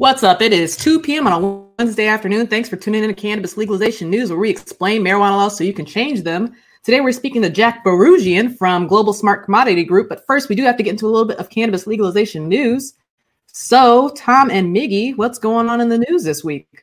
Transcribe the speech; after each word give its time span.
What's 0.00 0.22
up? 0.22 0.40
It 0.40 0.54
is 0.54 0.78
2 0.78 1.00
p.m. 1.00 1.26
on 1.26 1.32
a 1.34 1.74
Wednesday 1.78 2.06
afternoon. 2.06 2.46
Thanks 2.46 2.70
for 2.70 2.76
tuning 2.76 3.04
in 3.04 3.08
to 3.08 3.14
Cannabis 3.14 3.58
Legalization 3.58 4.08
News, 4.08 4.30
where 4.30 4.38
we 4.38 4.48
explain 4.48 5.02
marijuana 5.02 5.36
laws 5.36 5.58
so 5.58 5.62
you 5.62 5.74
can 5.74 5.84
change 5.84 6.22
them. 6.22 6.54
Today, 6.84 7.02
we're 7.02 7.12
speaking 7.12 7.42
to 7.42 7.50
Jack 7.50 7.84
Bouroudjian 7.84 8.56
from 8.56 8.86
Global 8.86 9.12
Smart 9.12 9.44
Commodity 9.44 9.84
Group. 9.84 10.08
But 10.08 10.24
first, 10.26 10.48
we 10.48 10.54
do 10.54 10.62
have 10.62 10.78
to 10.78 10.82
get 10.82 10.92
into 10.92 11.04
a 11.04 11.10
little 11.10 11.28
bit 11.28 11.36
of 11.36 11.50
cannabis 11.50 11.86
legalization 11.86 12.48
news. 12.48 12.94
So, 13.52 14.08
Tom 14.16 14.50
and 14.50 14.74
Miggy, 14.74 15.14
what's 15.18 15.38
going 15.38 15.68
on 15.68 15.82
in 15.82 15.90
the 15.90 16.02
news 16.08 16.24
this 16.24 16.42
week? 16.42 16.82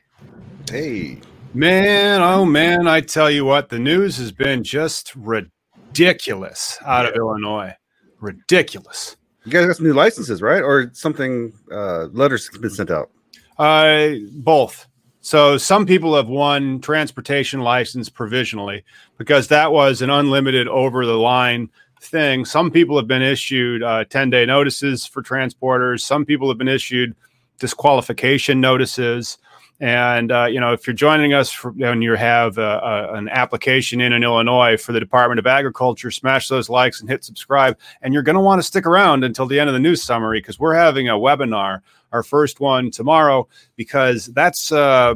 Hey. 0.70 1.18
Man, 1.54 2.22
oh 2.22 2.44
man, 2.44 2.86
I 2.86 3.00
tell 3.00 3.32
you 3.32 3.44
what, 3.44 3.68
the 3.68 3.80
news 3.80 4.16
has 4.18 4.30
been 4.30 4.62
just 4.62 5.12
ridiculous 5.16 6.78
out 6.86 7.06
of 7.06 7.16
Illinois. 7.16 7.74
Ridiculous. 8.20 9.16
You 9.48 9.54
guys 9.54 9.66
got 9.66 9.76
some 9.76 9.86
new 9.86 9.94
licenses, 9.94 10.42
right? 10.42 10.62
Or 10.62 10.90
something 10.92 11.54
uh 11.72 12.08
letters 12.12 12.50
been 12.50 12.68
sent 12.68 12.90
out? 12.90 13.10
Uh 13.56 14.16
both. 14.32 14.86
So 15.22 15.56
some 15.56 15.86
people 15.86 16.14
have 16.14 16.28
won 16.28 16.82
transportation 16.82 17.60
license 17.60 18.10
provisionally 18.10 18.84
because 19.16 19.48
that 19.48 19.72
was 19.72 20.02
an 20.02 20.10
unlimited 20.10 20.68
over 20.68 21.06
the 21.06 21.16
line 21.16 21.70
thing. 22.02 22.44
Some 22.44 22.70
people 22.70 22.98
have 22.98 23.08
been 23.08 23.22
issued 23.22 23.82
uh, 23.82 24.04
10 24.04 24.28
day 24.28 24.44
notices 24.44 25.06
for 25.06 25.22
transporters. 25.22 26.00
Some 26.00 26.26
people 26.26 26.48
have 26.48 26.58
been 26.58 26.68
issued 26.68 27.16
disqualification 27.58 28.60
notices. 28.60 29.38
And 29.80 30.32
uh, 30.32 30.46
you 30.46 30.58
know, 30.58 30.72
if 30.72 30.86
you're 30.86 30.94
joining 30.94 31.34
us 31.34 31.56
and 31.64 32.02
you 32.02 32.14
have 32.14 32.58
a, 32.58 32.62
a, 32.62 33.14
an 33.14 33.28
application 33.28 34.00
in 34.00 34.12
in 34.12 34.24
Illinois 34.24 34.76
for 34.76 34.92
the 34.92 34.98
Department 34.98 35.38
of 35.38 35.46
Agriculture, 35.46 36.10
smash 36.10 36.48
those 36.48 36.68
likes 36.68 37.00
and 37.00 37.08
hit 37.08 37.24
subscribe. 37.24 37.78
And 38.02 38.12
you're 38.12 38.24
going 38.24 38.34
to 38.34 38.40
want 38.40 38.58
to 38.58 38.66
stick 38.66 38.86
around 38.86 39.22
until 39.22 39.46
the 39.46 39.60
end 39.60 39.68
of 39.68 39.74
the 39.74 39.80
news 39.80 40.02
summary 40.02 40.40
because 40.40 40.58
we're 40.58 40.74
having 40.74 41.08
a 41.08 41.14
webinar, 41.14 41.82
our 42.12 42.24
first 42.24 42.60
one 42.60 42.90
tomorrow, 42.90 43.48
because 43.76 44.26
that's. 44.26 44.72
Uh, 44.72 45.14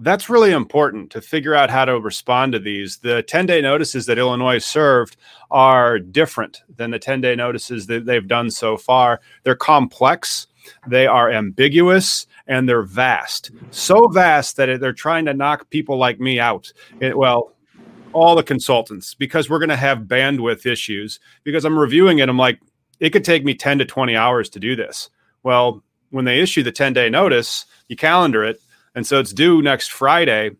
that's 0.00 0.30
really 0.30 0.52
important 0.52 1.10
to 1.10 1.20
figure 1.20 1.54
out 1.54 1.70
how 1.70 1.84
to 1.84 1.98
respond 1.98 2.52
to 2.52 2.58
these. 2.58 2.98
The 2.98 3.22
10 3.24 3.46
day 3.46 3.60
notices 3.60 4.06
that 4.06 4.18
Illinois 4.18 4.58
served 4.58 5.16
are 5.50 5.98
different 5.98 6.62
than 6.76 6.92
the 6.92 6.98
10 6.98 7.20
day 7.20 7.34
notices 7.34 7.86
that 7.88 8.06
they've 8.06 8.26
done 8.26 8.50
so 8.50 8.76
far. 8.76 9.20
They're 9.42 9.56
complex, 9.56 10.46
they 10.86 11.06
are 11.06 11.30
ambiguous, 11.30 12.26
and 12.48 12.68
they're 12.68 12.82
vast. 12.82 13.50
So 13.70 14.08
vast 14.08 14.56
that 14.56 14.80
they're 14.80 14.92
trying 14.92 15.26
to 15.26 15.34
knock 15.34 15.70
people 15.70 15.98
like 15.98 16.18
me 16.18 16.40
out. 16.40 16.72
It, 17.00 17.16
well, 17.16 17.54
all 18.12 18.34
the 18.34 18.42
consultants, 18.42 19.14
because 19.14 19.48
we're 19.48 19.58
going 19.58 19.68
to 19.68 19.76
have 19.76 20.00
bandwidth 20.00 20.66
issues. 20.66 21.20
Because 21.44 21.64
I'm 21.64 21.78
reviewing 21.78 22.18
it, 22.18 22.28
I'm 22.28 22.38
like, 22.38 22.58
it 23.00 23.10
could 23.10 23.24
take 23.24 23.44
me 23.44 23.54
10 23.54 23.78
to 23.78 23.84
20 23.84 24.16
hours 24.16 24.48
to 24.50 24.58
do 24.58 24.74
this. 24.74 25.10
Well, 25.42 25.84
when 26.10 26.24
they 26.24 26.40
issue 26.40 26.62
the 26.62 26.72
10 26.72 26.94
day 26.94 27.10
notice, 27.10 27.66
you 27.88 27.96
calendar 27.96 28.42
it. 28.44 28.60
And 28.94 29.06
so 29.06 29.20
it's 29.20 29.32
due 29.32 29.62
next 29.62 29.92
Friday. 29.92 30.50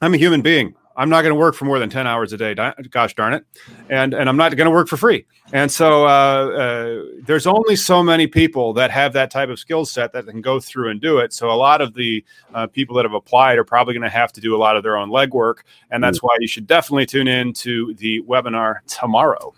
I'm 0.00 0.14
a 0.14 0.18
human 0.18 0.40
being. 0.40 0.74
I'm 0.98 1.08
not 1.08 1.22
going 1.22 1.30
to 1.30 1.38
work 1.38 1.54
for 1.54 1.64
more 1.64 1.78
than 1.78 1.88
10 1.88 2.08
hours 2.08 2.32
a 2.32 2.36
day. 2.36 2.54
Gosh 2.90 3.14
darn 3.14 3.32
it. 3.32 3.46
And, 3.88 4.14
and 4.14 4.28
I'm 4.28 4.36
not 4.36 4.54
going 4.56 4.66
to 4.66 4.70
work 4.72 4.88
for 4.88 4.96
free. 4.96 5.26
And 5.52 5.70
so 5.70 6.04
uh, 6.04 6.08
uh, 6.08 7.04
there's 7.22 7.46
only 7.46 7.76
so 7.76 8.02
many 8.02 8.26
people 8.26 8.72
that 8.72 8.90
have 8.90 9.12
that 9.12 9.30
type 9.30 9.48
of 9.48 9.60
skill 9.60 9.86
set 9.86 10.12
that 10.12 10.26
can 10.26 10.40
go 10.40 10.58
through 10.58 10.90
and 10.90 11.00
do 11.00 11.18
it. 11.18 11.32
So 11.32 11.50
a 11.50 11.54
lot 11.54 11.80
of 11.80 11.94
the 11.94 12.24
uh, 12.52 12.66
people 12.66 12.96
that 12.96 13.04
have 13.04 13.14
applied 13.14 13.58
are 13.58 13.64
probably 13.64 13.94
going 13.94 14.02
to 14.02 14.10
have 14.10 14.32
to 14.32 14.40
do 14.40 14.56
a 14.56 14.58
lot 14.58 14.76
of 14.76 14.82
their 14.82 14.96
own 14.96 15.08
legwork. 15.08 15.58
And 15.92 16.02
that's 16.02 16.20
why 16.20 16.36
you 16.40 16.48
should 16.48 16.66
definitely 16.66 17.06
tune 17.06 17.28
in 17.28 17.52
to 17.54 17.94
the 17.94 18.20
webinar 18.22 18.78
tomorrow. 18.88 19.54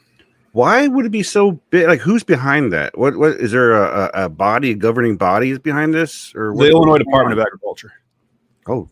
Why 0.53 0.89
would 0.89 1.07
it 1.07 1.11
be 1.11 1.23
so 1.23 1.53
big? 1.71 1.87
Like, 1.87 2.01
who's 2.01 2.25
behind 2.25 2.71
that? 2.75 2.99
What? 2.99 3.17
What 3.17 3.33
is 3.41 3.53
there 3.53 3.73
a, 3.73 4.11
a 4.25 4.29
body, 4.29 4.73
a 4.73 4.75
governing 4.75 5.17
body 5.17 5.51
is 5.51 5.61
behind 5.61 5.95
this, 5.95 6.35
or 6.35 6.53
the 6.57 6.69
Illinois 6.69 6.99
Department 6.99 7.39
of 7.39 7.47
Agriculture? 7.47 7.93
Oh, 8.67 8.89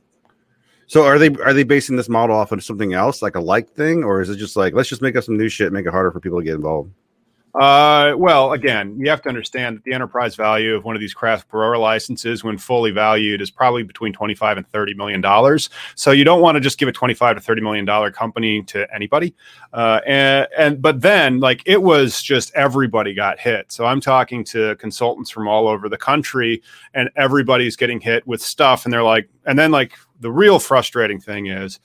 so 0.88 1.04
are 1.04 1.18
they 1.18 1.28
are 1.36 1.52
they 1.52 1.62
basing 1.62 1.96
this 1.96 2.08
model 2.08 2.34
off 2.34 2.50
of 2.50 2.64
something 2.64 2.94
else, 2.94 3.22
like 3.22 3.36
a 3.36 3.40
like 3.40 3.70
thing, 3.70 4.02
or 4.02 4.20
is 4.20 4.30
it 4.30 4.36
just 4.36 4.56
like 4.56 4.74
let's 4.74 4.88
just 4.88 5.02
make 5.02 5.14
up 5.14 5.22
some 5.22 5.36
new 5.36 5.48
shit, 5.48 5.72
make 5.72 5.86
it 5.86 5.92
harder 5.92 6.10
for 6.10 6.18
people 6.18 6.38
to 6.40 6.44
get 6.44 6.54
involved? 6.54 6.90
Uh, 7.54 8.14
well, 8.16 8.52
again, 8.52 8.94
you 8.98 9.08
have 9.08 9.22
to 9.22 9.28
understand 9.28 9.76
that 9.76 9.84
the 9.84 9.92
enterprise 9.92 10.36
value 10.36 10.74
of 10.74 10.84
one 10.84 10.94
of 10.94 11.00
these 11.00 11.14
craft 11.14 11.48
grower 11.48 11.78
licenses, 11.78 12.44
when 12.44 12.58
fully 12.58 12.90
valued, 12.90 13.40
is 13.40 13.50
probably 13.50 13.82
between 13.82 14.12
twenty-five 14.12 14.56
and 14.56 14.68
thirty 14.68 14.94
million 14.94 15.20
dollars. 15.20 15.70
So 15.94 16.10
you 16.10 16.24
don't 16.24 16.40
want 16.40 16.56
to 16.56 16.60
just 16.60 16.78
give 16.78 16.88
a 16.88 16.92
twenty-five 16.92 17.36
to 17.36 17.40
thirty 17.40 17.60
million 17.60 17.84
dollar 17.84 18.10
company 18.10 18.62
to 18.64 18.86
anybody. 18.94 19.34
Uh, 19.72 20.00
and 20.06 20.46
and 20.56 20.82
but 20.82 21.00
then 21.00 21.40
like 21.40 21.62
it 21.66 21.82
was 21.82 22.22
just 22.22 22.54
everybody 22.54 23.14
got 23.14 23.40
hit. 23.40 23.72
So 23.72 23.86
I'm 23.86 24.00
talking 24.00 24.44
to 24.44 24.76
consultants 24.76 25.30
from 25.30 25.48
all 25.48 25.68
over 25.68 25.88
the 25.88 25.98
country, 25.98 26.62
and 26.94 27.10
everybody's 27.16 27.76
getting 27.76 28.00
hit 28.00 28.26
with 28.26 28.40
stuff, 28.40 28.84
and 28.84 28.92
they're 28.92 29.02
like, 29.02 29.28
and 29.46 29.58
then 29.58 29.70
like 29.70 29.92
the 30.20 30.30
real 30.30 30.58
frustrating 30.58 31.20
thing 31.20 31.46
is 31.46 31.80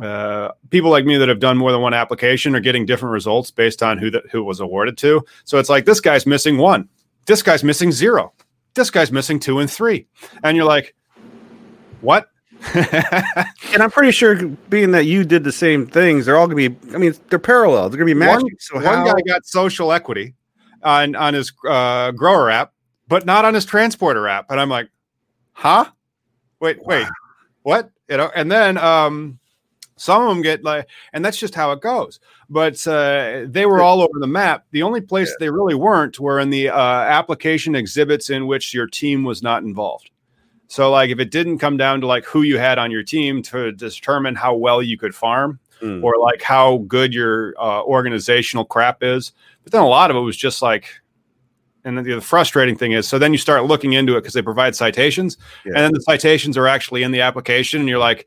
uh, 0.00 0.50
people 0.70 0.90
like 0.90 1.04
me 1.04 1.16
that 1.16 1.28
have 1.28 1.40
done 1.40 1.58
more 1.58 1.72
than 1.72 1.80
one 1.80 1.94
application 1.94 2.54
are 2.54 2.60
getting 2.60 2.86
different 2.86 3.12
results 3.12 3.50
based 3.50 3.82
on 3.82 3.98
who 3.98 4.10
the, 4.10 4.22
who 4.30 4.44
was 4.44 4.60
awarded 4.60 4.96
to. 4.98 5.24
So 5.44 5.58
it's 5.58 5.68
like 5.68 5.84
this 5.84 6.00
guy's 6.00 6.26
missing 6.26 6.56
one, 6.56 6.88
this 7.26 7.42
guy's 7.42 7.64
missing 7.64 7.90
zero, 7.90 8.32
this 8.74 8.90
guy's 8.90 9.10
missing 9.10 9.40
two 9.40 9.58
and 9.58 9.70
three, 9.70 10.06
and 10.44 10.56
you're 10.56 10.66
like, 10.66 10.94
what? 12.00 12.30
and 12.74 13.82
I'm 13.82 13.90
pretty 13.90 14.10
sure, 14.10 14.36
being 14.68 14.90
that 14.90 15.04
you 15.04 15.24
did 15.24 15.44
the 15.44 15.52
same 15.52 15.86
things, 15.86 16.26
they're 16.26 16.36
all 16.36 16.48
going 16.48 16.64
to 16.64 16.70
be. 16.70 16.94
I 16.94 16.98
mean, 16.98 17.14
they're 17.28 17.38
parallel. 17.38 17.88
They're 17.88 17.98
going 17.98 18.08
to 18.08 18.14
be 18.14 18.18
matching. 18.18 18.46
One, 18.46 18.56
so 18.58 18.74
one 18.76 18.84
how... 18.84 19.04
guy 19.04 19.20
got 19.26 19.46
social 19.46 19.92
equity 19.92 20.34
on 20.82 21.14
on 21.14 21.34
his 21.34 21.52
uh, 21.68 22.10
grower 22.12 22.50
app, 22.50 22.72
but 23.06 23.24
not 23.26 23.44
on 23.44 23.54
his 23.54 23.64
transporter 23.64 24.26
app, 24.26 24.50
and 24.50 24.60
I'm 24.60 24.68
like, 24.68 24.88
huh? 25.52 25.86
Wait, 26.60 26.84
wait, 26.84 27.06
what? 27.68 27.90
You 28.08 28.16
know? 28.16 28.30
And 28.34 28.50
then 28.50 28.78
um, 28.78 29.38
some 29.96 30.22
of 30.22 30.28
them 30.30 30.40
get 30.40 30.64
like, 30.64 30.88
and 31.12 31.22
that's 31.22 31.36
just 31.36 31.54
how 31.54 31.70
it 31.72 31.82
goes. 31.82 32.18
But 32.48 32.86
uh, 32.86 33.44
they 33.46 33.66
were 33.66 33.82
all 33.82 34.00
over 34.00 34.18
the 34.18 34.26
map. 34.26 34.64
The 34.70 34.82
only 34.82 35.02
place 35.02 35.28
yeah. 35.28 35.36
they 35.38 35.50
really 35.50 35.74
weren't 35.74 36.18
were 36.18 36.40
in 36.40 36.48
the 36.48 36.70
uh, 36.70 36.78
application 36.78 37.74
exhibits 37.74 38.30
in 38.30 38.46
which 38.46 38.72
your 38.72 38.86
team 38.86 39.22
was 39.22 39.42
not 39.42 39.64
involved. 39.64 40.10
So, 40.68 40.90
like, 40.90 41.10
if 41.10 41.18
it 41.18 41.30
didn't 41.30 41.58
come 41.58 41.76
down 41.76 42.00
to 42.00 42.06
like 42.06 42.24
who 42.24 42.40
you 42.40 42.56
had 42.58 42.78
on 42.78 42.90
your 42.90 43.02
team 43.02 43.42
to 43.42 43.70
determine 43.72 44.34
how 44.34 44.54
well 44.54 44.82
you 44.82 44.96
could 44.96 45.14
farm, 45.14 45.60
mm. 45.82 46.02
or 46.02 46.14
like 46.18 46.40
how 46.40 46.78
good 46.88 47.12
your 47.12 47.54
uh, 47.58 47.82
organizational 47.82 48.64
crap 48.64 49.02
is, 49.02 49.32
but 49.62 49.72
then 49.72 49.82
a 49.82 49.86
lot 49.86 50.10
of 50.10 50.16
it 50.16 50.20
was 50.20 50.38
just 50.38 50.62
like, 50.62 50.86
And 51.88 51.96
the, 52.04 52.14
the 52.16 52.20
frustrating 52.20 52.76
thing 52.76 52.92
is, 52.92 53.08
so 53.08 53.18
then 53.18 53.32
you 53.32 53.38
start 53.38 53.64
looking 53.64 53.94
into 53.94 54.12
it 54.16 54.20
because 54.20 54.34
they 54.34 54.42
provide 54.42 54.76
citations, 54.76 55.38
Yeah. 55.64 55.72
and 55.74 55.84
then 55.84 55.92
the 55.94 56.00
citations 56.02 56.58
are 56.58 56.66
actually 56.68 57.02
in 57.02 57.12
the 57.12 57.22
application, 57.22 57.80
and 57.80 57.88
you're 57.88 57.98
like, 57.98 58.26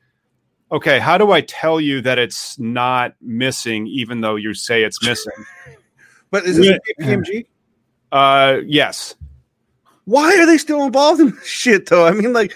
okay, 0.71 0.97
how 0.99 1.17
do 1.17 1.31
I 1.31 1.41
tell 1.41 1.79
you 1.79 2.01
that 2.01 2.17
it's 2.17 2.57
not 2.57 3.13
missing, 3.21 3.85
even 3.87 4.21
though 4.21 4.35
you 4.35 4.53
say 4.55 4.83
it's 4.83 5.05
missing? 5.05 5.33
But 6.31 6.45
is 6.45 6.57
it 6.57 6.81
Yeah. 6.97 7.05
KPMG? 7.05 7.45
uh, 8.11 8.61
yes. 8.65 9.15
Why 10.05 10.35
are 10.37 10.45
they 10.45 10.57
still 10.57 10.83
involved 10.85 11.19
in 11.21 11.31
this 11.31 11.45
shit 11.45 11.87
though? 11.87 12.07
I 12.07 12.11
mean, 12.11 12.33
like, 12.33 12.53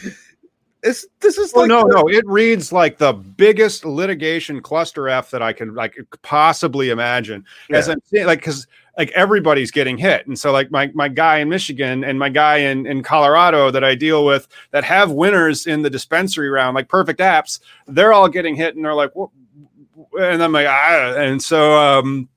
it's 0.82 1.06
this 1.20 1.38
is 1.38 1.52
Oh 1.56 1.62
like 1.62 1.68
no, 1.68 1.82
no, 1.84 2.08
it 2.08 2.24
reads 2.26 2.72
like 2.72 2.98
the 3.00 3.12
biggest 3.14 3.84
litigation 3.86 4.62
cluster 4.62 5.10
F 5.10 5.30
that 5.32 5.42
I 5.42 5.52
can 5.52 5.76
like 5.76 5.98
possibly 6.22 6.90
imagine. 6.90 7.44
As 7.70 7.90
I'm 7.90 8.00
saying, 8.06 8.28
like 8.28 8.40
because 8.40 8.66
like 8.98 9.12
everybody's 9.12 9.72
getting 9.72 9.98
hit, 9.98 10.26
and 10.28 10.38
so 10.38 10.52
like 10.52 10.72
my 10.72 10.92
my 10.94 11.08
guy 11.08 11.38
in 11.40 11.50
Michigan 11.50 12.04
and 12.04 12.18
my 12.18 12.30
guy 12.30 12.58
in 12.58 12.86
in 12.86 13.04
Colorado 13.04 13.72
that 13.72 13.84
I 13.84 13.96
deal 13.96 14.26
with 14.26 14.48
that 14.72 14.84
have 14.84 15.12
winners 15.12 15.68
in 15.68 15.82
the 15.82 15.90
dispensary 15.90 16.50
round, 16.50 16.76
like 16.76 16.88
perfect 16.88 17.20
apps, 17.20 17.60
they're 17.88 18.14
all 18.14 18.30
getting 18.30 18.56
hit, 18.56 18.76
and 18.76 18.86
they're 18.86 18.94
like, 18.94 19.16
what? 19.16 19.30
And 20.20 20.42
I'm 20.42 20.52
like, 20.52 20.68
ah, 20.68 21.16
and 21.18 21.42
so 21.42 21.74
um, 21.78 22.30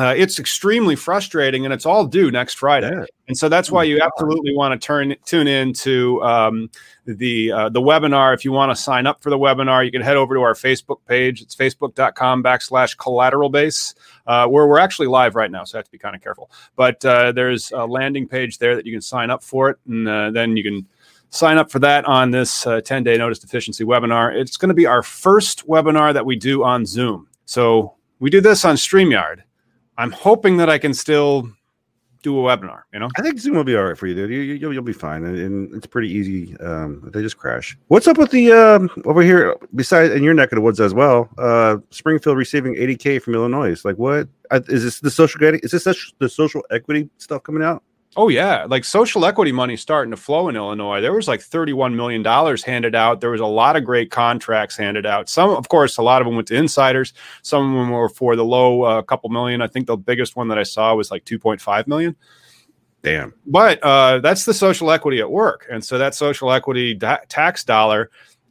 uh, 0.00 0.14
it's 0.16 0.38
extremely 0.38 0.96
frustrating, 0.96 1.66
and 1.66 1.74
it's 1.74 1.84
all 1.84 2.06
due 2.06 2.30
next 2.30 2.54
Friday. 2.54 2.90
Yeah. 2.90 3.04
And 3.28 3.36
so 3.36 3.50
that's 3.50 3.70
why 3.70 3.84
you 3.84 4.00
absolutely 4.00 4.54
want 4.56 4.72
to 4.80 4.84
turn 4.84 5.14
tune 5.26 5.46
in 5.46 5.74
to 5.74 6.22
um, 6.22 6.70
the 7.04 7.52
uh, 7.52 7.68
the 7.68 7.82
webinar. 7.82 8.32
If 8.32 8.42
you 8.42 8.50
want 8.50 8.74
to 8.74 8.76
sign 8.82 9.06
up 9.06 9.22
for 9.22 9.28
the 9.28 9.38
webinar, 9.38 9.84
you 9.84 9.90
can 9.92 10.00
head 10.00 10.16
over 10.16 10.34
to 10.34 10.40
our 10.40 10.54
Facebook 10.54 11.00
page. 11.06 11.42
It's 11.42 11.54
facebook.com 11.54 12.42
backslash 12.42 12.96
collateral 12.96 13.50
base, 13.50 13.94
uh, 14.26 14.46
where 14.46 14.66
we're 14.66 14.78
actually 14.78 15.08
live 15.08 15.34
right 15.34 15.50
now. 15.50 15.64
So 15.64 15.76
I 15.76 15.78
have 15.78 15.86
to 15.86 15.90
be 15.90 15.98
kind 15.98 16.14
of 16.14 16.22
careful. 16.22 16.50
But 16.76 17.04
uh, 17.04 17.32
there's 17.32 17.72
a 17.72 17.84
landing 17.84 18.26
page 18.28 18.58
there 18.58 18.76
that 18.76 18.86
you 18.86 18.92
can 18.92 19.00
sign 19.00 19.30
up 19.30 19.42
for 19.42 19.70
it. 19.70 19.78
And 19.88 20.08
uh, 20.08 20.30
then 20.30 20.56
you 20.56 20.62
can 20.62 20.86
sign 21.30 21.58
up 21.58 21.70
for 21.70 21.78
that 21.78 22.04
on 22.04 22.30
this 22.30 22.66
10 22.84 23.04
day 23.04 23.16
notice 23.16 23.38
deficiency 23.38 23.84
webinar. 23.84 24.34
It's 24.34 24.56
going 24.56 24.68
to 24.68 24.74
be 24.74 24.86
our 24.86 25.02
first 25.02 25.66
webinar 25.68 26.12
that 26.12 26.26
we 26.26 26.36
do 26.36 26.64
on 26.64 26.84
Zoom. 26.84 27.28
So 27.44 27.94
we 28.18 28.30
do 28.30 28.40
this 28.40 28.64
on 28.64 28.76
StreamYard. 28.76 29.42
I'm 29.96 30.12
hoping 30.12 30.56
that 30.58 30.70
I 30.70 30.78
can 30.78 30.94
still 30.94 31.50
do 32.22 32.38
a 32.38 32.56
webinar, 32.56 32.82
you 32.92 32.98
know? 32.98 33.08
I 33.16 33.22
think 33.22 33.38
Zoom 33.38 33.56
will 33.56 33.64
be 33.64 33.76
all 33.76 33.84
right 33.84 33.96
for 33.96 34.06
you, 34.06 34.14
dude. 34.14 34.30
You, 34.30 34.40
you, 34.40 34.70
you'll, 34.70 34.82
be 34.82 34.92
fine, 34.92 35.24
and, 35.24 35.38
and 35.38 35.74
it's 35.74 35.86
pretty 35.86 36.08
easy. 36.08 36.56
Um, 36.58 37.08
they 37.12 37.22
just 37.22 37.36
crash. 37.36 37.76
What's 37.88 38.06
up 38.06 38.18
with 38.18 38.30
the 38.30 38.52
um, 38.52 38.90
over 39.04 39.22
here? 39.22 39.56
Besides, 39.74 40.14
in 40.14 40.22
your 40.22 40.34
neck 40.34 40.52
of 40.52 40.56
the 40.56 40.62
woods 40.62 40.80
as 40.80 40.94
well, 40.94 41.28
uh, 41.38 41.78
Springfield 41.90 42.36
receiving 42.36 42.74
80k 42.74 43.22
from 43.22 43.34
Illinois. 43.34 43.84
Like, 43.84 43.96
what 43.96 44.28
uh, 44.50 44.60
is 44.68 44.84
this? 44.84 45.00
The 45.00 45.10
social? 45.10 45.42
Is 45.42 45.70
this 45.70 46.12
the 46.18 46.28
social 46.28 46.64
equity 46.70 47.08
stuff 47.18 47.42
coming 47.42 47.62
out? 47.62 47.82
Oh 48.16 48.28
yeah, 48.28 48.64
like 48.68 48.84
social 48.84 49.24
equity 49.24 49.52
money 49.52 49.76
starting 49.76 50.10
to 50.10 50.16
flow 50.16 50.48
in 50.48 50.56
Illinois. 50.56 51.00
There 51.00 51.12
was 51.12 51.28
like 51.28 51.40
31 51.40 51.94
million 51.94 52.24
dollars 52.24 52.64
handed 52.64 52.96
out. 52.96 53.20
There 53.20 53.30
was 53.30 53.40
a 53.40 53.46
lot 53.46 53.76
of 53.76 53.84
great 53.84 54.10
contracts 54.10 54.76
handed 54.76 55.06
out. 55.06 55.28
Some, 55.28 55.50
of 55.50 55.68
course, 55.68 55.96
a 55.96 56.02
lot 56.02 56.20
of 56.20 56.26
them 56.26 56.34
went 56.34 56.48
to 56.48 56.56
insiders. 56.56 57.12
Some 57.42 57.72
of 57.72 57.80
them 57.80 57.90
were 57.90 58.08
for 58.08 58.34
the 58.34 58.44
low 58.44 58.82
uh, 58.82 59.02
couple 59.02 59.30
million. 59.30 59.62
I 59.62 59.68
think 59.68 59.86
the 59.86 59.96
biggest 59.96 60.34
one 60.34 60.48
that 60.48 60.58
I 60.58 60.64
saw 60.64 60.92
was 60.96 61.12
like 61.12 61.24
2.5 61.24 61.86
million. 61.86 62.16
Damn. 63.02 63.32
But 63.46 63.78
uh, 63.82 64.18
that's 64.18 64.44
the 64.44 64.54
social 64.54 64.90
equity 64.90 65.20
at 65.20 65.30
work, 65.30 65.66
and 65.70 65.84
so 65.84 65.96
that 65.96 66.14
social 66.16 66.50
equity 66.50 66.94
da- 66.94 67.20
tax 67.28 67.62
dollar 67.62 68.10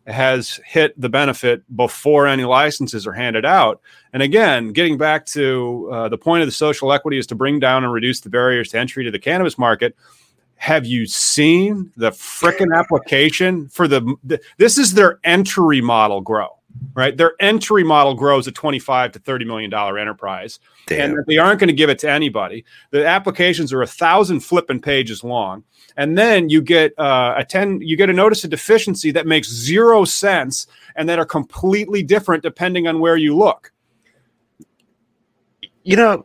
has 0.10 0.60
hit 0.66 1.00
the 1.00 1.10
benefit 1.10 1.64
before 1.76 2.28
any 2.28 2.44
licenses 2.44 3.06
are 3.08 3.14
handed 3.14 3.46
out. 3.46 3.82
And 4.14 4.24
again, 4.24 4.72
getting 4.74 4.98
back 4.98 5.26
to 5.28 5.90
uh, 5.92 6.10
the 6.10 6.18
point 6.18 6.42
of 6.42 6.48
the 6.48 6.52
social 6.52 6.92
equity 6.92 7.18
is 7.18 7.28
to 7.28 7.36
bring 7.36 7.60
down 7.60 7.84
and 7.84 7.94
reduce 7.94 8.20
the 8.20 8.30
barriers 8.30 8.70
to 8.70 8.80
entry 8.80 9.04
to 9.04 9.12
the 9.12 9.20
cannabis 9.20 9.58
market. 9.58 9.96
Have 10.56 10.86
you 10.86 11.06
seen 11.06 11.92
the 11.96 12.12
frickin' 12.12 12.76
application 12.76 13.70
for 13.70 13.88
the, 13.88 14.16
the? 14.24 14.42
This 14.58 14.78
is 14.78 14.94
their 14.94 15.20
entry 15.24 15.80
model 15.80 16.20
grow, 16.20 16.59
right? 16.94 17.16
Their 17.16 17.34
entry 17.40 17.84
model 17.84 18.14
grows 18.14 18.48
a 18.48 18.52
twenty-five 18.52 19.12
to 19.14 19.20
thirty 19.20 19.46
million 19.46 19.70
dollar 19.70 19.98
enterprise 19.98 20.60
Damn. 20.88 21.18
and 21.18 21.26
they 21.28 21.38
aren't 21.38 21.60
going 21.60 21.68
to 21.68 21.74
give 21.74 21.90
it 21.90 22.00
to 22.00 22.10
anybody. 22.10 22.66
The 22.92 23.06
applications 23.06 23.72
are 23.74 23.82
a 23.82 23.88
thousand 23.88 24.42
flipping 24.42 24.82
pages 24.82 25.24
long, 25.24 25.64
and 25.98 26.18
then 26.18 26.50
you 26.50 26.62
get 26.62 26.98
uh, 26.98 27.36
a 27.38 27.46
ten, 27.46 27.82
you 27.82 27.96
get 27.96 28.10
a 28.10 28.14
notice 28.14 28.44
of 28.44 28.50
deficiency 28.50 29.12
that 29.12 29.28
makes 29.28 29.50
zero 29.50 30.06
sense 30.06 30.68
and 30.96 31.08
that 31.10 31.20
are 31.20 31.26
completely 31.26 32.04
different 32.04 32.44
depending 32.44 32.88
on 32.88 33.00
where 33.00 33.18
you 33.18 33.36
look. 33.36 33.72
you 35.84 35.96
know, 35.96 36.24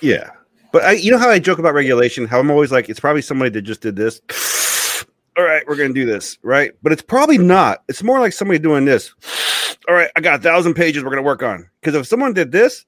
yeah. 0.00 0.30
But 0.72 0.84
I, 0.84 0.92
you 0.92 1.10
know 1.10 1.18
how 1.18 1.28
I 1.28 1.38
joke 1.38 1.58
about 1.58 1.74
regulation? 1.74 2.26
How 2.26 2.40
I'm 2.40 2.50
always 2.50 2.72
like, 2.72 2.88
it's 2.88 3.00
probably 3.00 3.22
somebody 3.22 3.50
that 3.50 3.62
just 3.62 3.80
did 3.80 3.96
this. 3.96 4.20
All 5.36 5.44
right, 5.44 5.66
we're 5.66 5.76
gonna 5.76 5.92
do 5.92 6.06
this, 6.06 6.38
right? 6.42 6.72
But 6.82 6.92
it's 6.92 7.02
probably 7.02 7.38
not. 7.38 7.82
It's 7.88 8.02
more 8.04 8.20
like 8.20 8.32
somebody 8.32 8.58
doing 8.60 8.84
this. 8.84 9.12
All 9.88 9.94
right, 9.94 10.08
I 10.14 10.20
got 10.20 10.38
a 10.38 10.42
thousand 10.42 10.74
pages 10.74 11.02
we're 11.02 11.10
gonna 11.10 11.22
work 11.22 11.42
on. 11.42 11.68
Because 11.80 11.96
if 11.96 12.06
someone 12.06 12.32
did 12.34 12.52
this, 12.52 12.86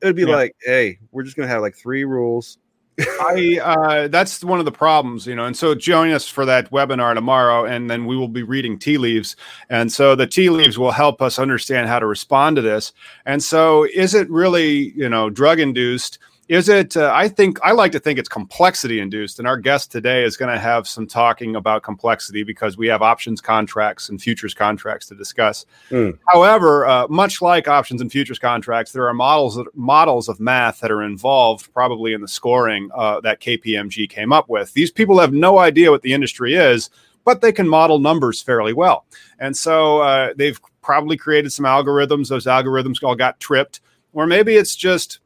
it 0.00 0.06
would 0.06 0.16
be 0.16 0.22
Yeah. 0.22 0.36
like, 0.36 0.56
hey, 0.62 0.98
we're 1.10 1.22
just 1.22 1.36
gonna 1.36 1.48
have 1.48 1.60
like 1.60 1.76
three 1.76 2.04
rules. 2.04 2.56
I 3.00 3.58
uh, 3.62 4.08
that's 4.08 4.42
one 4.44 4.58
of 4.58 4.64
the 4.64 4.72
problems, 4.72 5.26
you 5.26 5.34
know. 5.34 5.44
And 5.44 5.56
so 5.56 5.74
join 5.74 6.10
us 6.12 6.28
for 6.28 6.44
that 6.46 6.70
webinar 6.70 7.14
tomorrow, 7.14 7.64
and 7.64 7.90
then 7.90 8.06
we 8.06 8.16
will 8.16 8.28
be 8.28 8.42
reading 8.42 8.78
tea 8.78 8.96
leaves. 8.98 9.34
And 9.70 9.90
so 9.92 10.14
the 10.14 10.26
tea 10.26 10.50
leaves 10.50 10.78
will 10.78 10.90
help 10.92 11.20
us 11.22 11.38
understand 11.38 11.88
how 11.88 11.98
to 11.98 12.06
respond 12.06 12.56
to 12.56 12.62
this. 12.62 12.92
And 13.26 13.42
so, 13.42 13.84
is 13.84 14.14
it 14.14 14.28
really, 14.30 14.92
you 14.96 15.08
know, 15.08 15.30
drug 15.30 15.58
induced? 15.60 16.18
Is 16.52 16.68
it? 16.68 16.98
Uh, 16.98 17.10
I 17.14 17.28
think 17.28 17.58
I 17.62 17.72
like 17.72 17.92
to 17.92 17.98
think 17.98 18.18
it's 18.18 18.28
complexity 18.28 19.00
induced. 19.00 19.38
And 19.38 19.48
our 19.48 19.56
guest 19.56 19.90
today 19.90 20.22
is 20.22 20.36
going 20.36 20.52
to 20.52 20.60
have 20.60 20.86
some 20.86 21.06
talking 21.06 21.56
about 21.56 21.82
complexity 21.82 22.42
because 22.42 22.76
we 22.76 22.88
have 22.88 23.00
options 23.00 23.40
contracts 23.40 24.10
and 24.10 24.20
futures 24.20 24.52
contracts 24.52 25.06
to 25.06 25.14
discuss. 25.14 25.64
Mm. 25.88 26.18
However, 26.28 26.86
uh, 26.86 27.08
much 27.08 27.40
like 27.40 27.68
options 27.68 28.02
and 28.02 28.12
futures 28.12 28.38
contracts, 28.38 28.92
there 28.92 29.08
are 29.08 29.14
models 29.14 29.58
models 29.72 30.28
of 30.28 30.40
math 30.40 30.80
that 30.80 30.90
are 30.90 31.00
involved, 31.00 31.72
probably 31.72 32.12
in 32.12 32.20
the 32.20 32.28
scoring 32.28 32.90
uh, 32.94 33.22
that 33.22 33.40
KPMG 33.40 34.06
came 34.10 34.30
up 34.30 34.50
with. 34.50 34.74
These 34.74 34.90
people 34.90 35.18
have 35.20 35.32
no 35.32 35.58
idea 35.58 35.90
what 35.90 36.02
the 36.02 36.12
industry 36.12 36.52
is, 36.54 36.90
but 37.24 37.40
they 37.40 37.52
can 37.52 37.66
model 37.66 37.98
numbers 37.98 38.42
fairly 38.42 38.74
well, 38.74 39.06
and 39.38 39.56
so 39.56 40.02
uh, 40.02 40.34
they've 40.36 40.60
probably 40.82 41.16
created 41.16 41.50
some 41.50 41.64
algorithms. 41.64 42.28
Those 42.28 42.44
algorithms 42.44 43.02
all 43.02 43.16
got 43.16 43.40
tripped, 43.40 43.80
or 44.12 44.26
maybe 44.26 44.56
it's 44.56 44.76
just 44.76 45.20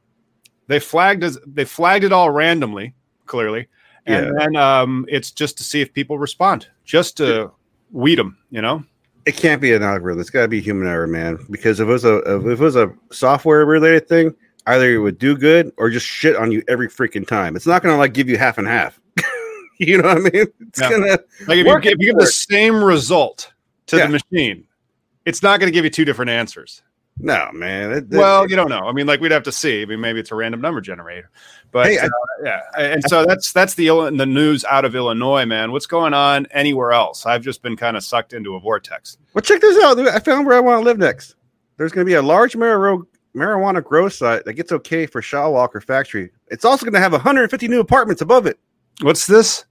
they 0.68 0.78
flagged 0.80 1.22
as 1.24 1.38
they 1.46 1.64
flagged 1.64 2.04
it 2.04 2.12
all 2.12 2.30
randomly, 2.30 2.94
clearly, 3.26 3.68
and 4.06 4.26
Yeah. 4.26 4.32
then 4.38 4.56
um, 4.56 5.06
it's 5.08 5.30
just 5.30 5.56
to 5.58 5.64
see 5.64 5.80
if 5.80 5.92
people 5.92 6.18
respond, 6.18 6.68
just 6.84 7.16
to 7.18 7.50
weed 7.92 8.18
them, 8.18 8.36
you 8.50 8.60
know. 8.62 8.82
It 9.26 9.36
can't 9.36 9.60
be 9.60 9.72
an 9.74 9.82
algorithm. 9.82 10.20
It's 10.20 10.30
got 10.30 10.42
to 10.42 10.48
be 10.48 10.60
human 10.60 10.86
error, 10.86 11.06
man. 11.08 11.38
Because 11.50 11.80
if 11.80 11.88
it 11.88 11.90
was 11.90 12.04
a 12.04 12.18
if 12.36 12.44
it 12.46 12.58
was 12.62 12.76
a 12.76 12.92
software 13.10 13.64
related 13.66 14.08
thing, 14.08 14.34
either 14.66 14.94
it 14.94 14.98
would 14.98 15.18
do 15.18 15.36
good 15.36 15.72
or 15.78 15.90
just 15.90 16.06
shit 16.06 16.36
on 16.36 16.52
you 16.52 16.62
every 16.68 16.88
freaking 16.88 17.26
time. 17.26 17.56
It's 17.56 17.66
not 17.66 17.82
gonna 17.82 17.96
like 17.98 18.12
give 18.12 18.28
you 18.28 18.38
half 18.38 18.56
and 18.58 18.68
half. 18.68 19.00
you 19.78 20.00
know 20.00 20.08
what 20.08 20.18
I 20.18 20.20
mean? 20.20 20.46
It's 20.68 20.80
Yeah. 20.80 20.90
gonna 20.90 21.06
Like 21.46 21.58
if 21.58 21.66
you, 21.66 21.80
give, 21.80 21.92
if 21.94 21.98
you 21.98 22.06
give 22.12 22.18
the 22.18 22.26
same 22.26 22.82
result 22.84 23.52
to 23.86 23.96
Yeah. 23.96 24.06
the 24.06 24.18
machine, 24.32 24.64
it's 25.24 25.42
not 25.42 25.58
going 25.58 25.66
to 25.66 25.74
give 25.74 25.84
you 25.84 25.90
two 25.90 26.04
different 26.04 26.30
answers. 26.30 26.82
No, 27.18 27.48
man. 27.52 27.92
It- 27.92 27.96
it- 28.12 28.16
well, 28.18 28.48
you 28.48 28.56
don't 28.56 28.68
know. 28.68 28.80
I 28.86 28.92
mean, 28.92 29.06
like 29.06 29.20
we'd 29.20 29.32
have 29.32 29.42
to 29.44 29.52
see. 29.52 29.82
I 29.82 29.86
mean, 29.86 30.00
maybe 30.00 30.20
it's 30.20 30.30
a 30.30 30.34
random 30.34 30.60
number 30.60 30.80
generator, 30.80 31.30
but 31.72 31.86
Hey, 31.86 31.98
I- 31.98 32.06
uh, 32.06 32.10
yeah. 32.44 32.60
And 32.78 33.02
so 33.08 33.24
that's 33.24 33.52
that's 33.52 33.74
the 33.74 33.86
the 34.16 34.26
news 34.26 34.64
out 34.64 34.84
of 34.84 34.94
Illinois, 34.94 35.44
man. 35.46 35.72
What's 35.72 35.86
going 35.86 36.14
on 36.14 36.46
anywhere 36.50 36.92
else? 36.92 37.24
I've 37.26 37.42
just 37.42 37.62
been 37.62 37.76
kind 37.76 37.96
of 37.96 38.04
sucked 38.04 38.32
into 38.32 38.54
a 38.54 38.60
vortex. 38.60 39.18
Well, 39.34 39.42
check 39.42 39.60
this 39.60 39.82
out. 39.84 39.98
I 39.98 40.18
found 40.18 40.46
where 40.46 40.56
I 40.56 40.60
want 40.60 40.80
to 40.80 40.84
live 40.84 40.98
next. 40.98 41.36
There's 41.78 41.92
going 41.92 42.04
to 42.06 42.08
be 42.10 42.14
a 42.14 42.22
large 42.22 42.54
marijuana 42.54 43.06
marijuana 43.34 43.84
grow 43.84 44.08
site 44.08 44.44
that 44.46 44.54
gets 44.54 44.72
okay 44.72 45.04
for 45.06 45.20
Shaw 45.20 45.50
Walker 45.50 45.80
Factory. 45.80 46.30
It's 46.48 46.64
also 46.64 46.86
going 46.86 46.94
to 46.94 47.00
have 47.00 47.12
150 47.12 47.68
new 47.68 47.80
apartments 47.80 48.22
above 48.22 48.46
it. 48.46 48.58
What's 49.02 49.26
this? 49.26 49.66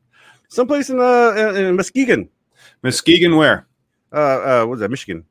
Someplace 0.50 0.90
in 0.92 1.00
uh 1.00 1.32
in 1.56 1.76
Muskegon. 1.76 2.30
Muskegon, 2.84 3.36
where? 3.38 3.66
Uh, 4.14 4.16
uh, 4.62 4.66
what 4.66 4.76
is 4.76 4.80
that? 4.82 4.90
Michigan. 4.92 5.26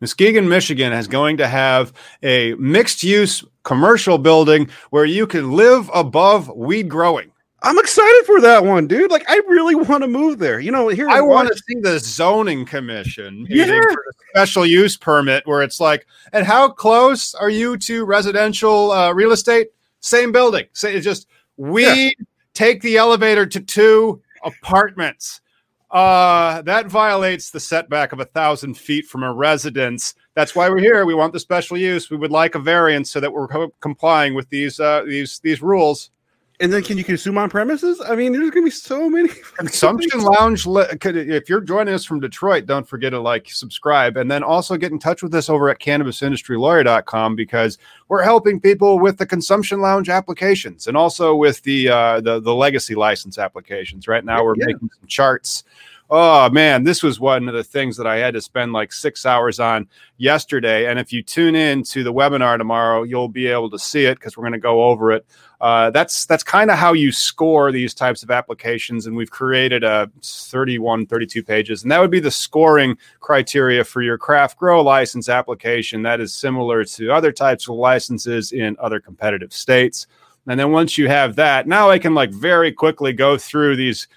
Muskegon, 0.00 0.48
Michigan 0.48 0.92
is 0.92 1.06
going 1.06 1.36
to 1.38 1.46
have 1.46 1.92
a 2.22 2.54
mixed 2.54 3.02
use 3.02 3.44
commercial 3.64 4.18
building 4.18 4.68
where 4.90 5.04
you 5.04 5.26
can 5.26 5.52
live 5.52 5.90
above 5.92 6.48
weed 6.56 6.88
growing. 6.88 7.30
I'm 7.62 7.78
excited 7.78 8.22
for 8.24 8.40
that 8.40 8.64
one, 8.64 8.86
dude. 8.86 9.10
Like, 9.10 9.28
I 9.28 9.36
really 9.46 9.74
want 9.74 10.02
to 10.02 10.08
move 10.08 10.38
there. 10.38 10.60
You 10.60 10.72
know, 10.72 10.88
here 10.88 11.10
I 11.10 11.20
want 11.20 11.48
to 11.48 11.54
see 11.54 11.78
the 11.80 11.98
zoning 11.98 12.64
commission 12.64 13.46
Yeah. 13.50 13.66
meeting 13.66 13.82
for 13.82 14.02
the 14.06 14.12
special 14.30 14.64
use 14.64 14.96
permit 14.96 15.46
where 15.46 15.60
it's 15.62 15.78
like, 15.78 16.06
and 16.32 16.46
how 16.46 16.70
close 16.70 17.34
are 17.34 17.50
you 17.50 17.76
to 17.76 18.06
residential 18.06 18.92
uh, 18.92 19.12
real 19.12 19.32
estate? 19.32 19.68
Same 20.00 20.32
building. 20.32 20.64
Say 20.72 20.94
it's 20.94 21.04
just 21.04 21.26
we 21.58 22.16
take 22.54 22.80
the 22.80 22.96
elevator 22.96 23.44
to 23.44 23.60
two 23.60 24.22
apartments. 24.42 25.42
Uh, 25.90 26.62
that 26.62 26.86
violates 26.86 27.50
the 27.50 27.58
setback 27.58 28.12
of 28.12 28.20
a 28.20 28.24
thousand 28.24 28.74
feet 28.74 29.06
from 29.06 29.24
a 29.24 29.32
residence. 29.32 30.14
That's 30.36 30.54
why 30.54 30.68
we're 30.68 30.78
here. 30.78 31.04
We 31.04 31.14
want 31.14 31.32
the 31.32 31.40
special 31.40 31.76
use. 31.76 32.10
We 32.10 32.16
would 32.16 32.30
like 32.30 32.54
a 32.54 32.60
variance 32.60 33.10
so 33.10 33.18
that 33.18 33.32
we're 33.32 33.48
co- 33.48 33.74
complying 33.80 34.34
with 34.34 34.48
these 34.50 34.78
uh, 34.78 35.02
these 35.04 35.40
these 35.40 35.62
rules. 35.62 36.10
And 36.60 36.70
then 36.70 36.82
can 36.82 36.98
you 36.98 37.04
consume 37.04 37.38
on 37.38 37.48
premises? 37.48 38.02
I 38.06 38.14
mean, 38.14 38.32
there's 38.32 38.50
going 38.50 38.64
to 38.64 38.66
be 38.66 38.70
so 38.70 39.08
many 39.08 39.28
consumption 39.56 40.20
lounge. 40.20 40.66
If 40.66 41.48
you're 41.48 41.62
joining 41.62 41.94
us 41.94 42.04
from 42.04 42.20
Detroit, 42.20 42.66
don't 42.66 42.86
forget 42.86 43.12
to 43.12 43.20
like, 43.20 43.48
subscribe, 43.50 44.18
and 44.18 44.30
then 44.30 44.42
also 44.42 44.76
get 44.76 44.92
in 44.92 44.98
touch 44.98 45.22
with 45.22 45.34
us 45.34 45.48
over 45.48 45.70
at 45.70 45.78
cannabisindustrylawyer.com 45.78 47.34
because 47.34 47.78
we're 48.08 48.22
helping 48.22 48.60
people 48.60 48.98
with 48.98 49.16
the 49.16 49.24
consumption 49.24 49.80
lounge 49.80 50.10
applications 50.10 50.86
and 50.86 50.98
also 50.98 51.34
with 51.34 51.62
the 51.62 51.88
uh, 51.88 52.20
the, 52.20 52.40
the 52.40 52.54
legacy 52.54 52.94
license 52.94 53.38
applications. 53.38 54.06
Right 54.06 54.24
now, 54.24 54.44
we're 54.44 54.56
yeah. 54.58 54.66
making 54.66 54.90
some 55.00 55.06
charts 55.06 55.64
oh 56.10 56.50
man, 56.50 56.82
this 56.82 57.02
was 57.02 57.20
one 57.20 57.48
of 57.48 57.54
the 57.54 57.62
things 57.62 57.96
that 57.96 58.06
I 58.06 58.16
had 58.16 58.34
to 58.34 58.40
spend 58.40 58.72
like 58.72 58.92
six 58.92 59.24
hours 59.24 59.60
on 59.60 59.88
yesterday. 60.16 60.86
And 60.86 60.98
if 60.98 61.12
you 61.12 61.22
tune 61.22 61.54
in 61.54 61.84
to 61.84 62.02
the 62.02 62.12
webinar 62.12 62.58
tomorrow, 62.58 63.04
you'll 63.04 63.28
be 63.28 63.46
able 63.46 63.70
to 63.70 63.78
see 63.78 64.04
it 64.06 64.16
because 64.16 64.36
we're 64.36 64.42
going 64.42 64.52
to 64.52 64.58
go 64.58 64.84
over 64.84 65.12
it. 65.12 65.24
Uh, 65.60 65.90
that's 65.90 66.24
that's 66.24 66.42
kind 66.42 66.70
of 66.70 66.78
how 66.78 66.94
you 66.94 67.12
score 67.12 67.70
these 67.70 67.92
types 67.92 68.22
of 68.22 68.30
applications 68.30 69.06
and 69.06 69.14
we've 69.14 69.30
created 69.30 69.84
a 69.84 70.10
31 70.22 71.04
32 71.04 71.42
pages 71.42 71.82
and 71.82 71.92
that 71.92 72.00
would 72.00 72.10
be 72.10 72.18
the 72.18 72.30
scoring 72.30 72.96
criteria 73.20 73.84
for 73.84 74.00
your 74.00 74.16
craft 74.16 74.56
grow 74.56 74.82
license 74.82 75.28
application 75.28 76.00
that 76.00 76.18
is 76.18 76.32
similar 76.32 76.82
to 76.82 77.12
other 77.12 77.30
types 77.30 77.68
of 77.68 77.74
licenses 77.74 78.52
in 78.52 78.74
other 78.80 78.98
competitive 78.98 79.52
states 79.52 80.06
and 80.46 80.58
then 80.58 80.72
once 80.72 80.96
you 80.96 81.08
have 81.08 81.36
that 81.36 81.68
now 81.68 81.90
i 81.90 81.98
can 81.98 82.14
like 82.14 82.30
very 82.30 82.72
quickly 82.72 83.12
go 83.12 83.36
through 83.36 83.76
these 83.76 84.08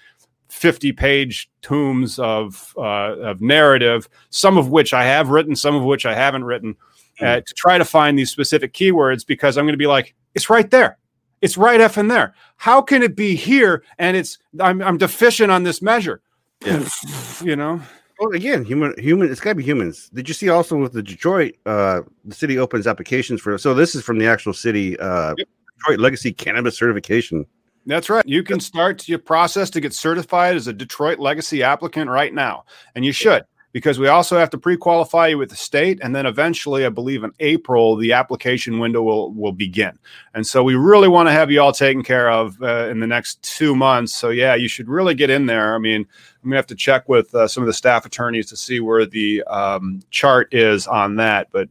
50 0.48 0.92
page 0.92 1.50
tomes 1.62 2.18
of, 2.18 2.74
uh, 2.76 3.16
of 3.18 3.40
narrative, 3.40 4.08
some 4.30 4.56
of 4.58 4.70
which 4.70 4.92
I 4.94 5.04
have 5.04 5.30
written, 5.30 5.56
some 5.56 5.74
of 5.74 5.82
which 5.82 6.06
I 6.06 6.14
haven't 6.14 6.44
written, 6.44 6.76
uh, 7.20 7.40
to 7.40 7.54
try 7.54 7.78
to 7.78 7.84
find 7.84 8.18
these 8.18 8.30
specific 8.30 8.72
keywords 8.72 9.26
because 9.26 9.56
I'm 9.56 9.64
going 9.64 9.74
to 9.74 9.78
be 9.78 9.86
like, 9.86 10.14
it's 10.34 10.50
right 10.50 10.70
there. 10.70 10.98
It's 11.40 11.56
right 11.56 11.80
F 11.80 11.98
in 11.98 12.08
there. 12.08 12.34
How 12.56 12.80
can 12.80 13.02
it 13.02 13.14
be 13.14 13.36
here? 13.36 13.84
And 13.98 14.16
it's, 14.16 14.38
I'm, 14.60 14.80
I'm 14.82 14.98
deficient 14.98 15.50
on 15.50 15.62
this 15.62 15.82
measure. 15.82 16.22
Yeah. 16.64 16.88
you 17.42 17.56
know? 17.56 17.80
Well, 18.18 18.30
again, 18.30 18.64
human, 18.64 18.94
human, 18.96 19.30
it's 19.30 19.40
got 19.40 19.50
to 19.50 19.56
be 19.56 19.64
humans. 19.64 20.08
Did 20.14 20.28
you 20.28 20.34
see 20.34 20.48
also 20.48 20.76
with 20.76 20.92
the 20.92 21.02
Detroit, 21.02 21.56
uh, 21.66 22.02
the 22.24 22.34
city 22.34 22.58
opens 22.58 22.86
applications 22.86 23.40
for, 23.40 23.58
so 23.58 23.74
this 23.74 23.94
is 23.94 24.02
from 24.02 24.18
the 24.18 24.26
actual 24.26 24.52
city, 24.52 24.98
uh, 24.98 25.34
yep. 25.36 25.48
Detroit 25.78 25.98
Legacy 25.98 26.32
Cannabis 26.32 26.78
Certification. 26.78 27.44
That's 27.86 28.08
right. 28.08 28.26
You 28.26 28.42
can 28.42 28.60
start 28.60 29.08
your 29.08 29.18
process 29.18 29.70
to 29.70 29.80
get 29.80 29.92
certified 29.92 30.56
as 30.56 30.66
a 30.66 30.72
Detroit 30.72 31.18
Legacy 31.18 31.62
applicant 31.62 32.10
right 32.10 32.32
now, 32.32 32.64
and 32.94 33.04
you 33.04 33.12
should 33.12 33.44
because 33.74 33.98
we 33.98 34.06
also 34.06 34.38
have 34.38 34.50
to 34.50 34.56
pre-qualify 34.56 35.26
you 35.26 35.36
with 35.36 35.50
the 35.50 35.56
state 35.56 35.98
and 36.00 36.14
then 36.14 36.24
eventually 36.24 36.86
i 36.86 36.88
believe 36.88 37.24
in 37.24 37.32
april 37.40 37.96
the 37.96 38.12
application 38.12 38.78
window 38.78 39.02
will 39.02 39.34
will 39.34 39.52
begin. 39.52 39.98
And 40.32 40.46
so 40.46 40.62
we 40.62 40.76
really 40.76 41.08
want 41.08 41.28
to 41.28 41.32
have 41.32 41.50
you 41.50 41.60
all 41.60 41.72
taken 41.72 42.02
care 42.02 42.30
of 42.30 42.60
uh, 42.62 42.88
in 42.88 43.00
the 43.00 43.06
next 43.06 43.42
two 43.42 43.76
months. 43.76 44.14
So 44.14 44.30
yeah 44.30 44.54
you 44.54 44.68
should 44.68 44.88
really 44.88 45.14
get 45.14 45.28
in 45.28 45.44
there. 45.44 45.74
I 45.74 45.78
mean 45.78 46.06
i'm 46.42 46.50
gonna 46.50 46.56
have 46.56 46.66
to 46.68 46.74
check 46.74 47.08
with 47.08 47.34
uh, 47.34 47.46
some 47.46 47.62
of 47.62 47.66
the 47.66 47.74
staff 47.74 48.06
attorneys 48.06 48.46
to 48.46 48.56
see 48.56 48.80
where 48.80 49.04
the 49.04 49.42
um, 49.44 50.00
chart 50.10 50.54
is 50.54 50.86
on 50.86 51.16
that 51.16 51.48
but 51.50 51.68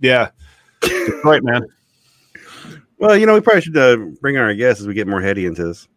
yeah. 0.00 0.30
Detroit 0.80 1.42
man 1.44 1.62
well, 3.04 3.18
you 3.18 3.26
know, 3.26 3.34
we 3.34 3.40
probably 3.40 3.60
should 3.60 3.76
uh, 3.76 3.96
bring 4.20 4.38
our 4.38 4.54
guests 4.54 4.80
as 4.80 4.86
we 4.86 4.94
get 4.94 5.06
more 5.06 5.20
heady 5.20 5.44
into 5.44 5.62
this. 5.62 5.88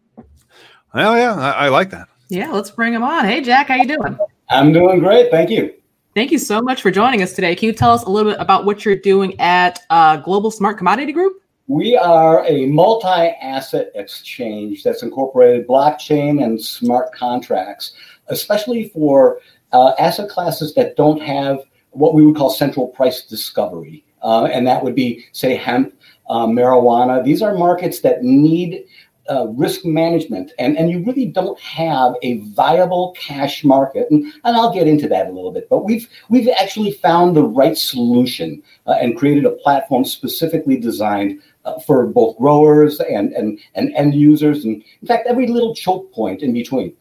Well, 0.94 1.18
yeah, 1.18 1.34
I, 1.36 1.52
I 1.52 1.68
like 1.70 1.90
that. 1.92 2.10
Yeah, 2.28 2.52
let's 2.52 2.70
bring 2.70 2.92
them 2.92 3.04
on. 3.04 3.24
Hey, 3.24 3.40
Jack, 3.42 3.70
how 3.70 3.76
you 3.76 3.88
doing? 3.88 4.18
I'm 4.50 4.74
doing 4.74 5.00
great. 5.00 5.32
Thank 5.32 5.50
you. 5.50 5.74
Thank 6.16 6.32
you 6.32 6.38
so 6.38 6.62
much 6.62 6.82
for 6.82 6.92
joining 6.92 7.22
us 7.22 7.34
today. 7.34 7.56
Can 7.56 7.68
you 7.68 7.74
tell 7.74 7.92
us 7.92 8.04
a 8.04 8.10
little 8.10 8.32
bit 8.32 8.42
about 8.42 8.66
what 8.66 8.84
you're 8.84 8.96
doing 8.96 9.40
at 9.40 9.80
uh, 9.90 10.18
Global 10.18 10.52
Smart 10.52 10.78
Commodity 10.78 11.14
Group? 11.14 11.42
We 11.68 11.96
are 11.96 12.46
a 12.46 12.66
multi 12.66 13.08
asset 13.08 13.92
exchange 13.96 14.84
that's 14.84 15.04
incorporated 15.04 15.66
blockchain 15.66 16.44
and 16.44 16.62
smart 16.62 17.14
contracts, 17.14 17.94
especially 18.28 18.90
for 18.90 19.40
uh, 19.72 19.94
asset 20.00 20.30
classes 20.30 20.74
that 20.74 20.98
don't 20.98 21.22
have 21.22 21.60
what 21.92 22.14
we 22.14 22.26
would 22.26 22.36
call 22.36 22.50
central 22.50 22.88
price 22.90 23.24
discovery. 23.24 24.04
Uh, 24.22 24.46
and 24.46 24.66
that 24.68 24.84
would 24.84 24.96
be, 24.96 25.26
say, 25.32 25.56
hemp, 25.56 25.94
uh, 26.30 26.46
marijuana. 26.46 27.24
These 27.24 27.42
are 27.42 27.54
markets 27.54 28.02
that 28.02 28.24
need 28.24 28.86
uh, 29.30 29.48
risk 29.50 29.84
management, 29.84 30.52
and, 30.58 30.78
and 30.78 30.90
you 30.90 31.04
really 31.04 31.26
don't 31.26 31.60
have 31.60 32.14
a 32.22 32.38
viable 32.52 33.14
cash 33.20 33.64
market. 33.64 34.10
And, 34.10 34.24
and 34.44 34.56
I'll 34.56 34.74
get 34.74 34.88
into 34.88 35.08
that 35.10 35.28
a 35.28 35.32
little 35.32 35.52
bit. 35.52 35.68
But 35.70 35.84
we've 35.84 36.08
we've 36.30 36.50
actually 36.50 36.92
found 36.92 37.36
the 37.36 37.44
right 37.44 37.78
solution 37.78 38.64
uh, 38.86 38.96
and 39.02 39.18
created 39.18 39.46
a 39.46 39.52
platform 39.52 40.06
specifically 40.06 40.78
designed 40.78 41.42
uh, 41.66 41.80
for 41.80 42.08
both 42.08 42.38
growers 42.38 43.00
and, 43.00 43.34
and 43.34 43.60
and 43.76 43.94
end 43.96 44.14
users, 44.14 44.64
and 44.64 44.84
in 45.02 45.08
fact, 45.08 45.28
every 45.28 45.48
little 45.48 45.76
choke 45.76 46.12
point 46.14 46.42
in 46.42 46.54
between. 46.54 46.96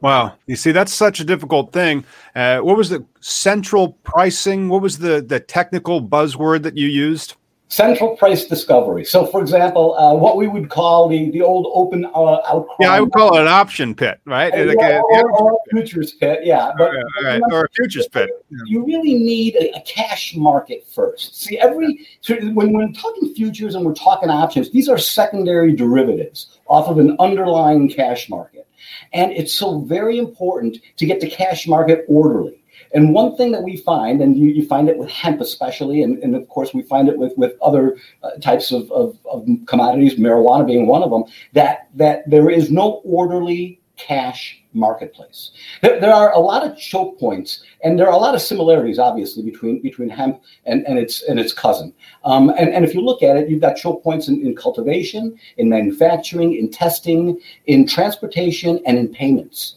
Wow, 0.00 0.34
you 0.46 0.56
see, 0.56 0.70
that's 0.70 0.94
such 0.94 1.18
a 1.18 1.24
difficult 1.24 1.72
thing. 1.72 2.04
Uh, 2.36 2.58
what 2.58 2.76
was 2.76 2.90
the 2.90 3.04
central 3.20 3.94
pricing? 4.04 4.68
What 4.68 4.82
was 4.82 4.98
the 4.98 5.20
the 5.20 5.40
technical 5.40 6.00
buzzword 6.00 6.62
that 6.62 6.76
you 6.76 6.86
used? 6.86 7.34
Central 7.74 8.16
price 8.16 8.44
discovery. 8.44 9.04
So, 9.04 9.26
for 9.26 9.40
example, 9.40 9.96
uh, 9.96 10.14
what 10.14 10.36
we 10.36 10.46
would 10.46 10.70
call 10.70 11.08
the, 11.08 11.30
the 11.30 11.42
old 11.42 11.66
open 11.74 12.04
uh, 12.04 12.40
outcry. 12.46 12.76
Yeah, 12.80 12.92
I 12.92 13.00
would 13.00 13.12
call 13.12 13.36
it 13.36 13.40
an 13.40 13.48
option 13.48 13.94
pit, 13.94 14.20
right? 14.24 14.54
Uh, 14.54 14.66
like 14.66 14.78
a, 14.78 15.00
or, 15.00 15.30
or, 15.32 15.52
a 15.52 15.70
futures 15.70 16.12
pit, 16.12 16.40
yeah. 16.44 16.70
But 16.78 16.92
right, 17.22 17.42
or 17.50 17.64
a 17.64 17.68
futures 17.70 18.06
pit. 18.06 18.30
You 18.66 18.84
really 18.84 19.14
need 19.14 19.56
a, 19.56 19.76
a, 19.76 19.82
cash 19.82 20.36
market 20.36 20.86
first. 20.86 21.42
See, 21.42 21.58
every 21.58 22.06
so 22.20 22.36
when 22.52 22.72
we're 22.72 22.92
talking 22.92 23.34
futures 23.34 23.74
and 23.74 23.84
we're 23.84 23.94
talking 23.94 24.30
options, 24.30 24.70
these 24.70 24.88
are 24.88 24.98
secondary 24.98 25.74
derivatives 25.74 26.58
off 26.68 26.88
of 26.88 26.98
an 26.98 27.16
underlying 27.18 27.88
cash 27.88 28.30
market. 28.30 28.68
And 29.12 29.32
it's 29.32 29.52
so 29.52 29.80
very 29.80 30.18
important 30.18 30.78
to 30.96 31.06
get 31.06 31.20
the 31.20 31.28
cash 31.28 31.66
market 31.66 32.04
orderly. 32.08 32.63
And 32.92 33.14
one 33.14 33.36
thing 33.36 33.52
that 33.52 33.62
we 33.62 33.76
find, 33.78 34.20
and 34.20 34.36
you, 34.36 34.48
you 34.48 34.66
find 34.66 34.88
it 34.88 34.96
with 34.96 35.10
hemp 35.10 35.40
especially, 35.40 36.02
and, 36.02 36.22
and 36.22 36.34
of 36.36 36.48
course 36.48 36.74
we 36.74 36.82
find 36.82 37.08
it 37.08 37.18
with, 37.18 37.36
with 37.36 37.54
other 37.62 37.96
uh, 38.22 38.30
types 38.40 38.72
of, 38.72 38.90
of, 38.92 39.18
of 39.24 39.46
commodities, 39.66 40.14
marijuana 40.14 40.66
being 40.66 40.86
one 40.86 41.02
of 41.02 41.10
them, 41.10 41.24
that, 41.52 41.88
that 41.94 42.28
there 42.28 42.50
is 42.50 42.70
no 42.70 43.02
orderly 43.04 43.80
cash 43.96 44.62
marketplace. 44.72 45.52
There, 45.80 46.00
there, 46.00 46.12
are 46.12 46.32
a 46.32 46.38
lot 46.38 46.66
of 46.66 46.76
choke 46.76 47.18
points, 47.18 47.62
and 47.82 47.98
there 47.98 48.06
are 48.08 48.12
a 48.12 48.18
lot 48.18 48.34
of 48.34 48.42
similarities, 48.42 48.98
obviously, 48.98 49.42
between 49.42 49.80
between 49.82 50.08
hemp 50.08 50.42
and, 50.66 50.86
and 50.86 50.98
its 50.98 51.22
and 51.22 51.38
its 51.38 51.52
cousin. 51.52 51.92
Um, 52.24 52.50
and, 52.50 52.70
and 52.70 52.84
if 52.84 52.94
you 52.94 53.00
look 53.00 53.22
at 53.22 53.36
it, 53.36 53.48
you've 53.48 53.60
got 53.60 53.76
choke 53.76 54.02
points 54.02 54.28
in, 54.28 54.44
in 54.44 54.54
cultivation, 54.54 55.38
in 55.56 55.68
manufacturing, 55.68 56.56
in 56.56 56.70
testing, 56.70 57.40
in 57.66 57.86
transportation, 57.86 58.80
and 58.86 58.98
in 58.98 59.08
payments. 59.08 59.76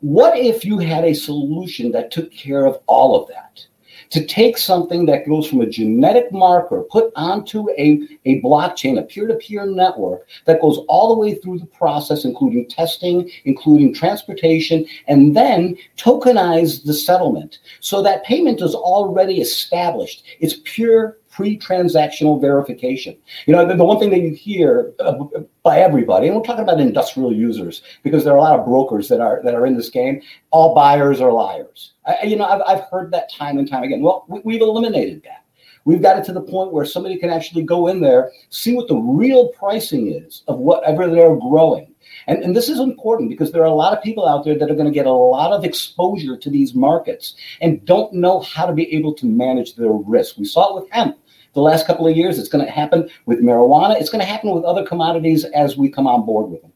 What 0.00 0.38
if 0.38 0.64
you 0.64 0.78
had 0.78 1.04
a 1.04 1.14
solution 1.14 1.90
that 1.92 2.12
took 2.12 2.32
care 2.32 2.66
of 2.66 2.80
all 2.86 3.20
of 3.20 3.28
that? 3.28 3.66
To 4.10 4.24
take 4.24 4.56
something 4.56 5.04
that 5.06 5.26
goes 5.26 5.46
from 5.46 5.60
a 5.60 5.66
genetic 5.66 6.32
marker 6.32 6.84
put 6.90 7.12
onto 7.14 7.68
a, 7.70 8.00
a 8.24 8.40
blockchain, 8.40 8.98
a 8.98 9.02
peer 9.02 9.26
to 9.26 9.34
peer 9.34 9.66
network 9.66 10.26
that 10.46 10.62
goes 10.62 10.78
all 10.88 11.08
the 11.08 11.20
way 11.20 11.34
through 11.34 11.58
the 11.58 11.66
process, 11.66 12.24
including 12.24 12.68
testing, 12.68 13.28
including 13.44 13.92
transportation, 13.92 14.86
and 15.08 15.36
then 15.36 15.76
tokenize 15.98 16.84
the 16.84 16.94
settlement 16.94 17.58
so 17.80 18.00
that 18.02 18.24
payment 18.24 18.62
is 18.62 18.74
already 18.74 19.42
established. 19.42 20.24
It's 20.40 20.60
pure 20.64 21.17
pre-transactional 21.38 22.40
verification. 22.40 23.16
You 23.46 23.54
know, 23.54 23.64
the, 23.64 23.76
the 23.76 23.84
one 23.84 24.00
thing 24.00 24.10
that 24.10 24.18
you 24.18 24.32
hear 24.32 24.92
uh, 24.98 25.14
by 25.62 25.78
everybody, 25.78 26.26
and 26.26 26.34
we're 26.34 26.42
talking 26.42 26.64
about 26.64 26.80
industrial 26.80 27.32
users 27.32 27.80
because 28.02 28.24
there 28.24 28.32
are 28.32 28.38
a 28.38 28.42
lot 28.42 28.58
of 28.58 28.66
brokers 28.66 29.06
that 29.06 29.20
are 29.20 29.40
that 29.44 29.54
are 29.54 29.64
in 29.64 29.76
this 29.76 29.88
game. 29.88 30.20
All 30.50 30.74
buyers 30.74 31.20
are 31.20 31.32
liars. 31.32 31.92
I, 32.04 32.24
you 32.24 32.34
know, 32.34 32.44
I've, 32.44 32.62
I've 32.66 32.84
heard 32.90 33.12
that 33.12 33.30
time 33.32 33.56
and 33.56 33.70
time 33.70 33.84
again. 33.84 34.02
Well, 34.02 34.24
we, 34.26 34.40
we've 34.44 34.60
eliminated 34.60 35.22
that. 35.22 35.44
We've 35.84 36.02
got 36.02 36.18
it 36.18 36.24
to 36.24 36.32
the 36.32 36.40
point 36.40 36.72
where 36.72 36.84
somebody 36.84 37.16
can 37.18 37.30
actually 37.30 37.62
go 37.62 37.86
in 37.86 38.00
there, 38.00 38.32
see 38.50 38.74
what 38.74 38.88
the 38.88 38.96
real 38.96 39.50
pricing 39.50 40.12
is 40.12 40.42
of 40.48 40.58
whatever 40.58 41.08
they're 41.08 41.36
growing. 41.36 41.94
And, 42.26 42.42
and 42.42 42.56
this 42.56 42.68
is 42.68 42.80
important 42.80 43.30
because 43.30 43.52
there 43.52 43.62
are 43.62 43.66
a 43.66 43.70
lot 43.70 43.96
of 43.96 44.02
people 44.02 44.28
out 44.28 44.44
there 44.44 44.58
that 44.58 44.70
are 44.70 44.74
going 44.74 44.88
to 44.88 44.92
get 44.92 45.06
a 45.06 45.12
lot 45.12 45.52
of 45.52 45.64
exposure 45.64 46.36
to 46.36 46.50
these 46.50 46.74
markets 46.74 47.36
and 47.60 47.84
don't 47.84 48.12
know 48.12 48.40
how 48.40 48.66
to 48.66 48.72
be 48.72 48.92
able 48.94 49.14
to 49.14 49.26
manage 49.26 49.76
their 49.76 49.92
risk. 49.92 50.36
We 50.36 50.44
saw 50.44 50.76
it 50.76 50.82
with 50.82 50.90
hemp 50.90 51.16
the 51.58 51.64
last 51.64 51.86
couple 51.86 52.06
of 52.06 52.16
years. 52.16 52.38
It's 52.38 52.48
going 52.48 52.64
to 52.64 52.70
happen 52.70 53.08
with 53.26 53.40
marijuana. 53.40 54.00
It's 54.00 54.10
going 54.10 54.20
to 54.20 54.26
happen 54.26 54.50
with 54.50 54.64
other 54.64 54.86
commodities 54.86 55.44
as 55.44 55.76
we 55.76 55.88
come 55.88 56.06
on 56.06 56.24
board 56.24 56.50
with 56.50 56.62
them. 56.62 56.72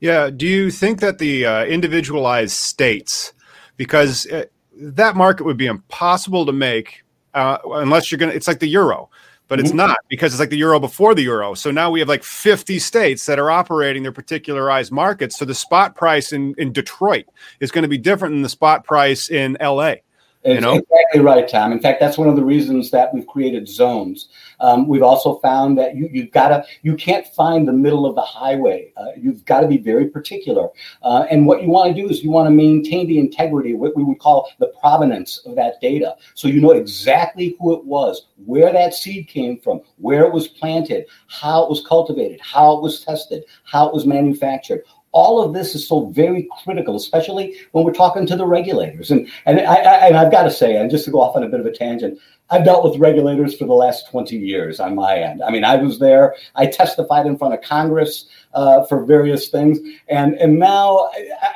Yeah. 0.00 0.30
Do 0.30 0.46
you 0.46 0.70
think 0.70 1.00
that 1.00 1.18
the 1.18 1.46
uh, 1.46 1.64
individualized 1.64 2.56
states, 2.56 3.32
because 3.76 4.26
uh, 4.26 4.44
that 4.76 5.16
market 5.16 5.44
would 5.44 5.56
be 5.56 5.66
impossible 5.66 6.44
to 6.46 6.52
make 6.52 7.04
uh, 7.34 7.58
unless 7.64 8.10
you're 8.10 8.18
going 8.18 8.30
to, 8.30 8.36
it's 8.36 8.46
like 8.46 8.60
the 8.60 8.68
euro, 8.68 9.10
but 9.48 9.58
mm-hmm. 9.58 9.66
it's 9.66 9.74
not 9.74 9.98
because 10.08 10.32
it's 10.32 10.40
like 10.40 10.50
the 10.50 10.56
euro 10.56 10.78
before 10.78 11.14
the 11.14 11.22
euro. 11.22 11.54
So 11.54 11.70
now 11.70 11.90
we 11.90 11.98
have 12.00 12.08
like 12.08 12.22
50 12.22 12.78
states 12.78 13.26
that 13.26 13.38
are 13.38 13.50
operating 13.50 14.02
their 14.02 14.12
particularized 14.12 14.92
markets. 14.92 15.36
So 15.36 15.44
the 15.44 15.54
spot 15.54 15.96
price 15.96 16.32
in, 16.32 16.54
in 16.58 16.72
Detroit 16.72 17.26
is 17.60 17.70
going 17.70 17.82
to 17.82 17.88
be 17.88 17.98
different 17.98 18.34
than 18.34 18.42
the 18.42 18.48
spot 18.48 18.84
price 18.84 19.28
in 19.30 19.56
LA. 19.60 19.96
You 20.44 20.60
know? 20.60 20.74
exactly 20.74 21.20
right, 21.20 21.48
Tom. 21.48 21.72
In 21.72 21.80
fact, 21.80 22.00
that's 22.00 22.18
one 22.18 22.28
of 22.28 22.36
the 22.36 22.44
reasons 22.44 22.90
that 22.90 23.14
we've 23.14 23.26
created 23.26 23.66
zones. 23.66 24.28
Um, 24.60 24.86
we've 24.86 25.02
also 25.02 25.38
found 25.38 25.78
that 25.78 25.96
you 25.96 26.08
you've 26.12 26.32
got 26.32 26.48
to 26.48 26.64
you 26.82 26.96
can't 26.96 27.26
find 27.28 27.66
the 27.66 27.72
middle 27.72 28.04
of 28.04 28.14
the 28.14 28.22
highway. 28.22 28.92
Uh, 28.96 29.06
you've 29.16 29.44
got 29.46 29.60
to 29.60 29.66
be 29.66 29.78
very 29.78 30.08
particular. 30.08 30.68
Uh, 31.02 31.24
and 31.30 31.46
what 31.46 31.62
you 31.62 31.68
want 31.68 31.94
to 31.94 32.02
do 32.02 32.08
is 32.08 32.22
you 32.22 32.30
want 32.30 32.46
to 32.46 32.50
maintain 32.50 33.06
the 33.06 33.18
integrity, 33.18 33.72
what 33.72 33.96
we 33.96 34.04
would 34.04 34.18
call 34.18 34.50
the 34.58 34.72
provenance 34.80 35.38
of 35.46 35.56
that 35.56 35.80
data, 35.80 36.14
so 36.34 36.48
you 36.48 36.60
know 36.60 36.72
exactly 36.72 37.56
who 37.58 37.74
it 37.74 37.84
was, 37.84 38.26
where 38.44 38.72
that 38.72 38.92
seed 38.92 39.28
came 39.28 39.58
from, 39.58 39.80
where 39.96 40.24
it 40.24 40.32
was 40.32 40.48
planted, 40.48 41.06
how 41.28 41.64
it 41.64 41.70
was 41.70 41.84
cultivated, 41.86 42.40
how 42.42 42.76
it 42.76 42.82
was 42.82 43.00
tested, 43.00 43.44
how 43.64 43.88
it 43.88 43.94
was 43.94 44.04
manufactured 44.06 44.82
all 45.14 45.40
of 45.40 45.54
this 45.54 45.76
is 45.76 45.86
so 45.88 46.06
very 46.06 46.48
critical, 46.62 46.96
especially 46.96 47.56
when 47.70 47.84
we're 47.84 47.92
talking 47.92 48.26
to 48.26 48.36
the 48.36 48.44
regulators. 48.44 49.10
And 49.10 49.28
and 49.46 49.60
I, 49.60 49.76
I 49.76 50.06
and 50.08 50.16
I've 50.16 50.32
got 50.32 50.42
to 50.42 50.50
say, 50.50 50.76
and 50.76 50.90
just 50.90 51.04
to 51.06 51.10
go 51.10 51.20
off 51.20 51.36
on 51.36 51.44
a 51.44 51.48
bit 51.48 51.60
of 51.60 51.66
a 51.66 51.72
tangent, 51.72 52.18
I've 52.50 52.64
dealt 52.64 52.84
with 52.84 53.00
regulators 53.00 53.56
for 53.56 53.64
the 53.64 53.72
last 53.72 54.10
20 54.10 54.36
years 54.36 54.78
on 54.78 54.94
my 54.94 55.16
end. 55.16 55.42
I 55.42 55.50
mean, 55.50 55.64
I 55.64 55.76
was 55.76 55.98
there. 55.98 56.34
I 56.56 56.66
testified 56.66 57.26
in 57.26 57.38
front 57.38 57.54
of 57.54 57.62
Congress 57.62 58.26
uh, 58.52 58.84
for 58.84 59.04
various 59.04 59.48
things, 59.48 59.78
and 60.08 60.34
and 60.34 60.58
now 60.58 61.08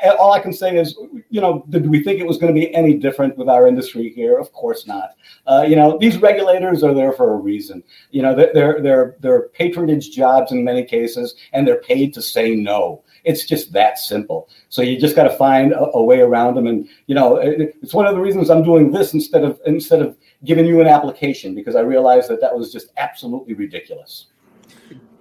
I, 0.04 0.10
all 0.10 0.32
I 0.32 0.38
can 0.38 0.52
say 0.52 0.76
is, 0.76 0.96
you 1.28 1.40
know, 1.40 1.64
did 1.68 1.90
we 1.90 2.02
think 2.02 2.20
it 2.20 2.26
was 2.28 2.38
going 2.38 2.54
to 2.54 2.58
be 2.58 2.72
any 2.74 2.94
different 2.94 3.36
with 3.36 3.48
our 3.48 3.66
industry 3.66 4.08
here? 4.10 4.38
Of 4.38 4.52
course 4.52 4.86
not. 4.86 5.10
Uh, 5.46 5.64
you 5.68 5.74
know, 5.74 5.98
these 5.98 6.16
regulators 6.18 6.84
are 6.84 6.94
there 6.94 7.12
for 7.12 7.34
a 7.34 7.36
reason. 7.36 7.82
You 8.12 8.22
know, 8.22 8.36
they're 8.36 8.80
they're 8.80 9.16
they're 9.18 9.48
patronage 9.48 10.12
jobs 10.12 10.52
in 10.52 10.64
many 10.64 10.84
cases, 10.84 11.34
and 11.52 11.66
they're 11.66 11.82
paid 11.82 12.14
to 12.14 12.22
say 12.22 12.54
no. 12.54 13.02
It's 13.28 13.44
just 13.44 13.72
that 13.74 13.98
simple. 13.98 14.48
So 14.70 14.80
you 14.80 14.98
just 14.98 15.14
got 15.14 15.24
to 15.24 15.36
find 15.36 15.72
a, 15.72 15.90
a, 15.94 16.02
way 16.02 16.20
around 16.20 16.54
them. 16.54 16.66
And 16.66 16.88
you 17.06 17.14
know, 17.14 17.36
it, 17.36 17.76
it's 17.82 17.92
one 17.92 18.06
of 18.06 18.14
the 18.14 18.20
reasons 18.20 18.48
I'm 18.48 18.64
doing 18.64 18.90
this 18.90 19.12
instead 19.12 19.44
of 19.44 19.60
instead 19.66 20.00
of 20.00 20.16
giving 20.44 20.64
you 20.64 20.80
an 20.80 20.86
application 20.86 21.54
because 21.54 21.76
I 21.76 21.80
realized 21.80 22.30
that 22.30 22.40
that 22.40 22.56
was 22.56 22.72
just 22.72 22.88
absolutely 22.96 23.54
ridiculous. 23.54 24.26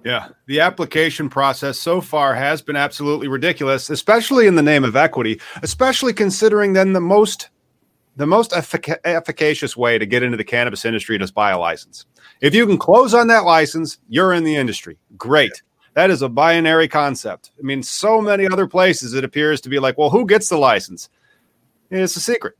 Yeah, 0.04 0.28
the 0.46 0.60
application 0.60 1.28
process 1.28 1.78
so 1.78 2.00
far 2.00 2.34
has 2.34 2.62
been 2.62 2.76
absolutely 2.76 3.28
ridiculous, 3.28 3.90
especially 3.90 4.46
in 4.46 4.54
the 4.54 4.62
name 4.62 4.84
of 4.84 4.96
equity, 4.96 5.40
especially 5.62 6.14
considering 6.14 6.72
then 6.72 6.94
the 6.94 7.00
most 7.00 7.50
the 8.16 8.26
most 8.26 8.50
effic- 8.52 8.98
efficacious 9.04 9.76
way 9.76 9.98
to 9.98 10.06
get 10.06 10.22
into 10.22 10.36
the 10.36 10.44
cannabis 10.44 10.84
industry 10.84 11.16
is 11.16 11.30
buy 11.30 11.50
a 11.50 11.58
license. 11.58 12.06
If 12.40 12.54
you 12.54 12.66
can 12.66 12.78
close 12.78 13.14
on 13.14 13.28
that 13.28 13.44
license, 13.44 13.98
you're 14.08 14.32
in 14.32 14.44
the 14.44 14.56
industry. 14.56 14.98
Great. 15.16 15.62
That 15.98 16.10
is 16.10 16.22
a 16.22 16.28
binary 16.28 16.86
concept. 16.86 17.50
I 17.58 17.62
mean, 17.62 17.82
so 17.82 18.20
many 18.20 18.46
other 18.46 18.68
places 18.68 19.14
it 19.14 19.24
appears 19.24 19.60
to 19.62 19.68
be 19.68 19.80
like, 19.80 19.98
well, 19.98 20.10
who 20.10 20.26
gets 20.26 20.48
the 20.48 20.56
license? 20.56 21.10
It's 21.90 22.14
a 22.14 22.20
secret. 22.20 22.54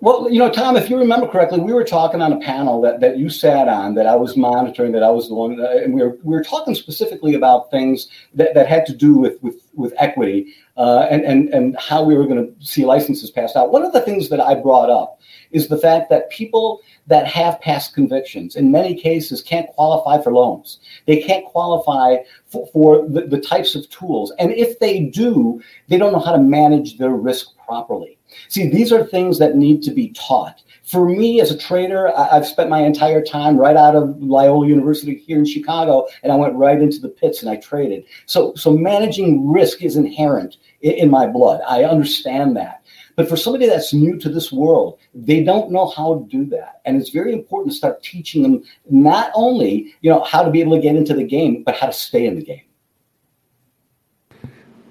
Well, 0.00 0.30
you 0.30 0.38
know, 0.38 0.50
Tom, 0.50 0.74
if 0.74 0.88
you 0.88 0.96
remember 0.96 1.28
correctly, 1.28 1.60
we 1.60 1.74
were 1.74 1.84
talking 1.84 2.22
on 2.22 2.32
a 2.32 2.40
panel 2.40 2.80
that, 2.80 3.00
that 3.00 3.18
you 3.18 3.28
sat 3.28 3.68
on, 3.68 3.94
that 3.96 4.06
I 4.06 4.16
was 4.16 4.38
monitoring, 4.38 4.92
that 4.92 5.02
I 5.02 5.10
was 5.10 5.28
the 5.28 5.34
one, 5.34 5.60
uh, 5.60 5.68
and 5.84 5.92
we 5.92 6.02
were 6.02 6.16
we 6.22 6.34
were 6.34 6.42
talking 6.42 6.74
specifically 6.74 7.34
about 7.34 7.70
things 7.70 8.08
that, 8.32 8.54
that 8.54 8.66
had 8.66 8.86
to 8.86 8.94
do 8.94 9.18
with 9.18 9.36
with, 9.42 9.56
with 9.74 9.92
equity 9.98 10.54
uh, 10.76 11.06
and 11.10 11.24
and 11.24 11.48
and 11.50 11.76
how 11.78 12.02
we 12.02 12.14
were 12.16 12.26
going 12.26 12.46
to 12.46 12.66
see 12.66 12.84
licenses 12.84 13.30
passed 13.30 13.56
out. 13.56 13.72
One 13.72 13.84
of 13.84 13.92
the 13.92 14.00
things 14.02 14.28
that 14.28 14.40
I 14.40 14.54
brought 14.54 14.90
up 14.90 15.20
is 15.50 15.68
the 15.68 15.78
fact 15.78 16.10
that 16.10 16.30
people 16.30 16.80
that 17.06 17.26
have 17.26 17.60
past 17.60 17.94
convictions 17.94 18.56
in 18.56 18.70
many 18.70 18.94
cases 18.94 19.40
can't 19.40 19.68
qualify 19.68 20.22
for 20.22 20.32
loans. 20.32 20.80
They 21.06 21.22
can't 21.22 21.44
qualify 21.46 22.16
for, 22.46 22.66
for 22.72 23.08
the, 23.08 23.22
the 23.22 23.40
types 23.40 23.74
of 23.74 23.88
tools. 23.90 24.32
And 24.38 24.52
if 24.52 24.78
they 24.80 25.00
do, 25.00 25.62
they 25.88 25.98
don't 25.98 26.12
know 26.12 26.18
how 26.18 26.32
to 26.32 26.42
manage 26.42 26.98
their 26.98 27.10
risk 27.10 27.56
properly. 27.64 28.15
See, 28.48 28.68
these 28.68 28.92
are 28.92 29.04
things 29.04 29.38
that 29.38 29.56
need 29.56 29.82
to 29.84 29.90
be 29.90 30.10
taught. 30.10 30.62
For 30.84 31.08
me 31.08 31.40
as 31.40 31.50
a 31.50 31.58
trader, 31.58 32.16
I've 32.16 32.46
spent 32.46 32.70
my 32.70 32.80
entire 32.80 33.20
time 33.20 33.56
right 33.56 33.76
out 33.76 33.96
of 33.96 34.16
Loyola 34.22 34.68
University 34.68 35.16
here 35.16 35.38
in 35.38 35.44
Chicago, 35.44 36.06
and 36.22 36.32
I 36.32 36.36
went 36.36 36.54
right 36.54 36.80
into 36.80 37.00
the 37.00 37.08
pits 37.08 37.42
and 37.42 37.50
I 37.50 37.56
traded. 37.56 38.04
So, 38.26 38.54
so 38.54 38.70
managing 38.70 39.50
risk 39.50 39.82
is 39.82 39.96
inherent 39.96 40.58
in 40.82 41.10
my 41.10 41.26
blood. 41.26 41.60
I 41.68 41.84
understand 41.84 42.56
that. 42.56 42.82
But 43.16 43.28
for 43.28 43.36
somebody 43.36 43.66
that's 43.66 43.94
new 43.94 44.18
to 44.18 44.28
this 44.28 44.52
world, 44.52 44.98
they 45.14 45.42
don't 45.42 45.72
know 45.72 45.88
how 45.88 46.18
to 46.18 46.26
do 46.28 46.44
that. 46.50 46.82
And 46.84 47.00
it's 47.00 47.10
very 47.10 47.32
important 47.32 47.72
to 47.72 47.76
start 47.76 48.02
teaching 48.02 48.42
them 48.42 48.62
not 48.88 49.32
only, 49.34 49.94
you 50.02 50.10
know, 50.10 50.22
how 50.22 50.42
to 50.42 50.50
be 50.50 50.60
able 50.60 50.76
to 50.76 50.82
get 50.82 50.94
into 50.94 51.14
the 51.14 51.24
game, 51.24 51.64
but 51.64 51.76
how 51.76 51.86
to 51.86 51.92
stay 51.92 52.26
in 52.26 52.36
the 52.36 52.44
game. 52.44 52.62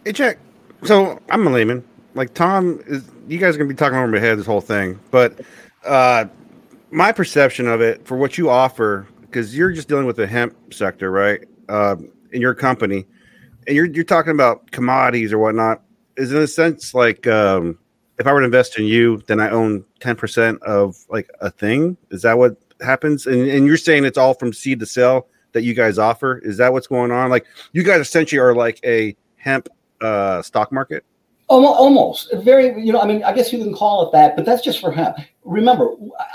Hey, 0.04 0.12
Jack. 0.12 0.40
So 0.84 1.22
I'm 1.30 1.48
a 1.48 1.52
layman. 1.52 1.84
Like 2.16 2.34
Tom 2.34 2.82
is, 2.88 3.10
you 3.28 3.38
guys 3.38 3.56
are 3.56 3.58
gonna 3.60 3.68
be 3.68 3.76
talking 3.76 3.98
over 3.98 4.08
my 4.08 4.20
head 4.20 4.40
this 4.40 4.46
whole 4.46 4.62
thing, 4.62 5.00
but 5.12 5.42
uh, 5.86 6.26
my 6.90 7.12
perception 7.12 7.68
of 7.68 7.82
it 7.82 8.06
for 8.08 8.18
what 8.18 8.38
you 8.38 8.50
offer, 8.50 9.08
because 9.22 9.56
you're 9.56 9.72
just 9.72 9.88
dealing 9.88 10.06
with 10.06 10.16
the 10.16 10.26
hemp 10.26 10.74
sector, 10.74 11.12
right? 11.12 11.42
Uh, 11.70 11.98
in 12.32 12.42
your 12.42 12.54
company, 12.54 13.06
and 13.68 13.76
you're 13.76 13.86
you're 13.86 14.04
talking 14.04 14.32
about 14.32 14.72
commodities 14.72 15.32
or 15.32 15.38
whatnot. 15.38 15.82
Is 16.18 16.32
in 16.32 16.38
a 16.38 16.48
sense 16.48 16.94
like 16.94 17.28
um, 17.28 17.78
if 18.18 18.28
I 18.28 18.34
were 18.34 18.40
to 18.40 18.46
invest 18.46 18.80
in 18.80 18.86
you, 18.86 19.22
then 19.28 19.40
I 19.40 19.50
own 19.50 19.84
10% 20.00 20.62
of 20.62 20.98
like 21.10 21.30
a 21.42 21.52
thing. 21.52 21.98
Is 22.12 22.22
that 22.22 22.38
what 22.38 22.56
happens? 22.82 23.28
And, 23.28 23.48
and 23.48 23.66
you're 23.66 23.78
saying 23.78 24.06
it's 24.06 24.18
all 24.18 24.34
from 24.34 24.54
seed 24.54 24.80
to 24.80 24.86
sell 24.86 25.28
that 25.52 25.64
you 25.64 25.74
guys 25.74 25.98
offer. 25.98 26.38
Is 26.40 26.58
that 26.58 26.72
what's 26.72 26.88
going 26.88 27.12
on? 27.12 27.30
Like 27.30 27.46
you 27.74 27.84
guys 27.84 28.00
essentially 28.00 28.40
are 28.40 28.56
like 28.56 28.80
a 28.86 29.16
hemp 29.36 29.68
uh, 30.02 30.42
stock 30.42 30.72
market? 30.72 31.04
Almost 31.48 32.34
very, 32.38 32.84
you 32.84 32.92
know, 32.92 33.00
I 33.00 33.06
mean, 33.06 33.24
I 33.24 33.32
guess 33.32 33.54
you 33.54 33.60
can 33.60 33.74
call 33.74 34.08
it 34.08 34.12
that, 34.14 34.36
but 34.36 34.46
that's 34.46 34.64
just 34.64 34.82
for 34.82 34.92
him. 34.92 35.14
Remember, 35.44 35.92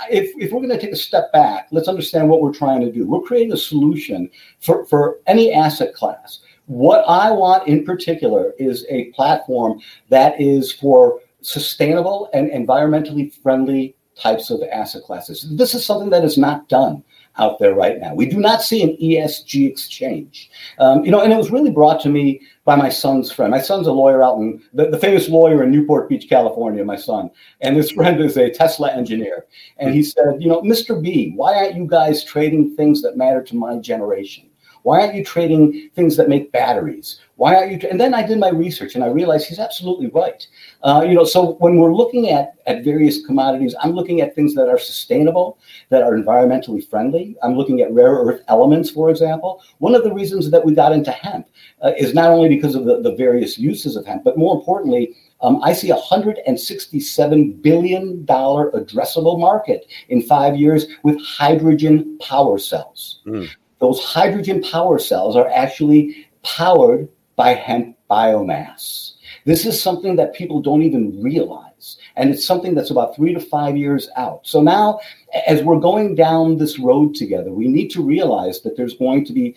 if, 0.09 0.31
if 0.37 0.51
we're 0.51 0.61
going 0.61 0.69
to 0.69 0.79
take 0.79 0.93
a 0.93 0.95
step 0.95 1.33
back, 1.33 1.67
let's 1.71 1.89
understand 1.89 2.29
what 2.29 2.41
we're 2.41 2.53
trying 2.53 2.79
to 2.79 2.91
do. 2.91 3.05
We're 3.05 3.19
creating 3.19 3.51
a 3.51 3.57
solution 3.57 4.29
for, 4.59 4.85
for 4.85 5.19
any 5.27 5.51
asset 5.51 5.93
class. 5.93 6.39
What 6.67 7.03
I 7.09 7.29
want 7.31 7.67
in 7.67 7.83
particular 7.83 8.53
is 8.57 8.85
a 8.89 9.11
platform 9.11 9.81
that 10.07 10.39
is 10.39 10.71
for 10.71 11.19
sustainable 11.41 12.29
and 12.33 12.49
environmentally 12.49 13.33
friendly 13.33 13.97
types 14.17 14.49
of 14.49 14.61
asset 14.71 15.03
classes. 15.03 15.45
This 15.57 15.73
is 15.73 15.85
something 15.85 16.09
that 16.11 16.23
is 16.23 16.37
not 16.37 16.69
done 16.69 17.03
out 17.37 17.59
there 17.59 17.73
right 17.73 17.99
now. 17.99 18.13
We 18.13 18.25
do 18.25 18.37
not 18.37 18.61
see 18.61 18.83
an 18.83 18.97
ESG 19.01 19.69
exchange. 19.69 20.49
Um, 20.79 21.03
you 21.03 21.11
know, 21.11 21.21
and 21.21 21.31
it 21.31 21.37
was 21.37 21.51
really 21.51 21.71
brought 21.71 22.01
to 22.01 22.09
me 22.09 22.41
by 22.65 22.75
my 22.75 22.89
son's 22.89 23.31
friend. 23.31 23.51
My 23.51 23.61
son's 23.61 23.87
a 23.87 23.91
lawyer 23.91 24.21
out 24.21 24.37
in 24.37 24.61
the, 24.73 24.89
the 24.89 24.99
famous 24.99 25.29
lawyer 25.29 25.63
in 25.63 25.71
Newport 25.71 26.09
Beach, 26.09 26.29
California, 26.29 26.83
my 26.83 26.95
son. 26.95 27.31
And 27.61 27.77
this 27.77 27.91
friend 27.97 28.19
is 28.19 28.37
a 28.37 28.51
Tesla 28.51 28.91
engineer. 28.91 29.45
And 29.77 29.93
he 29.93 30.03
said, 30.03 30.37
you 30.39 30.49
know, 30.49 30.61
Mr. 30.61 31.01
B, 31.01 31.33
why 31.35 31.55
aren't 31.55 31.75
you 31.75 31.87
guys 31.87 32.23
trading 32.23 32.75
things 32.75 33.01
that 33.01 33.17
matter 33.17 33.41
to 33.43 33.55
my 33.55 33.77
generation? 33.77 34.50
Why 34.83 35.01
aren't 35.01 35.15
you 35.15 35.23
trading 35.23 35.89
things 35.95 36.17
that 36.17 36.29
make 36.29 36.51
batteries? 36.51 37.19
Why 37.35 37.55
aren't 37.55 37.71
you? 37.71 37.79
Tra-? 37.79 37.89
And 37.89 37.99
then 37.99 38.13
I 38.13 38.25
did 38.25 38.39
my 38.39 38.49
research 38.49 38.95
and 38.95 39.03
I 39.03 39.07
realized 39.07 39.47
he's 39.47 39.59
absolutely 39.59 40.07
right. 40.07 40.45
Uh, 40.83 41.05
you 41.07 41.13
know, 41.13 41.23
so 41.23 41.53
when 41.53 41.77
we're 41.77 41.93
looking 41.93 42.29
at 42.29 42.53
at 42.67 42.83
various 42.83 43.25
commodities, 43.25 43.75
I'm 43.81 43.91
looking 43.91 44.21
at 44.21 44.35
things 44.35 44.53
that 44.55 44.69
are 44.69 44.77
sustainable, 44.77 45.57
that 45.89 46.03
are 46.03 46.13
environmentally 46.13 46.87
friendly. 46.87 47.35
I'm 47.43 47.55
looking 47.55 47.81
at 47.81 47.91
rare 47.91 48.13
earth 48.13 48.41
elements, 48.47 48.89
for 48.89 49.09
example. 49.09 49.61
One 49.79 49.95
of 49.95 50.03
the 50.03 50.13
reasons 50.13 50.51
that 50.51 50.63
we 50.63 50.73
got 50.73 50.91
into 50.91 51.11
hemp 51.11 51.47
uh, 51.81 51.93
is 51.97 52.13
not 52.13 52.29
only 52.29 52.49
because 52.49 52.75
of 52.75 52.85
the, 52.85 53.01
the 53.01 53.15
various 53.15 53.57
uses 53.57 53.95
of 53.95 54.05
hemp, 54.05 54.23
but 54.23 54.37
more 54.37 54.55
importantly, 54.55 55.15
um, 55.41 55.59
I 55.63 55.73
see 55.73 55.89
a 55.89 55.95
$167 55.95 57.61
billion 57.63 58.25
addressable 58.27 59.39
market 59.39 59.87
in 60.09 60.21
five 60.21 60.55
years 60.55 60.85
with 61.01 61.19
hydrogen 61.19 62.19
power 62.19 62.59
cells. 62.59 63.21
Mm 63.25 63.49
those 63.81 64.01
hydrogen 64.01 64.61
power 64.61 64.99
cells 64.99 65.35
are 65.35 65.49
actually 65.49 66.27
powered 66.43 67.09
by 67.35 67.49
hemp 67.55 67.97
biomass. 68.09 69.13
This 69.45 69.65
is 69.65 69.81
something 69.81 70.15
that 70.17 70.35
people 70.35 70.61
don't 70.61 70.83
even 70.83 71.21
realize. 71.21 71.97
And 72.15 72.29
it's 72.29 72.45
something 72.45 72.75
that's 72.75 72.91
about 72.91 73.15
three 73.15 73.33
to 73.33 73.39
five 73.39 73.75
years 73.75 74.09
out. 74.15 74.41
So 74.43 74.61
now 74.61 74.99
as 75.47 75.63
we're 75.63 75.79
going 75.79 76.15
down 76.15 76.57
this 76.57 76.79
road 76.79 77.15
together, 77.15 77.51
we 77.51 77.67
need 77.67 77.89
to 77.91 78.03
realize 78.03 78.61
that 78.61 78.75
there's 78.75 78.95
going 78.95 79.25
to 79.25 79.33
be 79.33 79.55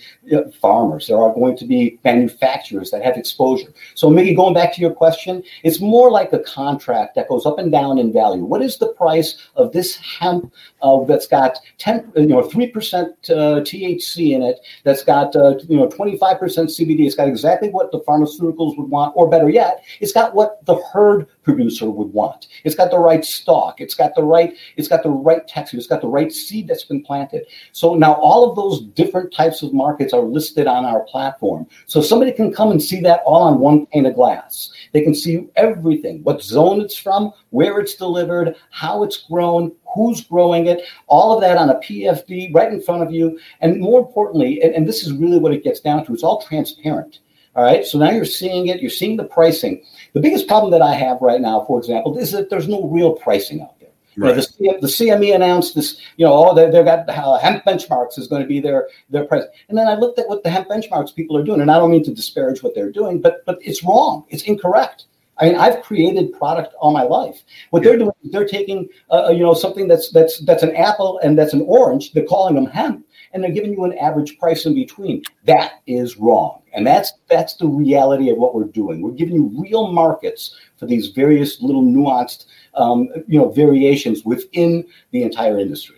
farmers, 0.60 1.08
there 1.08 1.20
are 1.20 1.34
going 1.34 1.56
to 1.56 1.64
be 1.64 1.98
manufacturers 2.04 2.90
that 2.90 3.02
have 3.02 3.16
exposure. 3.16 3.72
So, 3.94 4.08
Mickey, 4.08 4.34
going 4.34 4.54
back 4.54 4.72
to 4.74 4.80
your 4.80 4.92
question, 4.92 5.42
it's 5.62 5.80
more 5.80 6.10
like 6.10 6.32
a 6.32 6.38
contract 6.40 7.14
that 7.16 7.28
goes 7.28 7.46
up 7.46 7.58
and 7.58 7.72
down 7.72 7.98
in 7.98 8.12
value. 8.12 8.44
What 8.44 8.62
is 8.62 8.78
the 8.78 8.88
price 8.88 9.37
of 9.56 9.72
this 9.72 9.96
hemp 9.96 10.52
uh, 10.82 11.04
that's 11.04 11.26
got 11.26 11.58
10, 11.78 12.12
you 12.16 12.26
know, 12.26 12.42
3% 12.42 12.72
uh, 12.72 13.60
THC 13.60 14.32
in 14.32 14.42
it, 14.42 14.60
that's 14.84 15.02
got, 15.02 15.34
uh, 15.34 15.56
you 15.68 15.76
know, 15.76 15.88
25% 15.88 16.18
CBD? 16.18 17.06
It's 17.06 17.14
got 17.14 17.28
exactly 17.28 17.70
what 17.70 17.90
the 17.90 18.00
pharmaceuticals 18.00 18.78
would 18.78 18.90
want, 18.90 19.12
or 19.16 19.28
better 19.28 19.50
yet, 19.50 19.84
it's 20.00 20.12
got 20.12 20.34
what 20.34 20.64
the 20.66 20.76
hurd 20.92 21.26
producer 21.42 21.90
would 21.90 22.12
want. 22.12 22.46
It's 22.64 22.74
got 22.74 22.90
the 22.90 22.98
right 22.98 23.24
stock. 23.24 23.80
It's 23.80 23.94
got 23.94 24.14
the 24.14 24.22
right, 24.22 24.54
it's 24.76 24.88
got 24.88 25.02
the 25.02 25.10
right 25.10 25.46
technology 25.46 25.63
just 25.72 25.88
got 25.88 26.00
the 26.00 26.09
right 26.09 26.33
seed 26.33 26.68
that's 26.68 26.85
been 26.85 27.03
planted. 27.03 27.46
So 27.72 27.94
now 27.94 28.14
all 28.14 28.48
of 28.48 28.57
those 28.57 28.83
different 28.94 29.33
types 29.33 29.62
of 29.62 29.72
markets 29.72 30.12
are 30.12 30.22
listed 30.22 30.66
on 30.66 30.85
our 30.85 31.00
platform. 31.00 31.66
So 31.87 32.00
somebody 32.00 32.33
can 32.33 32.53
come 32.53 32.70
and 32.70 32.83
see 32.83 33.00
that 33.00 33.22
all 33.24 33.42
on 33.42 33.59
one 33.59 33.87
pane 33.87 34.07
of 34.07 34.14
glass. 34.14 34.70
They 34.92 35.03
can 35.03 35.14
see 35.14 35.48
everything, 35.57 36.22
what 36.22 36.42
zone 36.42 36.81
it's 36.81 36.96
from, 36.96 37.33
where 37.50 37.79
it's 37.81 37.94
delivered, 37.94 38.57
how 38.70 39.03
it's 39.03 39.24
grown, 39.24 39.72
who's 39.94 40.22
growing 40.22 40.66
it, 40.66 40.83
all 41.07 41.35
of 41.35 41.40
that 41.40 41.57
on 41.57 41.70
a 41.70 41.77
PFD 41.77 42.55
right 42.55 42.72
in 42.72 42.83
front 42.83 43.03
of 43.03 43.12
you. 43.12 43.38
And 43.61 43.81
more 43.81 44.00
importantly, 44.00 44.62
and, 44.62 44.74
and 44.74 44.88
this 44.88 45.05
is 45.05 45.12
really 45.12 45.38
what 45.38 45.53
it 45.53 45.64
gets 45.64 45.81
down 45.81 46.05
to, 46.07 46.12
it's 46.12 46.22
all 46.22 46.42
transparent. 46.42 47.20
All 47.57 47.62
right. 47.62 47.87
So 47.87 47.98
now 47.98 48.11
you're 48.11 48.24
seeing 48.24 48.66
it, 48.66 48.81
you're 48.81 48.90
seeing 48.90 49.16
the 49.16 49.24
pricing. 49.24 49.85
The 50.12 50.20
biggest 50.20 50.48
problem 50.48 50.72
that 50.72 50.83
I 50.83 50.94
have 50.94 51.18
right 51.20 51.40
now, 51.40 51.64
for 51.66 51.79
example, 51.79 52.18
is 52.18 52.33
that 52.33 52.50
there's 52.50 52.66
no 52.66 52.88
real 52.88 53.12
pricing 53.12 53.62
out 53.62 53.79
there. 53.79 53.84
Right. 54.16 54.37
You 54.59 54.72
know, 54.72 54.79
the, 54.79 54.87
the, 54.87 54.87
CME 54.87 55.35
announced 55.35 55.74
this, 55.74 56.00
you 56.16 56.24
know, 56.24 56.33
oh, 56.33 56.55
they, 56.55 56.70
they've 56.70 56.85
got 56.85 57.09
uh, 57.09 57.37
hemp 57.38 57.64
benchmarks 57.64 58.18
is 58.18 58.29
going 58.29 58.42
to 58.42 58.48
be 58.48 58.61
their 58.61 58.88
their 59.11 59.24
price. 59.24 59.44
And 59.68 59.77
then 59.77 59.88
I 59.88 59.94
looked 59.94 60.18
at 60.18 60.29
what 60.29 60.42
the 60.44 60.50
hemp 60.50 60.68
benchmarks 60.68 61.14
people 61.14 61.37
are 61.37 61.42
doing, 61.42 61.61
and 61.61 61.70
I 61.70 61.79
don't 61.79 61.90
mean 61.90 62.05
to 62.05 62.14
disparage 62.14 62.62
what 62.62 62.74
they're 62.74 62.92
doing, 62.92 63.20
but 63.20 63.44
but 63.44 63.59
it's 63.61 63.83
wrong. 63.83 64.24
It's 64.29 64.44
incorrect. 64.44 65.07
I 65.38 65.46
mean, 65.46 65.57
I've 65.57 65.83
created 65.83 66.33
product 66.33 66.74
all 66.79 66.92
my 66.92 67.03
life. 67.03 67.42
What 67.70 67.83
yeah. 67.83 67.90
they're 67.90 67.98
doing, 67.98 68.12
is 68.22 68.31
they're 68.31 68.46
taking, 68.46 68.88
uh, 69.11 69.31
you 69.31 69.42
know, 69.42 69.55
something 69.55 69.88
that's 69.88 70.11
that's 70.11 70.38
that's 70.40 70.62
an 70.62 70.74
apple 70.77 71.18
and 71.22 71.37
that's 71.37 71.53
an 71.53 71.62
orange. 71.66 72.12
They're 72.12 72.24
calling 72.24 72.55
them 72.55 72.66
hemp, 72.66 73.07
and 73.33 73.42
they're 73.42 73.50
giving 73.50 73.72
you 73.72 73.85
an 73.85 73.98
average 73.98 74.38
price 74.38 74.64
in 74.64 74.74
between. 74.74 75.22
That 75.44 75.83
is 75.87 76.16
wrong, 76.16 76.62
and 76.72 76.87
that's 76.87 77.12
that's 77.29 77.57
the 77.57 77.66
reality 77.66 78.31
of 78.31 78.38
what 78.38 78.55
we're 78.55 78.64
doing. 78.64 79.03
We're 79.03 79.12
giving 79.12 79.35
you 79.35 79.50
real 79.61 79.92
markets 79.92 80.57
for 80.77 80.87
these 80.87 81.09
various 81.09 81.61
little 81.61 81.83
nuanced, 81.83 82.46
um, 82.76 83.08
you 83.26 83.38
know, 83.38 83.50
variations 83.50 84.24
within 84.24 84.87
the 85.10 85.22
entire 85.22 85.58
industry. 85.58 85.96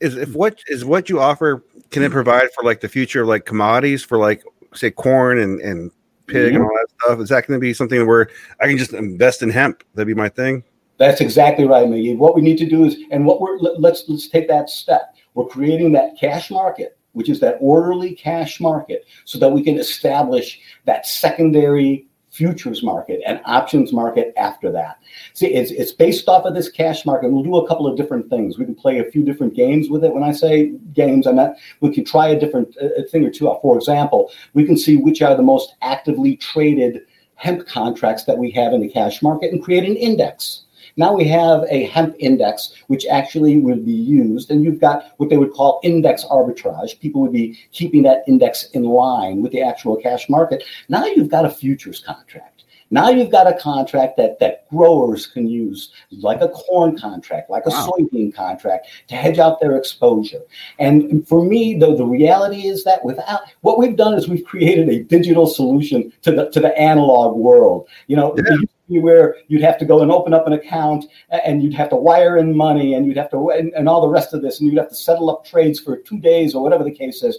Is 0.00 0.16
if 0.16 0.34
what 0.34 0.60
is 0.68 0.84
what 0.84 1.08
you 1.08 1.20
offer? 1.20 1.64
Can 1.90 2.02
it 2.02 2.12
provide 2.12 2.48
for 2.54 2.64
like 2.64 2.80
the 2.80 2.88
future 2.88 3.22
of 3.22 3.28
like 3.28 3.46
commodities 3.46 4.04
for 4.04 4.18
like 4.18 4.44
say 4.74 4.90
corn 4.90 5.38
and 5.38 5.60
and 5.60 5.90
pig 6.26 6.52
mm-hmm. 6.52 6.56
and 6.56 6.64
all 6.64 6.70
that 6.70 6.86
stuff? 7.02 7.20
Is 7.20 7.28
that 7.30 7.46
going 7.46 7.58
to 7.58 7.60
be 7.60 7.72
something 7.74 8.06
where 8.06 8.28
I 8.60 8.68
can 8.68 8.78
just 8.78 8.92
invest 8.92 9.42
in 9.42 9.50
hemp? 9.50 9.82
That'd 9.94 10.06
be 10.06 10.14
my 10.14 10.28
thing. 10.28 10.62
That's 10.98 11.20
exactly 11.20 11.64
right, 11.64 11.86
Miggy. 11.86 12.16
What 12.16 12.34
we 12.34 12.42
need 12.42 12.58
to 12.58 12.68
do 12.68 12.84
is, 12.84 12.96
and 13.10 13.24
what 13.24 13.40
we're 13.40 13.58
let's 13.58 14.04
let's 14.08 14.28
take 14.28 14.48
that 14.48 14.68
step. 14.68 15.14
We're 15.34 15.46
creating 15.46 15.92
that 15.92 16.18
cash 16.18 16.50
market, 16.50 16.98
which 17.12 17.28
is 17.28 17.38
that 17.40 17.56
orderly 17.60 18.14
cash 18.14 18.60
market, 18.60 19.06
so 19.24 19.38
that 19.38 19.48
we 19.48 19.62
can 19.62 19.78
establish 19.78 20.60
that 20.86 21.06
secondary 21.06 22.07
futures 22.38 22.84
market 22.84 23.20
and 23.26 23.40
options 23.44 23.92
market 23.92 24.32
after 24.36 24.70
that. 24.70 25.00
See, 25.34 25.48
it's, 25.48 25.72
it's 25.72 25.90
based 25.90 26.28
off 26.28 26.44
of 26.44 26.54
this 26.54 26.70
cash 26.70 27.04
market. 27.04 27.32
We'll 27.32 27.42
do 27.42 27.56
a 27.56 27.66
couple 27.66 27.88
of 27.88 27.96
different 27.96 28.30
things. 28.30 28.56
We 28.56 28.64
can 28.64 28.76
play 28.76 29.00
a 29.00 29.10
few 29.10 29.24
different 29.24 29.54
games 29.54 29.90
with 29.90 30.04
it. 30.04 30.14
When 30.14 30.22
I 30.22 30.30
say 30.30 30.68
games, 30.92 31.26
I 31.26 31.32
mean 31.32 31.52
we 31.80 31.92
can 31.92 32.04
try 32.04 32.28
a 32.28 32.38
different 32.38 32.76
thing 33.10 33.24
or 33.24 33.30
two. 33.30 33.52
For 33.60 33.76
example, 33.76 34.30
we 34.54 34.64
can 34.64 34.76
see 34.76 34.96
which 34.96 35.20
are 35.20 35.34
the 35.36 35.42
most 35.42 35.74
actively 35.82 36.36
traded 36.36 37.00
hemp 37.34 37.66
contracts 37.66 38.24
that 38.24 38.38
we 38.38 38.52
have 38.52 38.72
in 38.72 38.80
the 38.80 38.88
cash 38.88 39.20
market 39.20 39.52
and 39.52 39.62
create 39.62 39.84
an 39.84 39.96
index. 39.96 40.62
Now 40.98 41.14
we 41.14 41.28
have 41.28 41.64
a 41.70 41.84
hemp 41.84 42.16
index, 42.18 42.74
which 42.88 43.06
actually 43.06 43.58
would 43.58 43.86
be 43.86 43.92
used, 43.92 44.50
and 44.50 44.64
you've 44.64 44.80
got 44.80 45.12
what 45.18 45.30
they 45.30 45.36
would 45.36 45.52
call 45.52 45.80
index 45.84 46.24
arbitrage. 46.24 46.98
People 46.98 47.22
would 47.22 47.32
be 47.32 47.56
keeping 47.70 48.02
that 48.02 48.24
index 48.26 48.64
in 48.70 48.82
line 48.82 49.40
with 49.40 49.52
the 49.52 49.62
actual 49.62 49.96
cash 49.96 50.28
market. 50.28 50.64
Now 50.88 51.06
you've 51.06 51.30
got 51.30 51.44
a 51.44 51.50
futures 51.50 52.00
contract. 52.00 52.64
Now 52.90 53.10
you've 53.10 53.30
got 53.30 53.46
a 53.46 53.56
contract 53.56 54.16
that, 54.16 54.40
that 54.40 54.68
growers 54.70 55.26
can 55.26 55.46
use, 55.46 55.92
like 56.10 56.40
a 56.40 56.48
corn 56.48 56.98
contract, 56.98 57.48
like 57.48 57.66
a 57.66 57.70
wow. 57.70 57.92
soybean 57.92 58.34
contract, 58.34 58.88
to 59.08 59.14
hedge 59.14 59.38
out 59.38 59.60
their 59.60 59.76
exposure. 59.76 60.40
And 60.80 61.28
for 61.28 61.44
me, 61.44 61.78
though, 61.78 61.94
the 61.94 62.06
reality 62.06 62.66
is 62.66 62.82
that 62.84 63.04
without 63.04 63.42
what 63.60 63.78
we've 63.78 63.96
done 63.96 64.14
is 64.14 64.26
we've 64.26 64.44
created 64.44 64.88
a 64.88 65.04
digital 65.04 65.46
solution 65.46 66.12
to 66.22 66.32
the 66.32 66.50
to 66.50 66.60
the 66.60 66.76
analog 66.76 67.36
world. 67.36 67.86
You 68.06 68.16
know, 68.16 68.34
yeah 68.36 68.56
where 68.88 69.36
you'd 69.48 69.62
have 69.62 69.76
to 69.78 69.84
go 69.84 70.00
and 70.00 70.10
open 70.10 70.32
up 70.32 70.46
an 70.46 70.54
account 70.54 71.04
and 71.30 71.62
you'd 71.62 71.74
have 71.74 71.90
to 71.90 71.96
wire 71.96 72.38
in 72.38 72.56
money 72.56 72.94
and 72.94 73.06
you'd 73.06 73.18
have 73.18 73.30
to 73.30 73.50
and, 73.50 73.72
and 73.74 73.88
all 73.88 74.00
the 74.00 74.08
rest 74.08 74.32
of 74.32 74.40
this 74.40 74.60
and 74.60 74.70
you'd 74.70 74.78
have 74.78 74.88
to 74.88 74.94
settle 74.94 75.30
up 75.30 75.44
trades 75.44 75.78
for 75.78 75.98
two 75.98 76.18
days 76.18 76.54
or 76.54 76.62
whatever 76.62 76.84
the 76.84 76.90
case 76.90 77.22
is. 77.22 77.38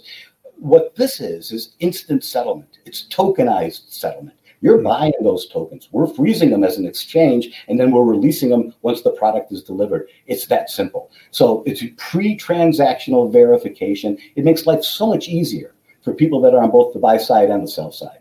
What 0.56 0.94
this 0.94 1.20
is 1.20 1.50
is 1.50 1.74
instant 1.80 2.22
settlement. 2.22 2.78
It's 2.84 3.08
tokenized 3.08 3.90
settlement. 3.90 4.36
You're 4.62 4.82
buying 4.82 5.14
those 5.22 5.48
tokens. 5.48 5.88
We're 5.90 6.06
freezing 6.06 6.50
them 6.50 6.64
as 6.64 6.76
an 6.76 6.86
exchange 6.86 7.64
and 7.66 7.80
then 7.80 7.90
we're 7.90 8.04
releasing 8.04 8.50
them 8.50 8.74
once 8.82 9.02
the 9.02 9.12
product 9.12 9.50
is 9.52 9.64
delivered. 9.64 10.08
It's 10.26 10.46
that 10.46 10.70
simple. 10.70 11.10
So 11.30 11.64
it's 11.66 11.82
pre-transactional 11.96 13.32
verification. 13.32 14.18
It 14.36 14.44
makes 14.44 14.66
life 14.66 14.84
so 14.84 15.06
much 15.06 15.28
easier 15.28 15.74
for 16.02 16.12
people 16.14 16.40
that 16.42 16.54
are 16.54 16.62
on 16.62 16.70
both 16.70 16.92
the 16.92 17.00
buy 17.00 17.16
side 17.16 17.50
and 17.50 17.62
the 17.62 17.68
sell 17.68 17.90
side 17.90 18.19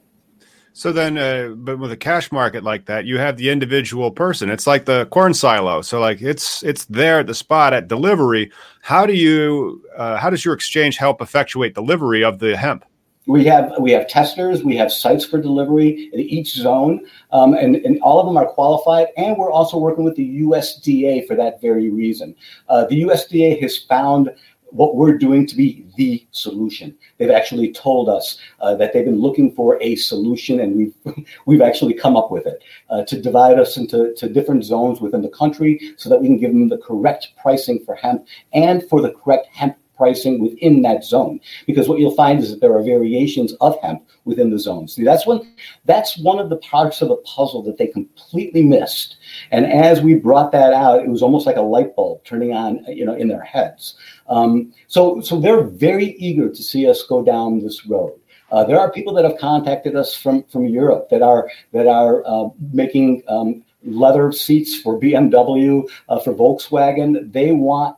so 0.79 0.93
then, 0.93 1.17
uh, 1.17 1.55
but 1.57 1.77
with 1.77 1.91
a 1.91 1.97
cash 1.97 2.31
market 2.31 2.63
like 2.63 2.85
that, 2.85 3.03
you 3.03 3.17
have 3.17 3.35
the 3.35 3.49
individual 3.49 4.11
person. 4.11 4.49
It's 4.49 4.65
like 4.65 4.85
the 4.85 5.07
corn 5.07 5.33
silo. 5.33 5.81
So 5.81 5.99
like 5.99 6.21
it's 6.21 6.63
it's 6.63 6.85
there 6.85 7.19
at 7.19 7.27
the 7.27 7.35
spot 7.35 7.73
at 7.73 7.89
delivery. 7.89 8.49
How 8.81 9.05
do 9.05 9.11
you 9.11 9.83
uh, 9.97 10.15
how 10.15 10.29
does 10.29 10.45
your 10.45 10.53
exchange 10.53 10.95
help 10.95 11.21
effectuate 11.21 11.75
delivery 11.75 12.23
of 12.23 12.39
the 12.39 12.55
hemp? 12.55 12.85
We 13.27 13.43
have 13.43 13.73
we 13.77 13.91
have 13.91 14.07
testers. 14.07 14.63
We 14.63 14.77
have 14.77 14.89
sites 14.89 15.25
for 15.25 15.41
delivery 15.41 16.09
in 16.13 16.21
each 16.21 16.53
zone, 16.53 17.05
um, 17.33 17.55
and 17.55 17.75
and 17.75 17.99
all 18.01 18.21
of 18.21 18.25
them 18.25 18.37
are 18.37 18.47
qualified. 18.47 19.07
And 19.17 19.35
we're 19.35 19.51
also 19.51 19.77
working 19.77 20.05
with 20.05 20.15
the 20.15 20.43
USDA 20.43 21.27
for 21.27 21.35
that 21.35 21.59
very 21.59 21.89
reason. 21.89 22.33
Uh, 22.69 22.85
the 22.85 23.01
USDA 23.01 23.59
has 23.61 23.77
found 23.77 24.33
what 24.71 24.95
we're 24.95 25.17
doing 25.17 25.45
to 25.47 25.55
be 25.55 25.85
the 25.97 26.25
solution. 26.31 26.95
They've 27.17 27.29
actually 27.29 27.71
told 27.73 28.09
us 28.09 28.39
uh, 28.59 28.75
that 28.75 28.93
they've 28.93 29.05
been 29.05 29.19
looking 29.19 29.53
for 29.53 29.81
a 29.81 29.95
solution, 29.95 30.59
and 30.59 30.75
we've 30.75 30.93
we've 31.45 31.61
actually 31.61 31.93
come 31.93 32.15
up 32.15 32.31
with 32.31 32.45
it 32.45 32.63
uh, 32.89 33.03
to 33.05 33.21
divide 33.21 33.59
us 33.59 33.77
into 33.77 34.13
to 34.15 34.29
different 34.29 34.63
zones 34.63 35.01
within 35.01 35.21
the 35.21 35.29
country, 35.29 35.93
so 35.97 36.09
that 36.09 36.19
we 36.19 36.27
can 36.27 36.37
give 36.37 36.51
them 36.51 36.69
the 36.69 36.77
correct 36.77 37.29
pricing 37.41 37.83
for 37.85 37.95
hemp 37.95 38.25
and 38.53 38.87
for 38.89 39.01
the 39.01 39.11
correct 39.11 39.47
hemp 39.47 39.75
pricing 39.99 40.41
within 40.41 40.81
that 40.81 41.03
zone. 41.03 41.39
Because 41.67 41.89
what 41.89 41.99
you'll 41.99 42.15
find 42.15 42.39
is 42.39 42.49
that 42.49 42.61
there 42.61 42.75
are 42.75 42.81
variations 42.81 43.53
of 43.55 43.77
hemp 43.83 44.01
within 44.23 44.49
the 44.49 44.57
zones. 44.57 44.95
See, 44.95 45.03
that's 45.03 45.27
one 45.27 45.53
that's 45.85 46.17
one 46.17 46.39
of 46.39 46.49
the 46.49 46.57
parts 46.57 47.01
of 47.01 47.09
the 47.09 47.17
puzzle 47.17 47.61
that 47.63 47.77
they 47.77 47.87
completely 47.87 48.63
missed. 48.63 49.17
And 49.51 49.65
as 49.65 50.01
we 50.01 50.15
brought 50.15 50.51
that 50.53 50.73
out, 50.73 51.01
it 51.01 51.09
was 51.09 51.21
almost 51.21 51.45
like 51.45 51.57
a 51.57 51.61
light 51.61 51.95
bulb 51.95 52.23
turning 52.23 52.53
on, 52.53 52.83
you 52.87 53.05
know, 53.05 53.13
in 53.13 53.27
their 53.27 53.43
heads. 53.43 53.95
Um, 54.29 54.73
so, 54.87 55.21
so 55.21 55.39
they're 55.39 55.63
very 55.63 56.15
eager 56.17 56.49
to 56.49 56.63
see 56.63 56.87
us 56.87 57.03
go 57.03 57.23
down 57.23 57.59
this 57.59 57.85
road. 57.85 58.13
Uh, 58.51 58.63
there 58.63 58.79
are 58.79 58.91
people 58.91 59.13
that 59.13 59.25
have 59.25 59.37
contacted 59.37 59.95
us 59.95 60.15
from 60.15 60.43
from 60.43 60.65
Europe 60.65 61.09
that 61.09 61.21
are 61.21 61.49
that 61.71 61.87
are 61.87 62.23
uh, 62.25 62.49
making 62.73 63.21
um, 63.27 63.63
leather 63.83 64.31
seats 64.31 64.79
for 64.79 64.99
BMW, 64.99 65.87
uh, 66.09 66.19
for 66.19 66.33
Volkswagen. 66.33 67.31
They 67.31 67.51
want 67.51 67.95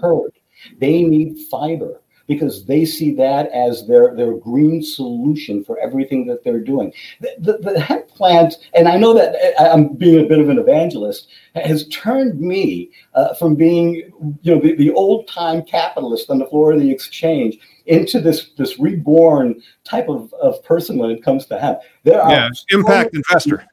hurd. 0.00 0.32
They 0.78 1.02
need 1.02 1.38
fiber 1.50 1.99
because 2.30 2.64
they 2.64 2.84
see 2.84 3.12
that 3.12 3.50
as 3.50 3.88
their, 3.88 4.14
their 4.14 4.34
green 4.34 4.80
solution 4.84 5.64
for 5.64 5.80
everything 5.80 6.24
that 6.28 6.44
they're 6.44 6.60
doing. 6.60 6.92
The, 7.20 7.34
the, 7.40 7.72
the 7.72 7.80
hemp 7.80 8.06
plant, 8.06 8.54
and 8.72 8.86
I 8.86 8.96
know 8.98 9.12
that 9.14 9.34
I'm 9.60 9.94
being 9.94 10.24
a 10.24 10.28
bit 10.28 10.38
of 10.38 10.48
an 10.48 10.56
evangelist, 10.56 11.26
has 11.56 11.88
turned 11.88 12.40
me 12.40 12.92
uh, 13.14 13.34
from 13.34 13.56
being, 13.56 13.94
you 14.42 14.54
know, 14.54 14.60
the, 14.60 14.76
the 14.76 14.92
old 14.92 15.26
time 15.26 15.64
capitalist 15.64 16.30
on 16.30 16.38
the 16.38 16.46
floor 16.46 16.72
of 16.72 16.78
the 16.78 16.88
exchange 16.88 17.58
into 17.86 18.20
this 18.20 18.50
this 18.56 18.78
reborn 18.78 19.60
type 19.82 20.08
of, 20.08 20.32
of 20.34 20.62
person 20.62 20.98
when 20.98 21.10
it 21.10 21.24
comes 21.24 21.46
to 21.46 21.58
hemp. 21.58 21.80
There 22.04 22.22
are 22.22 22.30
yeah, 22.30 22.48
impact 22.70 23.16
investor. 23.16 23.66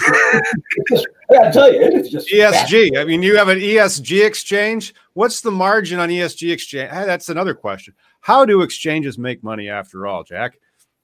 I 0.08 1.50
tell 1.50 1.72
you, 1.72 1.80
it 1.80 1.94
is 1.94 2.10
just 2.10 2.28
ESG. 2.28 2.98
I 2.98 3.04
mean, 3.04 3.22
you 3.22 3.36
have 3.36 3.48
an 3.48 3.58
ESG 3.58 4.24
exchange. 4.24 4.94
What's 5.14 5.40
the 5.40 5.50
margin 5.50 5.98
on 5.98 6.08
ESG 6.08 6.52
exchange? 6.52 6.90
Ah, 6.92 7.04
that's 7.06 7.28
another 7.28 7.54
question. 7.54 7.94
How 8.20 8.44
do 8.44 8.62
exchanges 8.62 9.18
make 9.18 9.42
money 9.42 9.68
after 9.68 10.06
all, 10.06 10.24
Jack? 10.24 10.58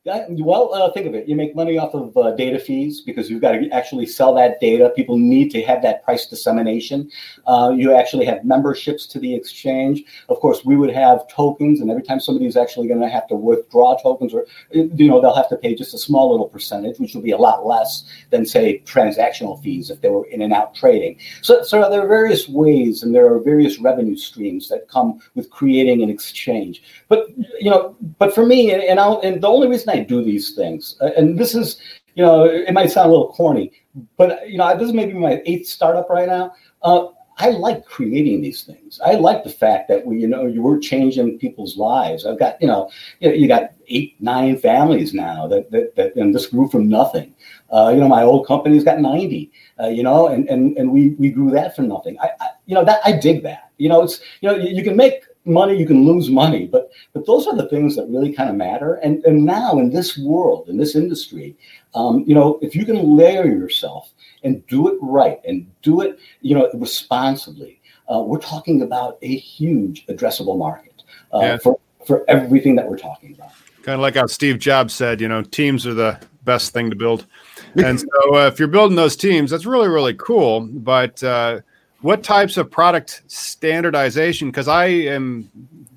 Well, 0.05 0.75
uh, 0.75 0.91
think 0.93 1.07
of 1.07 1.15
it. 1.15 1.29
You 1.29 1.37
make 1.37 1.55
money 1.55 1.79
off 1.79 1.95
of 1.95 2.17
uh, 2.17 2.33
data 2.33 2.59
fees 2.59 3.01
because 3.03 3.31
you've 3.31 3.41
got 3.41 3.53
to 3.53 3.71
actually 3.71 4.07
sell 4.07 4.35
that 4.35 4.59
data. 4.61 4.93
People 4.97 5.17
need 5.17 5.51
to 5.53 5.63
have 5.63 5.81
that 5.83 6.05
price 6.05 6.27
dissemination. 6.27 7.09
Uh, 7.47 7.73
you 7.77 7.95
actually 7.95 8.25
have 8.27 8.45
memberships 8.45 9.07
to 9.07 9.21
the 9.21 9.33
exchange. 9.33 10.03
Of 10.29 10.41
course, 10.41 10.65
we 10.65 10.75
would 10.75 10.93
have 10.93 11.29
tokens, 11.29 11.81
and 11.81 11.89
every 11.89 12.03
time 12.03 12.19
somebody 12.19 12.47
is 12.47 12.57
actually 12.57 12.89
going 12.89 13.01
to 13.01 13.09
have 13.09 13.29
to 13.29 13.37
withdraw 13.37 13.97
tokens, 14.03 14.35
or 14.35 14.47
you 14.73 15.09
know, 15.09 15.21
they'll 15.21 15.37
have 15.37 15.49
to 15.51 15.57
pay 15.57 15.75
just 15.77 15.95
a 15.95 15.99
small 15.99 16.33
little 16.33 16.49
percentage, 16.49 16.99
which 16.99 17.15
will 17.15 17.23
be 17.23 17.31
a 17.31 17.39
lot 17.39 17.65
less 17.65 18.05
than 18.31 18.45
say 18.45 18.83
transactional 18.85 19.63
fees 19.63 19.89
if 19.89 20.01
they 20.01 20.09
were 20.09 20.27
in 20.27 20.43
and 20.43 20.53
out 20.53 20.75
trading. 20.75 21.17
So, 21.43 21.63
so 21.63 21.89
there 21.89 22.03
are 22.03 22.09
various 22.09 22.49
ways, 22.49 23.05
and 23.05 23.15
there 23.15 23.33
are 23.33 23.39
various 23.39 23.79
revenue 23.79 24.17
streams 24.17 24.69
that 24.69 24.89
come 24.89 25.21
with 25.37 25.49
creating 25.51 26.03
an 26.03 26.11
exchange. 26.11 26.83
But 27.09 27.29
you 27.61 27.71
know, 27.71 27.97
but 28.19 28.35
for 28.35 28.45
me, 28.45 28.73
and, 28.73 28.99
I'll, 28.99 29.21
and 29.21 29.41
the 29.41 29.49
only 29.49 29.69
reason 29.69 29.92
I 29.93 30.01
do 30.01 30.25
these 30.25 30.55
things. 30.55 30.97
Uh, 31.01 31.11
and 31.17 31.39
this 31.39 31.55
is, 31.55 31.79
you 32.15 32.23
know, 32.25 32.45
it 32.45 32.73
might 32.73 32.91
sound 32.91 33.09
a 33.09 33.13
little 33.13 33.33
corny, 33.33 33.73
but 34.17 34.49
you 34.49 34.59
know, 34.59 34.77
this 34.77 34.89
is 34.89 34.95
maybe 34.95 35.15
my 35.15 35.43
eighth 35.47 35.67
startup 35.69 36.09
right 36.11 36.29
now. 36.29 36.53
Uh, 36.83 37.09
I 37.39 37.51
like 37.51 37.87
creating 37.87 38.43
these 38.43 38.63
things. 38.63 39.01
I 39.05 39.15
like 39.15 39.43
the 39.43 39.51
fact 39.51 39.89
that 39.89 40.05
we, 40.05 40.19
you 40.19 40.29
know, 40.29 40.47
you 40.47 40.63
were 40.63 40.79
changing 40.79 41.39
people's 41.39 41.77
lives. 41.77 42.27
I've 42.27 42.39
got, 42.39 42.61
you 42.61 42.69
know, 42.69 42.91
you 43.21 43.49
got 43.49 43.73
eight, 43.89 44.17
nine 44.21 44.59
families 44.59 45.15
now 45.15 45.49
that 45.49 45.71
that, 45.71 45.97
that 45.97 46.15
and 46.17 46.35
this 46.35 46.47
grew 46.47 46.69
from 46.69 46.89
nothing. 46.89 47.35
Uh, 47.71 47.91
you 47.95 48.01
know, 48.01 48.09
my 48.09 48.23
old 48.23 48.47
company's 48.47 48.85
got 48.85 49.01
ninety. 49.01 49.51
Uh, 49.81 49.89
you 49.89 50.03
know, 50.03 50.29
and 50.29 50.49
and 50.49 50.77
and 50.77 50.93
we 50.93 51.11
we 51.19 51.31
grew 51.31 51.51
that 51.51 51.75
from 51.75 51.89
nothing. 51.89 52.19
I, 52.21 52.31
I, 52.41 52.49
you 52.67 52.75
know 52.75 52.85
that 52.85 53.01
I 53.05 53.13
dig 53.13 53.43
that. 53.45 53.71
You 53.79 53.89
know, 53.89 54.03
it's 54.03 54.21
you 54.41 54.49
know 54.49 54.55
you, 54.55 54.77
you 54.77 54.85
can 54.85 54.97
make 54.97 55.25
money, 55.45 55.77
you 55.77 55.87
can 55.87 56.05
lose 56.05 56.31
money, 56.31 56.67
but 56.67 56.91
but 57.13 57.27
those 57.27 57.47
are 57.47 57.57
the 57.57 57.69
things 57.69 57.97
that 57.97 58.07
really 58.09 58.33
kind 58.33 58.51
of 58.51 58.57
matter. 58.57 58.95
And 58.97 59.25
and 59.25 59.45
now 59.45 59.79
in 59.79 59.91
this 59.91 60.17
world, 60.19 60.69
in 60.69 60.77
this 60.77 60.95
industry, 60.95 61.57
um, 61.95 62.25
you 62.27 62.35
know, 62.35 62.59
if 62.63 62.75
you 62.75 62.85
can 62.85 63.17
layer 63.17 63.47
yourself 63.47 64.13
and 64.45 64.67
do 64.67 64.89
it 64.89 64.99
right 65.01 65.41
and 65.45 65.71
do 65.83 66.01
it, 66.01 66.19
you 66.41 66.55
know, 66.55 66.71
responsibly, 66.75 67.81
uh, 68.13 68.21
we're 68.21 68.41
talking 68.41 68.83
about 68.83 69.19
a 69.23 69.37
huge 69.37 70.07
addressable 70.07 70.59
market 70.59 71.03
uh, 71.33 71.41
yeah. 71.41 71.57
for 71.59 71.79
for 72.07 72.25
everything 72.29 72.77
that 72.77 72.89
we're 72.89 72.99
talking 72.99 73.35
about. 73.35 73.51
Kind 73.83 73.95
of 73.95 74.01
like 74.01 74.15
how 74.15 74.27
Steve 74.27 74.59
Jobs 74.59 74.95
said, 74.95 75.21
you 75.21 75.29
know, 75.29 75.43
teams 75.43 75.87
are 75.87 75.95
the 75.95 76.19
best 76.45 76.73
thing 76.73 76.91
to 76.91 76.97
build. 76.97 77.27
And 77.75 77.99
so, 77.99 78.37
uh, 78.37 78.49
if 78.49 78.59
you're 78.59 78.69
building 78.69 78.97
those 78.97 79.17
teams, 79.17 79.51
that's 79.51 79.65
really 79.65 79.89
really 79.89 80.13
cool. 80.13 80.61
But 80.61 81.25
uh, 81.25 81.61
what 82.03 82.23
types 82.23 82.57
of 82.57 82.71
product 82.71 83.23
standardization? 83.27 84.49
Because 84.49 84.69
I 84.69 84.87
am 84.87 85.51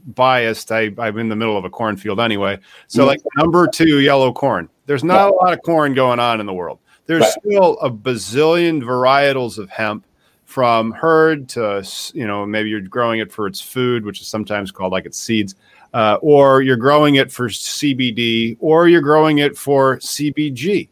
biased. 0.07 0.71
I, 0.71 0.91
I'm 0.97 1.17
in 1.17 1.29
the 1.29 1.35
middle 1.35 1.57
of 1.57 1.65
a 1.65 1.69
cornfield 1.69 2.19
anyway. 2.19 2.59
So, 2.87 2.99
mm-hmm. 2.99 3.07
like 3.07 3.21
number 3.37 3.67
two, 3.67 3.99
yellow 3.99 4.31
corn. 4.31 4.69
There's 4.85 5.03
not 5.03 5.31
a 5.31 5.35
lot 5.35 5.53
of 5.53 5.61
corn 5.63 5.93
going 5.93 6.19
on 6.19 6.39
in 6.39 6.45
the 6.45 6.53
world. 6.53 6.79
There's 7.07 7.21
right. 7.21 7.33
still 7.45 7.77
a 7.79 7.89
bazillion 7.89 8.81
varietals 8.81 9.57
of 9.57 9.69
hemp 9.69 10.05
from 10.45 10.91
hurd 10.91 11.49
to, 11.49 11.85
you 12.13 12.25
know, 12.25 12.45
maybe 12.45 12.69
you're 12.69 12.81
growing 12.81 13.19
it 13.19 13.31
for 13.31 13.47
its 13.47 13.59
food, 13.59 14.05
which 14.05 14.21
is 14.21 14.27
sometimes 14.27 14.71
called 14.71 14.91
like 14.91 15.05
its 15.05 15.19
seeds, 15.19 15.55
uh, 15.93 16.17
or 16.21 16.61
you're 16.61 16.77
growing 16.77 17.15
it 17.15 17.31
for 17.31 17.49
CBD, 17.49 18.57
or 18.59 18.87
you're 18.87 19.01
growing 19.01 19.39
it 19.39 19.57
for 19.57 19.97
CBG, 19.97 20.87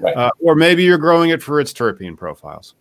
right. 0.00 0.16
uh, 0.16 0.30
or 0.40 0.54
maybe 0.54 0.82
you're 0.82 0.98
growing 0.98 1.30
it 1.30 1.42
for 1.42 1.60
its 1.60 1.72
terpene 1.72 2.16
profiles. 2.16 2.74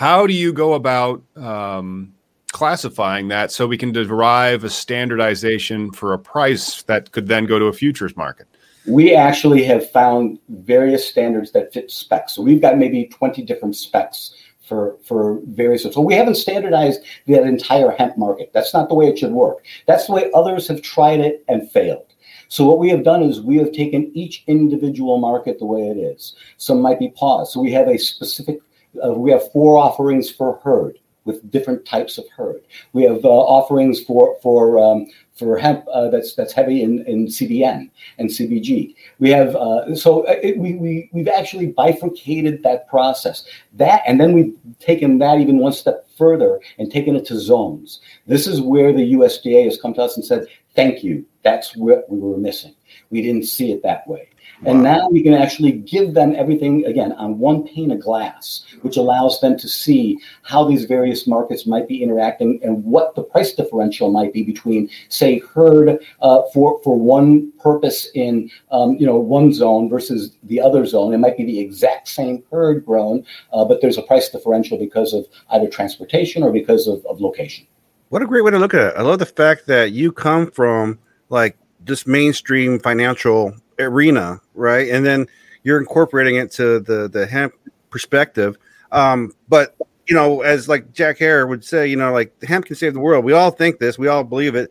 How 0.00 0.26
do 0.26 0.32
you 0.32 0.54
go 0.54 0.72
about 0.72 1.22
um, 1.36 2.14
classifying 2.52 3.28
that 3.28 3.52
so 3.52 3.66
we 3.66 3.76
can 3.76 3.92
derive 3.92 4.64
a 4.64 4.70
standardization 4.70 5.92
for 5.92 6.14
a 6.14 6.18
price 6.18 6.82
that 6.84 7.12
could 7.12 7.28
then 7.28 7.44
go 7.44 7.58
to 7.58 7.66
a 7.66 7.72
futures 7.74 8.16
market? 8.16 8.46
we 8.86 9.14
actually 9.14 9.62
have 9.62 9.90
found 9.90 10.38
various 10.48 11.06
standards 11.06 11.52
that 11.52 11.70
fit 11.70 11.90
specs. 11.90 12.34
So 12.34 12.40
we've 12.42 12.62
got 12.62 12.78
maybe 12.78 13.08
20 13.08 13.42
different 13.42 13.76
specs 13.76 14.34
for, 14.62 14.96
for 15.04 15.40
various. 15.48 15.82
So 15.82 16.00
we 16.00 16.14
haven't 16.14 16.36
standardized 16.36 17.00
that 17.26 17.42
entire 17.42 17.90
hemp 17.90 18.16
market. 18.16 18.52
That's 18.54 18.72
not 18.72 18.88
the 18.88 18.94
way 18.94 19.06
it 19.08 19.18
should 19.18 19.32
work. 19.32 19.66
That's 19.86 20.06
the 20.06 20.14
way 20.14 20.30
others 20.32 20.66
have 20.68 20.80
tried 20.80 21.20
it 21.20 21.44
and 21.46 21.70
failed. 21.70 22.06
So 22.48 22.64
what 22.64 22.78
we 22.78 22.88
have 22.88 23.04
done 23.04 23.22
is 23.22 23.42
we 23.42 23.58
have 23.58 23.70
taken 23.70 24.10
each 24.14 24.44
individual 24.46 25.18
market 25.18 25.58
the 25.58 25.66
way 25.66 25.82
it 25.82 25.98
is. 25.98 26.34
Some 26.56 26.80
might 26.80 26.98
be 26.98 27.10
paused. 27.10 27.52
So 27.52 27.60
we 27.60 27.72
have 27.72 27.86
a 27.86 27.98
specific, 27.98 28.60
uh, 29.04 29.12
we 29.12 29.30
have 29.30 29.50
four 29.52 29.78
offerings 29.78 30.30
for 30.30 30.60
hurd 30.64 30.98
with 31.24 31.50
different 31.50 31.84
types 31.84 32.18
of 32.18 32.28
hurd. 32.28 32.62
We 32.92 33.02
have 33.04 33.24
uh, 33.24 33.28
offerings 33.28 34.02
for 34.02 34.36
for 34.42 34.82
um, 34.82 35.06
for 35.34 35.58
hemp 35.58 35.84
uh, 35.92 36.08
that's 36.08 36.34
that's 36.34 36.52
heavy 36.52 36.82
in, 36.82 37.04
in 37.06 37.26
CBN 37.26 37.90
and 38.18 38.28
CBG. 38.28 38.94
We 39.18 39.30
have 39.30 39.54
uh, 39.54 39.94
so 39.94 40.26
uh, 40.26 40.36
it, 40.42 40.58
we 40.58 40.74
we 40.74 41.10
we've 41.12 41.28
actually 41.28 41.68
bifurcated 41.68 42.62
that 42.62 42.88
process. 42.88 43.44
That 43.74 44.02
and 44.06 44.20
then 44.20 44.32
we've 44.32 44.56
taken 44.78 45.18
that 45.18 45.40
even 45.40 45.58
one 45.58 45.72
step 45.72 46.08
further 46.16 46.60
and 46.78 46.90
taken 46.90 47.16
it 47.16 47.24
to 47.26 47.38
zones. 47.38 48.00
This 48.26 48.46
is 48.46 48.60
where 48.60 48.92
the 48.92 49.12
USDA 49.14 49.64
has 49.64 49.80
come 49.80 49.94
to 49.94 50.02
us 50.02 50.16
and 50.16 50.24
said, 50.24 50.46
"Thank 50.74 51.04
you. 51.04 51.24
That's 51.42 51.76
what 51.76 52.10
we 52.10 52.18
were 52.18 52.38
missing. 52.38 52.74
We 53.10 53.22
didn't 53.22 53.44
see 53.44 53.72
it 53.72 53.82
that 53.82 54.06
way." 54.08 54.29
And 54.66 54.82
now 54.82 55.08
we 55.08 55.22
can 55.22 55.34
actually 55.34 55.72
give 55.72 56.12
them 56.12 56.34
everything 56.36 56.84
again 56.84 57.12
on 57.12 57.38
one 57.38 57.66
pane 57.66 57.90
of 57.90 58.00
glass, 58.00 58.62
which 58.82 58.96
allows 58.98 59.40
them 59.40 59.56
to 59.58 59.68
see 59.68 60.18
how 60.42 60.64
these 60.64 60.84
various 60.84 61.26
markets 61.26 61.66
might 61.66 61.88
be 61.88 62.02
interacting 62.02 62.60
and 62.62 62.84
what 62.84 63.14
the 63.14 63.22
price 63.22 63.54
differential 63.54 64.10
might 64.10 64.32
be 64.32 64.42
between, 64.42 64.90
say, 65.08 65.38
hurd 65.38 65.98
uh, 66.20 66.42
for 66.52 66.80
for 66.82 66.98
one 66.98 67.52
purpose 67.52 68.08
in 68.14 68.50
um, 68.70 68.96
you 68.96 69.06
know 69.06 69.16
one 69.16 69.52
zone 69.52 69.88
versus 69.88 70.36
the 70.42 70.60
other 70.60 70.84
zone. 70.84 71.14
It 71.14 71.18
might 71.18 71.38
be 71.38 71.44
the 71.44 71.58
exact 71.58 72.08
same 72.08 72.42
hurd 72.50 72.84
grown, 72.84 73.24
uh, 73.52 73.64
but 73.64 73.80
there's 73.80 73.98
a 73.98 74.02
price 74.02 74.28
differential 74.28 74.78
because 74.78 75.14
of 75.14 75.26
either 75.50 75.68
transportation 75.68 76.42
or 76.42 76.52
because 76.52 76.86
of, 76.86 77.04
of 77.06 77.20
location. 77.20 77.66
What 78.10 78.22
a 78.22 78.26
great 78.26 78.44
way 78.44 78.50
to 78.50 78.58
look 78.58 78.74
at 78.74 78.92
it! 78.92 78.94
I 78.96 79.02
love 79.02 79.20
the 79.20 79.26
fact 79.26 79.66
that 79.66 79.92
you 79.92 80.12
come 80.12 80.50
from 80.50 80.98
like 81.30 81.56
just 81.84 82.06
mainstream 82.06 82.78
financial 82.78 83.54
arena, 83.78 84.40
right? 84.60 84.88
And 84.88 85.04
then 85.04 85.26
you're 85.64 85.78
incorporating 85.78 86.36
it 86.36 86.52
to 86.52 86.80
the 86.80 87.08
the 87.08 87.26
hemp 87.26 87.54
perspective. 87.90 88.56
Um, 88.92 89.32
but 89.48 89.76
you 90.06 90.14
know, 90.14 90.42
as 90.42 90.68
like 90.68 90.92
Jack 90.92 91.18
Herer 91.18 91.46
would 91.46 91.64
say, 91.64 91.86
you 91.86 91.96
know, 91.96 92.12
like 92.12 92.40
hemp 92.42 92.66
can 92.66 92.76
save 92.76 92.94
the 92.94 93.00
world. 93.00 93.24
We 93.24 93.32
all 93.32 93.50
think 93.50 93.78
this, 93.78 93.98
we 93.98 94.08
all 94.08 94.24
believe 94.24 94.54
it. 94.54 94.70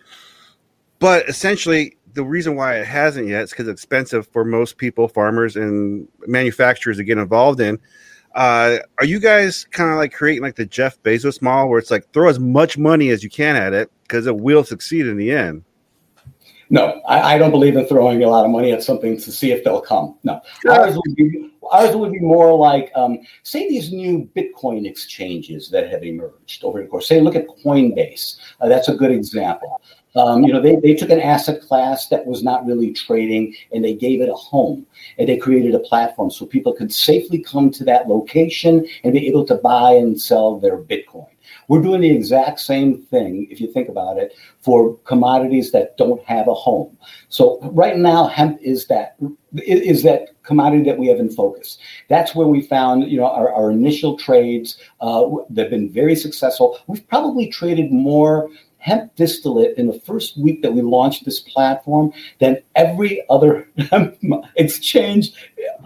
But 1.00 1.30
essentially, 1.30 1.98
the 2.14 2.24
reason 2.24 2.56
why 2.56 2.78
it 2.78 2.86
hasn't 2.86 3.28
yet 3.28 3.44
is 3.44 3.52
because 3.52 3.68
it's 3.68 3.82
expensive 3.82 4.28
for 4.28 4.44
most 4.44 4.78
people, 4.78 5.08
farmers 5.08 5.56
and 5.56 6.08
manufacturers 6.28 6.98
to 6.98 7.04
get 7.04 7.18
involved 7.18 7.62
in. 7.62 7.80
Uh, 8.36 8.78
are 9.00 9.06
you 9.06 9.20
guys 9.20 9.66
kind 9.72 9.90
of 9.90 9.98
like 9.98 10.14
creating 10.14 10.44
like 10.44 10.56
the 10.56 10.66
Jeff 10.66 11.02
Bezos 11.04 11.42
model 11.42 11.70
where 11.70 11.80
it's 11.80 11.90
like 11.90 12.12
throw 12.12 12.30
as 12.30 12.40
much 12.40 12.78
money 12.78 13.10
as 13.10 13.24
you 13.24 13.30
can 13.30 13.56
at 13.56 13.74
it 13.74 13.92
because 14.04 14.28
it 14.28 14.36
will 14.36 14.64
succeed 14.64 15.08
in 15.08 15.18
the 15.18 15.32
end? 15.32 15.64
No, 16.70 17.02
I, 17.08 17.36
I, 17.36 17.38
don't 17.40 17.52
believe 17.52 17.76
in 17.76 17.86
throwing 17.86 18.24
a 18.24 18.30
lot 18.30 18.46
of 18.46 18.52
money 18.52 18.72
at 18.72 18.84
something 18.84 19.18
to 19.18 19.32
see 19.32 19.52
if 19.52 19.64
they'll 19.64 19.82
come. 19.82 20.18
No, 20.24 20.40
ours 20.70 20.96
would 20.96 21.16
be 21.16 21.50
ours 21.72 21.96
would 21.96 22.12
be 22.12 22.20
more 22.20 22.56
like 22.56 22.92
um, 22.96 23.20
say 23.44 23.68
these 23.68 23.92
new 23.92 24.30
Bitcoin 24.36 24.88
exchanges 24.88 25.70
that 25.70 25.90
have 25.90 26.04
emerged 26.04 26.64
over 26.64 26.82
the 26.82 26.88
course. 26.88 27.08
Say, 27.08 27.22
look 27.22 27.36
at 27.36 27.48
Coinbase. 27.48 28.38
Uh, 28.62 28.68
that's 28.68 28.90
a 28.90 28.96
good 28.96 29.12
example. 29.12 29.82
Um, 30.16 30.44
you 30.44 30.52
know, 30.52 30.62
they, 30.62 30.76
they 30.76 30.96
took 30.96 31.12
an 31.12 31.20
asset 31.20 31.62
class 31.62 32.08
that 32.08 32.26
was 32.26 32.44
not 32.44 32.66
really 32.66 32.92
trading 32.92 33.56
and 33.72 33.84
they 33.84 33.94
gave 33.94 34.22
it 34.22 34.30
a 34.30 34.34
home 34.34 34.86
and 35.20 35.30
they 35.30 35.38
created 35.38 35.76
a 35.76 35.80
platform 35.80 36.32
so 36.32 36.48
people 36.48 36.74
could 36.74 36.92
safely 36.92 37.40
come 37.40 37.70
to 37.72 37.84
that 37.84 38.08
location 38.08 38.88
and 39.04 39.14
be 39.14 39.28
able 39.28 39.46
to 39.46 39.56
buy 39.56 39.92
and 39.92 40.20
sell 40.20 40.60
their 40.60 40.78
Bitcoin. 40.80 41.28
We're 41.70 41.82
doing 41.82 42.02
the 42.02 42.10
exact 42.10 42.60
same 42.60 43.04
thing, 43.04 43.48
if 43.50 43.62
you 43.62 43.72
think 43.72 43.90
about 43.90 44.18
it, 44.18 44.34
for 44.60 44.98
commodities 45.06 45.72
that 45.72 45.96
don't 45.98 46.22
have 46.24 46.48
a 46.48 46.54
home. 46.54 46.98
So 47.30 47.60
right 47.72 47.96
now, 47.96 48.28
hemp 48.28 48.60
is 48.62 48.88
that 48.88 49.16
is 49.54 50.04
that 50.04 50.30
commodity 50.44 50.84
that 50.84 50.98
we 50.98 51.08
have 51.08 51.20
in 51.20 51.30
focus. 51.30 51.78
That's 52.08 52.36
where 52.36 52.48
we 52.48 52.62
found, 52.62 53.10
you 53.10 53.18
know, 53.18 53.28
our, 53.28 53.54
our 53.54 53.72
initial 53.72 54.18
trades. 54.18 54.78
Uh, 55.00 55.28
they've 55.50 55.70
been 55.70 55.92
very 55.92 56.16
successful. 56.16 56.80
We've 56.88 57.08
probably 57.08 57.48
traded 57.48 57.92
more 57.92 58.50
hemp 58.80 59.14
distillate 59.16 59.78
in 59.78 59.88
the 59.88 60.00
first 60.02 60.38
week 60.38 60.62
that 60.62 60.74
we 60.74 60.82
launched 60.82 61.26
this 61.26 61.40
platform 61.42 62.12
than 62.40 62.58
every 62.76 63.24
other 63.30 63.70
exchange 64.56 65.34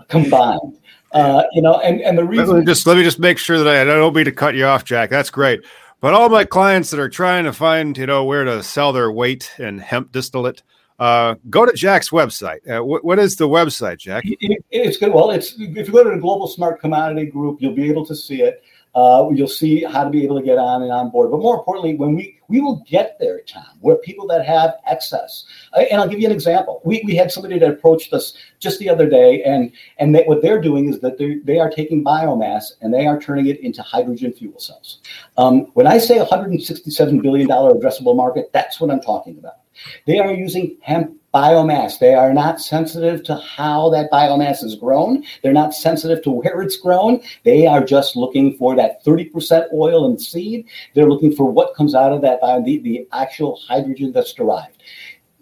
combined. 0.08 0.78
Uh, 1.14 1.44
you 1.54 1.62
know, 1.62 1.80
and, 1.80 2.02
and 2.02 2.18
the 2.18 2.24
reason 2.24 2.48
let 2.48 2.60
me 2.60 2.66
just 2.66 2.88
let 2.88 2.98
me 2.98 3.04
just 3.04 3.20
make 3.20 3.38
sure 3.38 3.58
that 3.60 3.68
I, 3.68 3.82
I 3.82 3.84
don't 3.84 4.16
mean 4.16 4.26
to 4.26 4.32
cut 4.32 4.56
you 4.56 4.66
off, 4.66 4.84
Jack. 4.84 5.10
That's 5.10 5.30
great. 5.30 5.64
But 6.02 6.14
all 6.14 6.28
my 6.28 6.44
clients 6.44 6.90
that 6.90 7.00
are 7.00 7.10
trying 7.10 7.46
to 7.46 7.54
find, 7.54 7.98
you 7.98 8.06
know, 8.06 8.26
where 8.26 8.44
to 8.44 8.62
sell 8.62 8.92
their 8.92 9.12
weight 9.12 9.52
in 9.58 9.78
hemp 9.78 10.12
distillate, 10.12 10.64
uh, 11.00 11.36
go 11.50 11.66
to 11.66 11.74
Jack's 11.74 12.10
website. 12.10 12.68
Uh, 12.68 12.80
wh- 12.82 13.04
what 13.06 13.20
is 13.20 13.36
the 13.36 13.48
website, 13.48 14.00
Jack? 14.00 14.24
It, 14.26 14.64
it's 14.72 14.98
good. 14.98 15.14
Well, 15.14 15.32
it's 15.32 15.54
if 15.58 15.88
you 15.88 15.94
go 15.94 16.04
to 16.04 16.10
the 16.10 16.18
Global 16.18 16.48
Smart 16.48 16.82
Commodity 16.82 17.28
Group, 17.28 17.62
you'll 17.62 17.76
be 17.76 17.90
able 17.90 18.06
to 18.06 18.16
see 18.16 18.42
it. 18.42 18.64
Uh, 18.96 19.30
you'll 19.34 19.48
see 19.48 19.84
how 19.84 20.04
to 20.04 20.10
be 20.10 20.24
able 20.24 20.38
to 20.38 20.46
get 20.46 20.58
on 20.58 20.84
and 20.84 20.92
on 20.92 21.10
board. 21.10 21.32
But 21.32 21.40
more 21.40 21.56
importantly, 21.56 21.96
when 21.96 22.16
we 22.16 22.40
we 22.48 22.62
will 22.62 22.84
get 22.88 23.18
there, 23.20 23.42
Tom, 23.48 23.66
where 23.82 23.96
people 23.96 24.28
that 24.28 24.46
have 24.46 24.76
excess. 24.86 25.46
And 25.74 26.00
I'll 26.00 26.08
give 26.08 26.20
you 26.20 26.28
an 26.28 26.32
example. 26.32 26.82
We, 26.86 27.02
we 27.04 27.16
had 27.16 27.32
somebody 27.32 27.58
that 27.58 27.68
approached 27.68 28.14
us 28.14 28.38
just 28.60 28.78
the 28.78 28.90
other 28.90 29.10
day, 29.10 29.42
and 29.42 29.72
and 29.98 30.14
they, 30.14 30.24
what 30.26 30.44
they're 30.44 30.62
doing 30.62 30.88
is 30.88 31.00
that 31.00 31.18
they 31.18 31.40
they 31.44 31.60
are 31.60 31.70
taking 31.70 32.04
biomass 32.04 32.74
and 32.82 32.94
they 32.94 33.08
are 33.08 33.20
turning 33.20 33.48
it 33.48 33.60
into 33.62 33.82
hydrogen 33.82 34.32
fuel 34.34 34.60
cells. 34.60 35.00
Um, 35.38 35.62
when 35.74 35.88
I 35.88 35.98
say 35.98 36.20
167 36.20 37.22
billion 37.22 37.48
dollar 37.48 37.74
addressable 37.74 38.16
market, 38.16 38.52
that's 38.54 38.80
what 38.80 38.92
I'm 38.92 39.02
talking 39.02 39.40
about. 39.40 39.63
They 40.06 40.20
are 40.20 40.34
using 40.34 40.78
hemp 40.82 41.18
biomass. 41.34 41.98
They 41.98 42.14
are 42.14 42.32
not 42.32 42.62
sensitive 42.62 43.24
to 43.24 43.36
how 43.36 43.90
that 43.90 44.12
biomass 44.12 44.64
is 44.64 44.76
grown. 44.76 45.24
They're 45.42 45.52
not 45.52 45.74
sensitive 45.74 46.24
to 46.24 46.32
where 46.32 46.62
it's 46.62 46.78
grown. 46.78 47.22
They 47.44 47.66
are 47.66 47.84
just 47.84 48.16
looking 48.16 48.56
for 48.58 48.76
that 48.76 49.04
30% 49.04 49.74
oil 49.74 50.06
and 50.06 50.22
seed. 50.22 50.68
They're 50.94 51.10
looking 51.10 51.36
for 51.36 51.52
what 51.52 51.76
comes 51.76 51.96
out 51.96 52.14
of 52.14 52.22
that 52.22 52.40
bio, 52.40 52.64
the, 52.64 52.78
the 52.80 53.08
actual 53.12 53.56
hydrogen 53.68 54.12
that's 54.12 54.34
derived. 54.34 54.84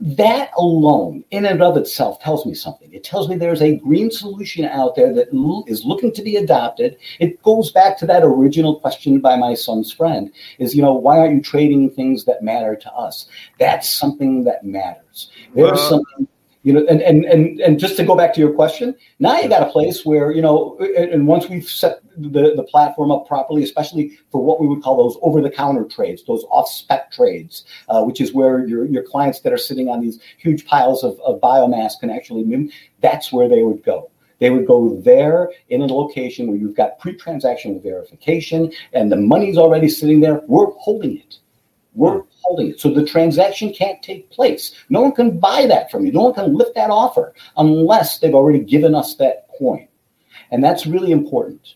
That 0.01 0.49
alone, 0.57 1.23
in 1.29 1.45
and 1.45 1.61
of 1.61 1.77
itself, 1.77 2.19
tells 2.19 2.45
me 2.45 2.55
something. 2.55 2.91
It 2.91 3.03
tells 3.03 3.29
me 3.29 3.35
there's 3.35 3.61
a 3.61 3.77
green 3.77 4.09
solution 4.09 4.65
out 4.65 4.95
there 4.95 5.13
that 5.13 5.27
is 5.67 5.85
looking 5.85 6.11
to 6.13 6.23
be 6.23 6.37
adopted. 6.37 6.97
It 7.19 7.41
goes 7.43 7.71
back 7.71 7.99
to 7.99 8.07
that 8.07 8.23
original 8.23 8.79
question 8.79 9.19
by 9.19 9.35
my 9.35 9.53
son's 9.53 9.91
friend: 9.91 10.31
is 10.57 10.75
you 10.75 10.81
know 10.81 10.93
why 10.93 11.19
aren't 11.19 11.35
you 11.35 11.41
trading 11.41 11.91
things 11.91 12.25
that 12.25 12.41
matter 12.43 12.75
to 12.75 12.93
us? 12.93 13.27
That's 13.59 13.93
something 13.93 14.43
that 14.45 14.65
matters. 14.65 15.29
There's 15.53 15.79
something 15.87 16.27
you 16.63 16.73
know 16.73 16.85
and, 16.87 17.01
and 17.01 17.25
and 17.25 17.59
and 17.59 17.79
just 17.79 17.97
to 17.97 18.03
go 18.03 18.15
back 18.15 18.33
to 18.33 18.39
your 18.39 18.53
question 18.53 18.95
now 19.19 19.39
you 19.39 19.49
got 19.49 19.67
a 19.67 19.71
place 19.71 20.05
where 20.05 20.31
you 20.31 20.41
know 20.41 20.77
and 20.95 21.25
once 21.27 21.49
we've 21.49 21.67
set 21.67 22.01
the, 22.17 22.53
the 22.55 22.63
platform 22.63 23.11
up 23.11 23.27
properly 23.27 23.63
especially 23.63 24.17
for 24.31 24.43
what 24.43 24.59
we 24.59 24.67
would 24.67 24.83
call 24.83 24.97
those 24.97 25.17
over-the-counter 25.21 25.85
trades 25.85 26.23
those 26.25 26.43
off-spec 26.51 27.11
trades 27.11 27.65
uh, 27.89 28.03
which 28.03 28.21
is 28.21 28.33
where 28.33 28.67
your, 28.67 28.85
your 28.85 29.03
clients 29.03 29.39
that 29.41 29.51
are 29.51 29.57
sitting 29.57 29.89
on 29.89 30.01
these 30.01 30.19
huge 30.37 30.65
piles 30.65 31.03
of, 31.03 31.19
of 31.21 31.39
biomass 31.41 31.93
can 31.99 32.09
actually 32.09 32.43
move 32.43 32.71
that's 33.01 33.31
where 33.31 33.49
they 33.49 33.63
would 33.63 33.83
go. 33.83 34.09
They 34.39 34.49
would 34.49 34.65
go 34.65 34.99
there 35.01 35.51
in 35.69 35.81
a 35.81 35.85
location 35.85 36.47
where 36.47 36.57
you've 36.57 36.75
got 36.75 36.97
pre-transaction 36.99 37.79
verification 37.81 38.71
and 38.93 39.11
the 39.11 39.17
money's 39.17 39.57
already 39.57 39.89
sitting 39.89 40.19
there. 40.19 40.41
We're 40.47 40.71
holding 40.71 41.17
it 41.17 41.37
we're 41.93 42.23
holding 42.41 42.69
it. 42.69 42.79
So 42.79 42.93
the 42.93 43.05
transaction 43.05 43.73
can't 43.73 44.01
take 44.01 44.29
place. 44.29 44.73
No 44.89 45.01
one 45.01 45.11
can 45.11 45.39
buy 45.39 45.65
that 45.67 45.91
from 45.91 46.05
you. 46.05 46.11
No 46.11 46.23
one 46.23 46.33
can 46.33 46.55
lift 46.55 46.75
that 46.75 46.89
offer 46.89 47.33
unless 47.57 48.19
they've 48.19 48.33
already 48.35 48.59
given 48.59 48.95
us 48.95 49.15
that 49.15 49.47
coin. 49.57 49.87
And 50.51 50.63
that's 50.63 50.87
really 50.87 51.11
important. 51.11 51.75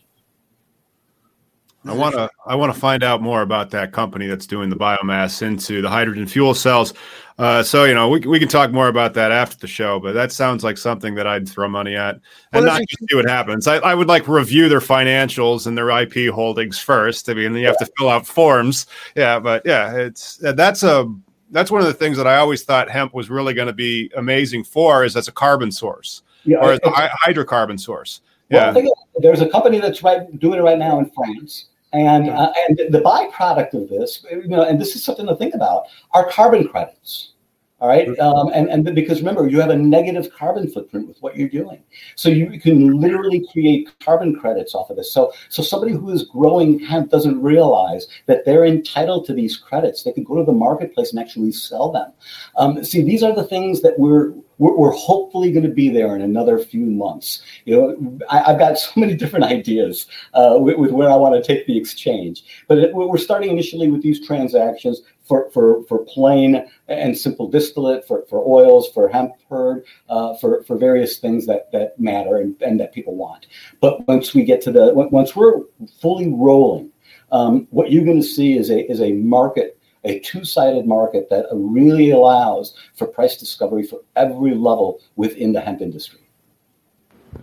I 1.88 1.92
want 1.92 2.14
to 2.14 2.28
I 2.46 2.54
want 2.54 2.74
to 2.74 2.78
find 2.78 3.04
out 3.04 3.22
more 3.22 3.42
about 3.42 3.70
that 3.70 3.92
company 3.92 4.26
that's 4.26 4.46
doing 4.46 4.70
the 4.70 4.76
biomass 4.76 5.42
into 5.42 5.80
the 5.82 5.88
hydrogen 5.88 6.26
fuel 6.26 6.54
cells. 6.54 6.92
Uh, 7.38 7.62
so 7.62 7.84
you 7.84 7.94
know 7.94 8.08
we, 8.08 8.20
we 8.20 8.38
can 8.38 8.48
talk 8.48 8.72
more 8.72 8.88
about 8.88 9.14
that 9.14 9.30
after 9.30 9.56
the 9.58 9.66
show, 9.66 10.00
but 10.00 10.12
that 10.12 10.32
sounds 10.32 10.64
like 10.64 10.78
something 10.78 11.14
that 11.14 11.26
I'd 11.26 11.48
throw 11.48 11.68
money 11.68 11.94
at 11.94 12.16
and 12.52 12.64
well, 12.64 12.64
not 12.64 12.80
just 12.88 13.08
see 13.08 13.16
what 13.16 13.28
happens. 13.28 13.66
I, 13.66 13.76
I 13.76 13.94
would 13.94 14.08
like 14.08 14.26
review 14.26 14.68
their 14.68 14.80
financials 14.80 15.66
and 15.66 15.76
their 15.76 15.90
IP 15.90 16.32
holdings 16.32 16.78
first. 16.78 17.28
I 17.28 17.34
mean, 17.34 17.54
you 17.54 17.66
have 17.66 17.78
to 17.78 17.88
fill 17.98 18.08
out 18.08 18.26
forms. 18.26 18.86
Yeah, 19.14 19.38
but 19.38 19.62
yeah, 19.64 19.94
it's 19.96 20.38
that's 20.38 20.82
a 20.82 21.12
that's 21.50 21.70
one 21.70 21.80
of 21.80 21.86
the 21.86 21.94
things 21.94 22.16
that 22.16 22.26
I 22.26 22.38
always 22.38 22.64
thought 22.64 22.90
hemp 22.90 23.14
was 23.14 23.30
really 23.30 23.54
going 23.54 23.68
to 23.68 23.72
be 23.72 24.10
amazing 24.16 24.64
for 24.64 25.04
is 25.04 25.16
as 25.16 25.28
a 25.28 25.32
carbon 25.32 25.70
source 25.70 26.22
yeah, 26.44 26.58
or 26.58 26.72
as 26.72 26.80
a 26.84 26.90
hydrocarbon 26.90 27.78
source. 27.78 28.22
Yeah, 28.48 28.72
well, 28.72 28.92
there's 29.18 29.40
a 29.40 29.48
company 29.48 29.80
that's 29.80 30.02
right 30.02 30.38
doing 30.38 30.58
it 30.58 30.62
right 30.62 30.78
now 30.78 30.98
in 31.00 31.10
France 31.10 31.66
and, 31.92 32.28
uh, 32.28 32.52
and 32.68 32.78
the 32.90 33.00
byproduct 33.00 33.74
of 33.74 33.88
this, 33.88 34.24
you 34.30 34.48
know, 34.48 34.62
and 34.62 34.80
this 34.80 34.96
is 34.96 35.04
something 35.04 35.26
to 35.26 35.36
think 35.36 35.54
about, 35.54 35.84
are 36.12 36.28
carbon 36.28 36.68
credits. 36.68 37.32
All 37.78 37.88
right. 37.88 38.08
Mm-hmm. 38.08 38.20
Um, 38.22 38.50
and, 38.54 38.70
and 38.70 38.94
because 38.94 39.18
remember, 39.18 39.46
you 39.48 39.60
have 39.60 39.68
a 39.68 39.76
negative 39.76 40.32
carbon 40.32 40.66
footprint 40.66 41.08
with 41.08 41.18
what 41.20 41.36
you're 41.36 41.50
doing. 41.50 41.82
So 42.14 42.30
you 42.30 42.58
can 42.58 42.98
literally 42.98 43.46
create 43.52 43.90
carbon 44.00 44.34
credits 44.34 44.74
off 44.74 44.88
of 44.88 44.96
this. 44.96 45.12
So, 45.12 45.30
so 45.50 45.62
somebody 45.62 45.92
who 45.92 46.10
is 46.10 46.24
growing 46.24 46.78
hemp 46.78 47.10
doesn't 47.10 47.42
realize 47.42 48.06
that 48.24 48.46
they're 48.46 48.64
entitled 48.64 49.26
to 49.26 49.34
these 49.34 49.58
credits. 49.58 50.02
They 50.02 50.12
can 50.12 50.24
go 50.24 50.36
to 50.36 50.44
the 50.44 50.52
marketplace 50.52 51.10
and 51.10 51.20
actually 51.20 51.52
sell 51.52 51.92
them. 51.92 52.12
Um, 52.56 52.82
see, 52.82 53.02
these 53.02 53.22
are 53.22 53.34
the 53.34 53.44
things 53.44 53.82
that 53.82 53.98
we're, 53.98 54.32
we're, 54.58 54.76
we're 54.76 54.92
hopefully 54.92 55.52
going 55.52 55.66
to 55.66 55.72
be 55.72 55.88
there 55.88 56.14
in 56.16 56.22
another 56.22 56.58
few 56.58 56.86
months. 56.86 57.42
You 57.64 57.76
know, 57.76 58.18
I, 58.30 58.50
have 58.50 58.58
got 58.58 58.78
so 58.78 58.92
many 58.96 59.14
different 59.14 59.44
ideas 59.44 60.06
uh, 60.34 60.56
with, 60.58 60.76
with, 60.78 60.90
where 60.92 61.10
I 61.10 61.16
want 61.16 61.34
to 61.34 61.42
take 61.42 61.66
the 61.66 61.76
exchange. 61.76 62.44
But 62.68 62.78
it, 62.78 62.94
we're 62.94 63.18
starting 63.18 63.50
initially 63.50 63.90
with 63.90 64.02
these 64.02 64.26
transactions 64.26 65.02
for, 65.24 65.50
for, 65.50 65.82
for 65.84 66.04
plain 66.04 66.66
and 66.88 67.16
simple 67.16 67.48
distillate, 67.48 68.06
for, 68.06 68.24
for 68.28 68.44
oils, 68.46 68.88
for 68.92 69.08
hemp 69.08 69.32
hurd, 69.48 69.84
uh, 70.08 70.34
for, 70.36 70.62
for 70.64 70.76
various 70.76 71.18
things 71.18 71.46
that, 71.46 71.70
that 71.72 71.98
matter 71.98 72.38
and, 72.38 72.60
and 72.62 72.78
that 72.80 72.94
people 72.94 73.16
want. 73.16 73.46
But 73.80 74.06
once 74.06 74.34
we 74.34 74.44
get 74.44 74.60
to 74.62 74.72
the, 74.72 74.92
once 74.94 75.34
we're 75.34 75.62
fully 76.00 76.32
rolling, 76.32 76.90
um, 77.32 77.66
what 77.70 77.90
you're 77.90 78.04
going 78.04 78.20
to 78.20 78.26
see 78.26 78.56
is 78.56 78.70
a, 78.70 78.88
is 78.90 79.00
a 79.00 79.12
market, 79.12 79.75
a 80.06 80.20
two-sided 80.20 80.86
market 80.86 81.28
that 81.30 81.46
really 81.52 82.10
allows 82.10 82.74
for 82.94 83.06
price 83.06 83.36
discovery 83.36 83.82
for 83.82 84.00
every 84.16 84.54
level 84.54 85.00
within 85.16 85.52
the 85.52 85.60
hemp 85.60 85.80
industry 85.80 86.20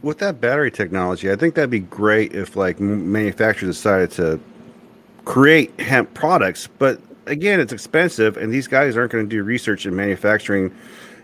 with 0.02 0.18
that 0.18 0.42
battery 0.42 0.72
technology, 0.72 1.32
I 1.32 1.36
think 1.36 1.54
that'd 1.54 1.70
be 1.70 1.80
great 1.80 2.34
if 2.34 2.56
like 2.56 2.80
manufacturers 2.80 3.76
decided 3.76 4.10
to 4.12 4.40
create 5.26 5.80
hemp 5.80 6.14
products, 6.14 6.68
but 6.80 7.00
again, 7.26 7.60
it's 7.60 7.74
expensive, 7.74 8.38
and 8.38 8.52
these 8.52 8.68
guys 8.68 8.98
aren't 8.98 9.12
going 9.12 9.26
to 9.26 9.30
do 9.30 9.44
research 9.44 9.86
in 9.86 9.96
manufacturing. 9.96 10.74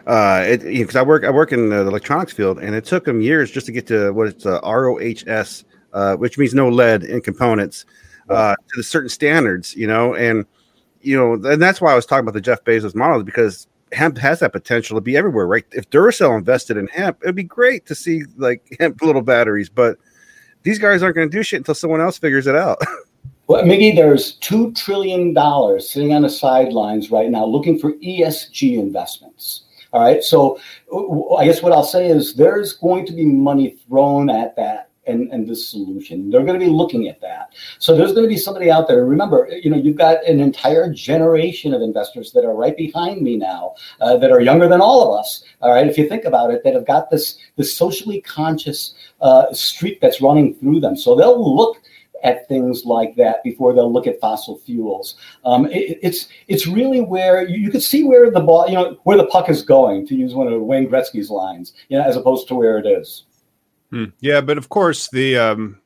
Uh, 0.08 0.58
because 0.58 0.66
you 0.66 0.86
know, 0.86 1.00
I 1.00 1.04
work 1.04 1.24
I 1.24 1.30
work 1.30 1.52
in 1.52 1.70
the 1.70 1.82
electronics 1.82 2.34
field, 2.34 2.60
and 2.60 2.76
it 2.76 2.86
took 2.86 3.06
them 3.06 3.22
years 3.22 3.52
just 3.52 3.66
to 3.68 3.72
get 3.72 3.88
to 3.88 4.12
what 4.12 4.28
it's 4.28 4.46
uh, 4.46 4.60
ROHS, 4.64 5.66
uh, 5.94 6.16
which 6.16 6.38
means 6.38 6.54
no 6.54 6.70
lead 6.70 7.04
in 7.04 7.22
components, 7.22 7.86
uh, 8.30 8.56
to 8.56 8.78
the 8.78 8.84
certain 8.84 9.10
standards. 9.10 9.76
You 9.76 9.88
know, 9.88 10.16
and 10.16 10.46
you 11.02 11.18
know, 11.18 11.34
and 11.34 11.62
that's 11.62 11.82
why 11.82 11.92
I 11.92 11.96
was 11.96 12.06
talking 12.06 12.24
about 12.24 12.34
the 12.34 12.42
Jeff 12.42 12.64
Bezos 12.64 12.96
model 12.96 13.24
because 13.24 13.68
hemp 13.92 14.18
has 14.18 14.40
that 14.40 14.52
potential 14.52 14.98
to 14.98 15.02
be 15.02 15.18
everywhere, 15.18 15.48
right? 15.48 15.66
If 15.72 15.90
Duracell 15.90 16.38
invested 16.38 16.78
in 16.78 16.88
hemp, 16.88 17.20
it'd 17.24 17.36
be 17.36 17.44
great 17.44 17.86
to 17.88 17.96
see 17.96 18.24
like 18.38 18.76
hemp 18.80 19.02
little 19.02 19.22
batteries, 19.22 19.70
but 19.70 19.98
these 20.64 20.80
guys 20.80 21.02
aren't 21.02 21.16
going 21.16 21.30
to 21.30 21.38
do 21.38 21.44
shit 21.44 21.58
until 21.58 21.76
someone 21.76 22.02
else 22.02 22.18
figures 22.18 22.48
it 22.48 22.56
out. 22.56 22.80
Well, 23.48 23.66
maybe 23.66 23.90
there's 23.90 24.34
two 24.34 24.72
trillion 24.74 25.34
dollars 25.34 25.90
sitting 25.90 26.14
on 26.14 26.22
the 26.22 26.30
sidelines 26.30 27.10
right 27.10 27.32
now 27.32 27.46
looking 27.46 27.80
for 27.80 27.94
ESG 27.94 28.78
investments. 28.78 29.64
All 29.92 30.02
right, 30.04 30.24
so 30.24 30.60
I 31.36 31.46
guess 31.46 31.64
what 31.64 31.72
I'll 31.72 31.84
say 31.84 32.10
is 32.10 32.36
there's 32.36 32.74
going 32.74 33.08
to 33.08 33.12
be 33.12 33.26
money 33.26 33.76
thrown 33.88 34.30
at 34.30 34.56
that 34.58 34.89
and, 35.10 35.32
and 35.32 35.48
this 35.48 35.68
solution. 35.70 36.30
They're 36.30 36.44
going 36.44 36.60
to 36.60 36.66
be 36.66 36.72
looking 36.72 37.08
at 37.08 37.20
that. 37.22 37.54
So 37.80 37.96
there's 37.96 38.14
going 38.14 38.24
to 38.24 38.30
be 38.30 38.38
somebody 38.38 38.72
out 38.72 38.88
there. 38.88 39.06
Remember, 39.06 39.50
you 39.64 39.70
know, 39.70 39.78
you've 39.78 39.98
got 39.98 40.24
an 40.26 40.40
entire 40.40 40.92
generation 40.94 41.74
of 41.74 41.82
investors 41.82 42.32
that 42.34 42.46
are 42.46 42.56
right 42.56 42.78
behind 42.78 43.22
me 43.22 43.38
now, 43.38 43.76
uh, 44.02 44.18
that 44.18 44.32
are 44.32 44.42
younger 44.42 44.68
than 44.68 44.82
all 44.82 45.08
of 45.08 45.20
us. 45.20 45.44
All 45.62 45.72
right, 45.72 45.88
if 45.88 45.98
you 45.98 46.08
think 46.08 46.26
about 46.26 46.52
it, 46.52 46.64
that 46.64 46.74
have 46.74 46.86
got 46.86 47.10
this 47.10 47.38
this 47.56 47.76
socially 47.76 48.22
conscious 48.22 48.94
uh, 49.22 49.52
streak 49.54 50.00
that's 50.00 50.22
running 50.22 50.56
through 50.56 50.80
them. 50.80 50.96
So 50.96 51.16
they'll 51.16 51.56
look 51.56 51.78
at 52.24 52.48
things 52.48 52.86
like 52.86 53.16
that 53.16 53.44
before 53.44 53.74
they'll 53.74 53.92
look 53.92 54.08
at 54.08 54.20
fossil 54.20 54.60
fuels. 54.60 55.16
Um, 55.46 55.66
it, 55.68 56.00
it's 56.02 56.28
it's 56.48 56.68
really 56.68 57.02
where 57.02 57.48
you, 57.48 57.58
you 57.58 57.72
can 57.72 57.82
see 57.82 58.04
where 58.04 58.30
the 58.32 58.42
ball, 58.42 58.68
you 58.68 58.76
know, 58.76 58.98
where 59.04 59.18
the 59.18 59.28
puck 59.28 59.50
is 59.50 59.62
going, 59.62 60.08
to 60.08 60.16
use 60.16 60.34
one 60.34 60.52
of 60.52 60.62
Wayne 60.62 60.90
Gretzky's 60.90 61.30
lines, 61.30 61.74
you 61.90 61.98
know, 61.98 62.04
as 62.04 62.16
opposed 62.16 62.48
to 62.50 62.56
where 62.56 62.78
it 62.78 62.86
is. 62.86 63.26
Hmm. 63.92 64.06
Yeah, 64.20 64.42
but 64.42 64.58
of 64.58 64.70
course 64.70 65.10
the 65.10 65.38
um, 65.38 65.82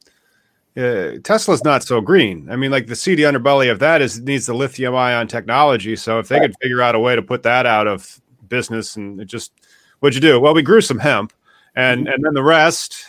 uh, 0.76 1.14
Tesla's 1.24 1.64
not 1.64 1.84
so 1.84 2.02
green. 2.02 2.50
I 2.50 2.56
mean, 2.56 2.72
like 2.72 2.88
the 2.88 2.96
seedy 2.96 3.24
underbelly 3.24 3.72
of 3.72 3.80
that 3.80 4.02
is 4.02 4.20
needs 4.20 4.46
the 4.46 4.54
lithium 4.54 4.96
ion 4.96 5.28
technology. 5.28 5.96
So 5.96 6.20
if 6.20 6.28
they 6.28 6.40
could 6.40 6.56
figure 6.62 6.82
out 6.82 6.96
a 6.96 7.00
way 7.00 7.16
to 7.16 7.22
put 7.22 7.44
that 7.44 7.66
out 7.66 7.88
of 7.88 8.22
business, 8.48 8.96
and 8.96 9.22
it 9.22 9.26
just 9.26 9.52
what'd 10.00 10.16
you 10.16 10.22
do? 10.22 10.40
Well, 10.40 10.54
we 10.54 10.62
grew 10.62 10.82
some 10.82 11.00
hemp, 11.00 11.34
and 11.76 12.06
mm-hmm. 12.06 12.14
and 12.14 12.24
then 12.24 12.34
the 12.34 12.44
rest 12.44 13.06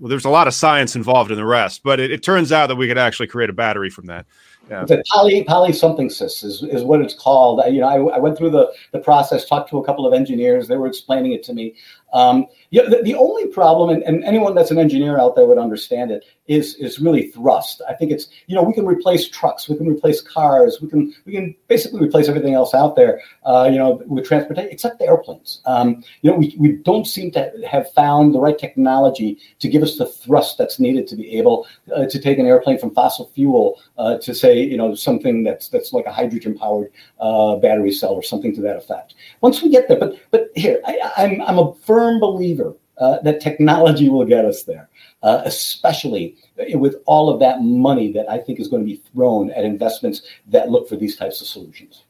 well, 0.00 0.08
there's 0.08 0.24
a 0.24 0.30
lot 0.30 0.48
of 0.48 0.54
science 0.54 0.96
involved 0.96 1.30
in 1.30 1.36
the 1.36 1.46
rest, 1.46 1.82
but 1.84 2.00
it, 2.00 2.10
it 2.10 2.22
turns 2.22 2.52
out 2.52 2.66
that 2.66 2.76
we 2.76 2.88
could 2.88 2.98
actually 2.98 3.28
create 3.28 3.48
a 3.48 3.52
battery 3.52 3.90
from 3.90 4.06
that. 4.06 4.26
Yeah. 4.68 4.84
The 4.84 5.04
poly 5.12 5.44
poly 5.44 5.72
something 5.72 6.08
cis 6.08 6.42
is, 6.42 6.62
is 6.62 6.82
what 6.82 7.00
it's 7.00 7.14
called. 7.14 7.62
You 7.72 7.80
know, 7.80 7.88
I, 7.88 8.16
I 8.16 8.18
went 8.18 8.36
through 8.36 8.50
the, 8.50 8.72
the 8.92 8.98
process, 8.98 9.44
talked 9.44 9.70
to 9.70 9.78
a 9.78 9.84
couple 9.84 10.06
of 10.06 10.14
engineers. 10.14 10.68
They 10.68 10.76
were 10.76 10.86
explaining 10.86 11.32
it 11.32 11.42
to 11.44 11.52
me. 11.52 11.74
Um, 12.12 12.46
yeah, 12.74 12.82
the, 12.88 13.02
the, 13.04 13.14
only 13.14 13.46
problem, 13.46 13.90
and, 13.90 14.02
and 14.02 14.24
anyone 14.24 14.56
that's 14.56 14.72
an 14.72 14.78
engineer 14.78 15.16
out 15.16 15.36
there 15.36 15.46
would 15.46 15.58
understand 15.58 16.10
it, 16.10 16.24
is 16.48 16.74
is 16.74 16.98
really 16.98 17.28
thrust. 17.28 17.80
I 17.88 17.94
think 17.94 18.10
it's 18.10 18.28
you 18.48 18.56
know 18.56 18.64
we 18.64 18.74
can 18.74 18.84
replace 18.84 19.28
trucks, 19.28 19.68
we 19.68 19.76
can 19.76 19.86
replace 19.86 20.20
cars, 20.20 20.78
we 20.82 20.88
can 20.88 21.14
we 21.24 21.32
can 21.32 21.54
basically 21.68 22.00
replace 22.00 22.28
everything 22.28 22.54
else 22.54 22.74
out 22.74 22.96
there. 22.96 23.20
Uh, 23.46 23.68
you 23.70 23.78
know, 23.78 24.02
with 24.06 24.26
transportation, 24.26 24.70
except 24.72 24.98
the 24.98 25.06
airplanes. 25.06 25.60
Um, 25.66 26.02
you 26.22 26.30
know, 26.30 26.36
we, 26.36 26.54
we 26.58 26.72
don't 26.72 27.06
seem 27.06 27.30
to 27.32 27.52
have 27.70 27.92
found 27.92 28.34
the 28.34 28.40
right 28.40 28.58
technology 28.58 29.38
to 29.60 29.68
give 29.68 29.84
us 29.84 29.96
the 29.96 30.06
thrust 30.06 30.58
that's 30.58 30.80
needed 30.80 31.06
to 31.08 31.16
be 31.16 31.38
able 31.38 31.68
uh, 31.94 32.06
to 32.06 32.18
take 32.18 32.38
an 32.38 32.46
airplane 32.46 32.78
from 32.78 32.92
fossil 32.92 33.30
fuel 33.34 33.80
uh, 33.98 34.18
to 34.18 34.34
say 34.34 34.60
you 34.60 34.76
know 34.76 34.96
something 34.96 35.44
that's 35.44 35.68
that's 35.68 35.92
like 35.92 36.06
a 36.06 36.12
hydrogen 36.12 36.58
powered 36.58 36.90
uh, 37.20 37.54
battery 37.56 37.92
cell 37.92 38.14
or 38.14 38.22
something 38.22 38.52
to 38.52 38.60
that 38.60 38.76
effect. 38.76 39.14
Once 39.42 39.62
we 39.62 39.70
get 39.70 39.86
there, 39.86 39.98
but 39.98 40.18
but 40.32 40.50
here 40.56 40.80
I, 40.84 41.12
I'm 41.16 41.40
I'm 41.42 41.58
a 41.60 41.72
firm 41.86 42.18
believer 42.18 42.63
uh, 42.98 43.18
that 43.22 43.40
technology 43.40 44.08
will 44.08 44.24
get 44.24 44.44
us 44.44 44.62
there, 44.62 44.88
uh, 45.22 45.42
especially 45.44 46.36
with 46.74 46.96
all 47.06 47.28
of 47.28 47.40
that 47.40 47.62
money 47.62 48.12
that 48.12 48.28
I 48.30 48.38
think 48.38 48.60
is 48.60 48.68
going 48.68 48.82
to 48.82 48.86
be 48.86 49.02
thrown 49.12 49.50
at 49.50 49.64
investments 49.64 50.22
that 50.48 50.70
look 50.70 50.88
for 50.88 50.96
these 50.96 51.16
types 51.16 51.40
of 51.40 51.46
solutions. 51.46 52.04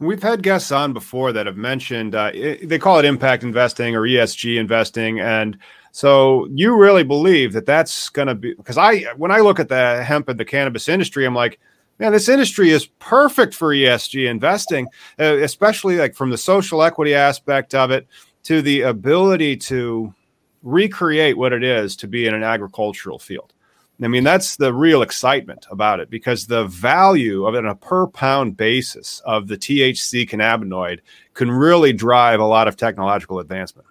We've 0.00 0.22
had 0.22 0.44
guests 0.44 0.70
on 0.70 0.92
before 0.92 1.32
that 1.32 1.46
have 1.46 1.56
mentioned 1.56 2.14
uh, 2.14 2.30
they 2.30 2.78
call 2.78 3.00
it 3.00 3.04
impact 3.04 3.42
investing 3.42 3.96
or 3.96 4.02
ESG 4.02 4.58
investing, 4.58 5.18
and 5.18 5.58
so 5.90 6.46
you 6.52 6.76
really 6.76 7.02
believe 7.02 7.52
that 7.54 7.66
that's 7.66 8.08
going 8.08 8.28
to 8.28 8.36
be 8.36 8.54
because 8.54 8.78
I 8.78 9.00
when 9.16 9.32
I 9.32 9.38
look 9.40 9.58
at 9.58 9.68
the 9.68 10.04
hemp 10.04 10.28
and 10.28 10.38
the 10.38 10.44
cannabis 10.44 10.88
industry, 10.88 11.26
I'm 11.26 11.34
like 11.34 11.58
Man, 12.00 12.12
this 12.12 12.28
industry 12.28 12.70
is 12.70 12.86
perfect 13.00 13.54
for 13.54 13.74
ESG 13.74 14.28
investing, 14.28 14.86
uh, 15.18 15.38
especially 15.38 15.96
like 15.96 16.14
from 16.14 16.30
the 16.30 16.38
social 16.38 16.82
equity 16.82 17.12
aspect 17.12 17.74
of 17.74 17.90
it 17.90 18.06
to 18.44 18.62
the 18.62 18.82
ability 18.82 19.56
to 19.56 20.14
recreate 20.62 21.36
what 21.36 21.52
it 21.52 21.62
is 21.62 21.96
to 21.96 22.08
be 22.08 22.26
in 22.26 22.34
an 22.34 22.42
agricultural 22.42 23.18
field. 23.18 23.52
I 24.00 24.06
mean, 24.06 24.22
that's 24.22 24.56
the 24.56 24.72
real 24.72 25.02
excitement 25.02 25.66
about 25.70 25.98
it 25.98 26.08
because 26.08 26.46
the 26.46 26.66
value 26.66 27.46
of 27.46 27.54
it 27.56 27.58
on 27.58 27.66
a 27.66 27.74
per 27.74 28.06
pound 28.06 28.56
basis 28.56 29.20
of 29.24 29.48
the 29.48 29.56
THC 29.56 30.28
cannabinoid 30.28 31.00
can 31.34 31.50
really 31.50 31.92
drive 31.92 32.38
a 32.38 32.44
lot 32.44 32.68
of 32.68 32.76
technological 32.76 33.40
advancement. 33.40 33.88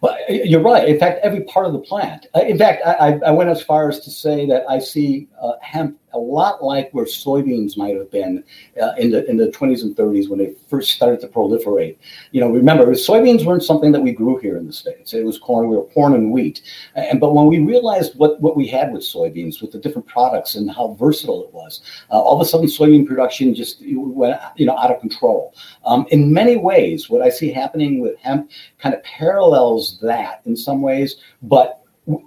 Well, 0.00 0.16
you're 0.28 0.62
right. 0.62 0.88
In 0.88 0.98
fact, 0.98 1.20
every 1.22 1.42
part 1.42 1.66
of 1.66 1.72
the 1.72 1.80
plant. 1.80 2.26
Uh, 2.34 2.40
in 2.40 2.56
fact, 2.56 2.82
I, 2.86 3.18
I 3.26 3.30
went 3.30 3.50
as 3.50 3.62
far 3.62 3.88
as 3.88 4.00
to 4.00 4.10
say 4.10 4.46
that 4.46 4.64
I 4.68 4.78
see 4.78 5.28
uh, 5.42 5.52
hemp 5.60 5.98
a 6.14 6.18
lot 6.18 6.62
like 6.62 6.90
where 6.92 7.04
soybeans 7.04 7.76
might 7.76 7.96
have 7.96 8.10
been 8.10 8.44
uh, 8.80 8.92
in 8.98 9.10
the 9.10 9.28
in 9.28 9.36
the 9.36 9.48
20s 9.48 9.82
and 9.82 9.96
30s 9.96 10.28
when 10.28 10.38
they 10.38 10.54
first 10.68 10.92
started 10.92 11.20
to 11.20 11.28
proliferate. 11.28 11.96
You 12.32 12.40
know, 12.40 12.50
remember 12.50 12.86
soybeans 12.92 13.44
weren't 13.44 13.64
something 13.64 13.92
that 13.92 14.00
we 14.00 14.12
grew 14.12 14.38
here 14.38 14.56
in 14.56 14.66
the 14.66 14.72
states. 14.72 15.14
It 15.14 15.24
was 15.24 15.38
corn. 15.38 15.68
We 15.68 15.76
were 15.76 15.84
corn 15.84 16.14
and 16.14 16.32
wheat. 16.32 16.62
And 16.94 17.20
but 17.20 17.34
when 17.34 17.46
we 17.46 17.60
realized 17.60 18.16
what 18.18 18.40
what 18.40 18.56
we 18.56 18.66
had 18.66 18.92
with 18.92 19.02
soybeans, 19.02 19.60
with 19.60 19.72
the 19.72 19.78
different 19.78 20.06
products 20.06 20.54
and 20.54 20.70
how 20.70 20.96
versatile 20.98 21.44
it 21.44 21.52
was, 21.52 21.80
uh, 22.10 22.20
all 22.20 22.40
of 22.40 22.46
a 22.46 22.48
sudden 22.48 22.66
soybean 22.66 23.06
production 23.06 23.54
just 23.54 23.82
went 23.82 24.40
you 24.56 24.66
know 24.66 24.76
out 24.76 24.90
of 24.90 25.00
control. 25.00 25.54
Um, 25.84 26.06
in 26.10 26.32
many 26.32 26.56
ways, 26.56 27.08
what 27.10 27.22
I 27.22 27.30
see 27.30 27.50
happening 27.50 28.00
with 28.00 28.18
hemp 28.18 28.50
kind 28.78 28.94
of 28.94 29.02
parallels 29.02 29.98
that 30.00 30.42
in 30.44 30.56
some 30.56 30.82
ways, 30.82 31.16
but 31.42 31.78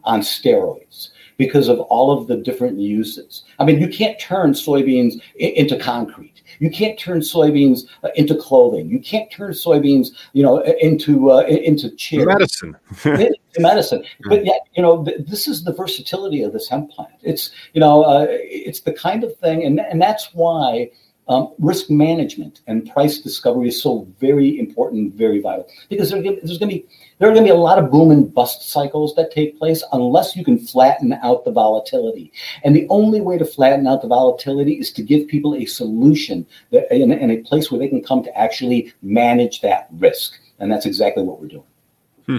on 0.05 0.21
steroids 0.21 1.09
because 1.37 1.67
of 1.67 1.79
all 1.81 2.11
of 2.11 2.27
the 2.27 2.37
different 2.37 2.79
uses. 2.79 3.43
I 3.59 3.65
mean, 3.65 3.79
you 3.79 3.87
can't 3.87 4.19
turn 4.19 4.51
soybeans 4.51 5.21
into 5.35 5.77
concrete. 5.77 6.41
You 6.59 6.69
can't 6.69 6.97
turn 6.97 7.19
soybeans 7.19 7.81
uh, 8.03 8.09
into 8.15 8.35
clothing. 8.35 8.89
You 8.89 8.99
can't 8.99 9.29
turn 9.31 9.51
soybeans, 9.51 10.09
you 10.33 10.43
know, 10.43 10.61
into 10.81 11.31
uh, 11.31 11.41
into 11.41 11.89
chairs. 11.95 12.25
Medicine. 12.25 12.77
medicine. 13.59 14.03
But 14.25 14.45
yet, 14.45 14.61
you 14.75 14.81
know, 14.81 15.03
th- 15.03 15.27
this 15.27 15.47
is 15.47 15.63
the 15.63 15.73
versatility 15.73 16.43
of 16.43 16.53
this 16.53 16.69
hemp 16.69 16.91
plant. 16.91 17.13
It's, 17.21 17.51
you 17.73 17.81
know, 17.81 18.03
uh, 18.03 18.27
it's 18.29 18.81
the 18.81 18.93
kind 18.93 19.23
of 19.23 19.35
thing, 19.37 19.63
and 19.63 19.79
and 19.79 20.01
that's 20.01 20.33
why 20.33 20.91
um, 21.27 21.53
risk 21.59 21.89
management 21.89 22.61
and 22.67 22.89
price 22.91 23.19
discovery 23.19 23.69
is 23.69 23.81
so 23.81 24.07
very 24.19 24.59
important, 24.59 25.13
very 25.15 25.41
vital 25.41 25.67
because 25.89 26.11
there's 26.11 26.23
going 26.23 26.41
to 26.41 26.67
be 26.67 26.85
there 27.17 27.29
are 27.29 27.33
going 27.33 27.45
to 27.45 27.51
be 27.53 27.57
a 27.57 27.59
lot 27.59 27.79
of 27.79 27.89
boom 27.89 28.11
and 28.11 28.33
bust 28.33 28.69
cycles 28.69 29.15
that 29.15 29.31
take 29.31 29.57
place 29.57 29.83
unless 29.93 30.35
you 30.35 30.43
can 30.43 30.57
flatten 30.57 31.13
out 31.13 31.45
the 31.45 31.51
volatility. 31.51 32.31
And 32.63 32.75
the 32.75 32.87
only 32.89 33.21
way 33.21 33.37
to 33.37 33.45
flatten 33.45 33.87
out 33.87 34.01
the 34.01 34.09
volatility 34.09 34.73
is 34.73 34.91
to 34.93 35.01
give 35.01 35.27
people 35.27 35.55
a 35.55 35.65
solution 35.65 36.45
that, 36.71 36.93
in, 36.93 37.11
in 37.11 37.31
a 37.31 37.37
place 37.37 37.71
where 37.71 37.79
they 37.79 37.87
can 37.87 38.03
come 38.03 38.21
to 38.23 38.37
actually 38.37 38.93
manage 39.01 39.61
that 39.61 39.87
risk. 39.93 40.33
And 40.59 40.69
that's 40.69 40.85
exactly 40.85 41.23
what 41.23 41.39
we're 41.39 41.47
doing. 41.47 41.63
Hmm. 42.25 42.37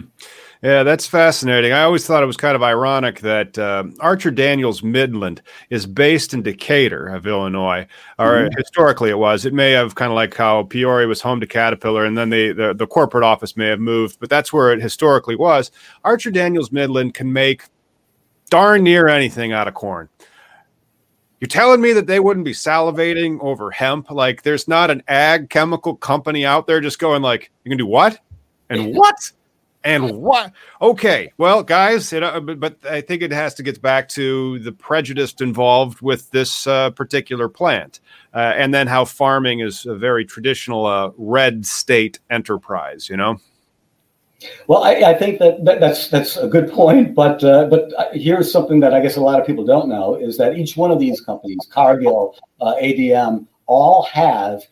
Yeah, 0.62 0.82
that's 0.82 1.06
fascinating. 1.06 1.72
I 1.72 1.82
always 1.82 2.06
thought 2.06 2.22
it 2.22 2.26
was 2.26 2.36
kind 2.36 2.56
of 2.56 2.62
ironic 2.62 3.20
that 3.20 3.58
uh, 3.58 3.84
Archer 4.00 4.30
Daniels 4.30 4.82
Midland 4.82 5.42
is 5.68 5.84
based 5.84 6.32
in 6.32 6.42
Decatur 6.42 7.06
of 7.08 7.26
Illinois, 7.26 7.86
or 8.18 8.32
mm-hmm. 8.32 8.58
historically 8.58 9.10
it 9.10 9.18
was. 9.18 9.44
It 9.44 9.52
may 9.52 9.72
have 9.72 9.94
kind 9.94 10.10
of 10.10 10.16
like 10.16 10.34
how 10.34 10.62
Peoria 10.64 11.06
was 11.06 11.20
home 11.20 11.40
to 11.40 11.46
Caterpillar, 11.46 12.04
and 12.04 12.16
then 12.16 12.30
the, 12.30 12.52
the, 12.52 12.74
the 12.74 12.86
corporate 12.86 13.24
office 13.24 13.56
may 13.56 13.66
have 13.66 13.80
moved, 13.80 14.18
but 14.18 14.30
that's 14.30 14.52
where 14.52 14.72
it 14.72 14.80
historically 14.80 15.36
was. 15.36 15.70
Archer 16.04 16.30
Daniels 16.30 16.72
Midland 16.72 17.12
can 17.14 17.32
make 17.32 17.64
darn 18.48 18.82
near 18.82 19.08
anything 19.08 19.52
out 19.52 19.68
of 19.68 19.74
corn. 19.74 20.08
You're 21.40 21.48
telling 21.48 21.82
me 21.82 21.92
that 21.92 22.06
they 22.06 22.18
wouldn't 22.18 22.46
be 22.46 22.54
salivating 22.54 23.38
over 23.42 23.70
hemp? 23.70 24.10
Like, 24.10 24.42
there's 24.42 24.66
not 24.66 24.90
an 24.90 25.02
ag 25.06 25.50
chemical 25.50 25.94
company 25.94 26.46
out 26.46 26.66
there 26.66 26.80
just 26.80 26.98
going 26.98 27.20
like, 27.20 27.50
"You 27.62 27.70
can 27.70 27.76
do 27.76 27.86
what 27.86 28.18
and 28.70 28.96
what." 28.96 29.32
And 29.86 30.16
what? 30.16 30.52
Okay, 30.82 31.32
well, 31.38 31.62
guys, 31.62 32.12
uh, 32.12 32.40
but, 32.40 32.58
but, 32.58 32.76
I 32.84 33.00
think 33.00 33.22
it 33.22 33.30
has 33.30 33.54
to 33.54 33.62
get 33.62 33.80
back 33.80 34.08
to 34.10 34.58
the 34.58 34.72
prejudice 34.72 35.32
involved 35.40 36.00
with 36.00 36.28
this 36.32 36.66
uh, 36.66 36.90
particular 36.90 37.48
plant, 37.48 38.00
uh, 38.34 38.52
and 38.56 38.74
then 38.74 38.88
how 38.88 39.04
farming 39.04 39.60
is 39.60 39.86
a 39.86 39.94
very 39.94 40.24
traditional 40.24 40.86
uh, 40.86 41.10
red 41.16 41.64
state 41.64 42.18
enterprise. 42.30 43.08
You 43.08 43.16
know. 43.16 43.38
Well, 44.66 44.82
I, 44.82 44.94
I 44.94 45.14
think 45.14 45.38
that, 45.38 45.64
that, 45.64 45.78
that's 45.78 46.08
that's 46.08 46.36
a 46.36 46.48
good 46.48 46.68
point, 46.68 47.14
but 47.14 47.44
uh, 47.44 47.66
but 47.66 47.92
here's 48.12 48.50
something 48.50 48.80
that 48.80 48.92
I 48.92 49.00
guess 49.00 49.16
a 49.16 49.20
lot 49.20 49.38
of 49.38 49.46
people 49.46 49.64
don't 49.64 49.88
know 49.88 50.16
is 50.16 50.36
that 50.38 50.58
each 50.58 50.76
one 50.76 50.90
of 50.90 50.98
these 50.98 51.20
companies, 51.20 51.60
Cargill, 51.70 52.36
ADM, 52.60 53.46
all 53.66 54.02
have 54.02 54.62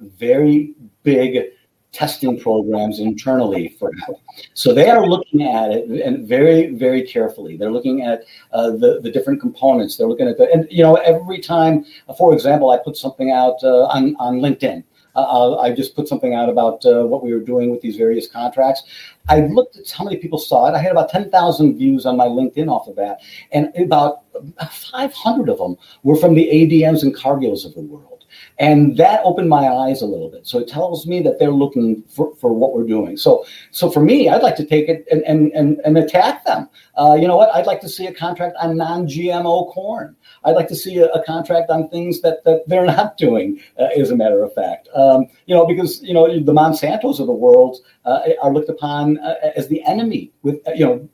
very 0.00 0.74
big 1.04 1.52
testing 1.92 2.38
programs 2.38 3.00
internally 3.00 3.68
for 3.78 3.90
hemp. 3.92 4.18
So 4.54 4.74
they 4.74 4.90
are 4.90 5.06
looking 5.06 5.42
at 5.42 5.70
it 5.70 5.88
and 5.88 6.28
very, 6.28 6.74
very 6.74 7.02
carefully. 7.02 7.56
They're 7.56 7.72
looking 7.72 8.02
at 8.02 8.24
uh, 8.52 8.70
the, 8.70 9.00
the 9.02 9.10
different 9.10 9.40
components. 9.40 9.96
They're 9.96 10.08
looking 10.08 10.28
at 10.28 10.36
the, 10.36 10.50
and 10.52 10.66
you 10.70 10.82
know, 10.82 10.96
every 10.96 11.40
time, 11.40 11.84
for 12.16 12.34
example, 12.34 12.70
I 12.70 12.78
put 12.78 12.96
something 12.96 13.30
out 13.30 13.56
uh, 13.62 13.86
on, 13.86 14.16
on 14.18 14.40
LinkedIn. 14.40 14.84
Uh, 15.16 15.56
I 15.56 15.72
just 15.72 15.96
put 15.96 16.06
something 16.06 16.34
out 16.34 16.48
about 16.48 16.84
uh, 16.84 17.04
what 17.04 17.24
we 17.24 17.32
were 17.32 17.40
doing 17.40 17.70
with 17.70 17.80
these 17.80 17.96
various 17.96 18.28
contracts. 18.28 18.84
I 19.28 19.40
looked 19.40 19.76
at 19.76 19.90
how 19.90 20.04
many 20.04 20.16
people 20.16 20.38
saw 20.38 20.68
it. 20.68 20.74
I 20.76 20.78
had 20.78 20.92
about 20.92 21.10
10,000 21.10 21.76
views 21.76 22.06
on 22.06 22.16
my 22.16 22.26
LinkedIn 22.26 22.68
off 22.68 22.86
of 22.86 22.94
that. 22.96 23.18
And 23.50 23.72
about 23.76 24.22
500 24.70 25.48
of 25.48 25.58
them 25.58 25.76
were 26.04 26.16
from 26.16 26.34
the 26.34 26.48
ADMs 26.52 27.02
and 27.02 27.16
Cargills 27.16 27.64
of 27.64 27.74
the 27.74 27.80
world. 27.80 28.17
And 28.58 28.96
that 28.96 29.20
opened 29.24 29.48
my 29.48 29.68
eyes 29.68 30.02
a 30.02 30.06
little 30.06 30.28
bit. 30.28 30.46
So 30.46 30.58
it 30.58 30.68
tells 30.68 31.06
me 31.06 31.22
that 31.22 31.38
they're 31.38 31.52
looking 31.52 32.02
for, 32.08 32.34
for 32.36 32.52
what 32.52 32.72
we're 32.72 32.86
doing. 32.86 33.16
So 33.16 33.44
so 33.70 33.90
for 33.90 34.00
me, 34.00 34.28
I'd 34.28 34.42
like 34.42 34.56
to 34.56 34.64
take 34.64 34.88
it 34.88 35.06
and 35.10 35.22
and 35.22 35.52
and, 35.52 35.80
and 35.84 35.96
attack 35.96 36.44
them. 36.44 36.68
Uh, 36.96 37.14
you 37.14 37.28
know 37.28 37.36
what? 37.36 37.54
I'd 37.54 37.66
like 37.66 37.80
to 37.82 37.88
see 37.88 38.06
a 38.06 38.14
contract 38.14 38.56
on 38.60 38.76
non-GMO 38.76 39.72
corn. 39.72 40.16
I'd 40.44 40.56
like 40.56 40.68
to 40.68 40.74
see 40.74 40.98
a, 40.98 41.06
a 41.10 41.24
contract 41.24 41.70
on 41.70 41.88
things 41.88 42.20
that, 42.22 42.42
that 42.44 42.62
they're 42.66 42.84
not 42.84 43.16
doing, 43.18 43.60
uh, 43.78 43.88
as 43.96 44.10
a 44.10 44.16
matter 44.16 44.42
of 44.42 44.52
fact. 44.54 44.88
Um, 44.94 45.26
you 45.46 45.54
know, 45.54 45.64
because 45.64 46.02
you 46.02 46.12
know 46.12 46.26
the 46.26 46.52
Monsantos 46.52 47.20
of 47.20 47.26
the 47.26 47.32
world 47.32 47.78
uh, 48.08 48.22
are 48.42 48.52
looked 48.52 48.70
upon 48.70 49.18
uh, 49.18 49.34
as 49.54 49.68
the 49.68 49.82
enemy 49.84 50.32
with 50.42 50.66
uh, 50.66 50.72
you 50.72 50.84
know 50.84 51.08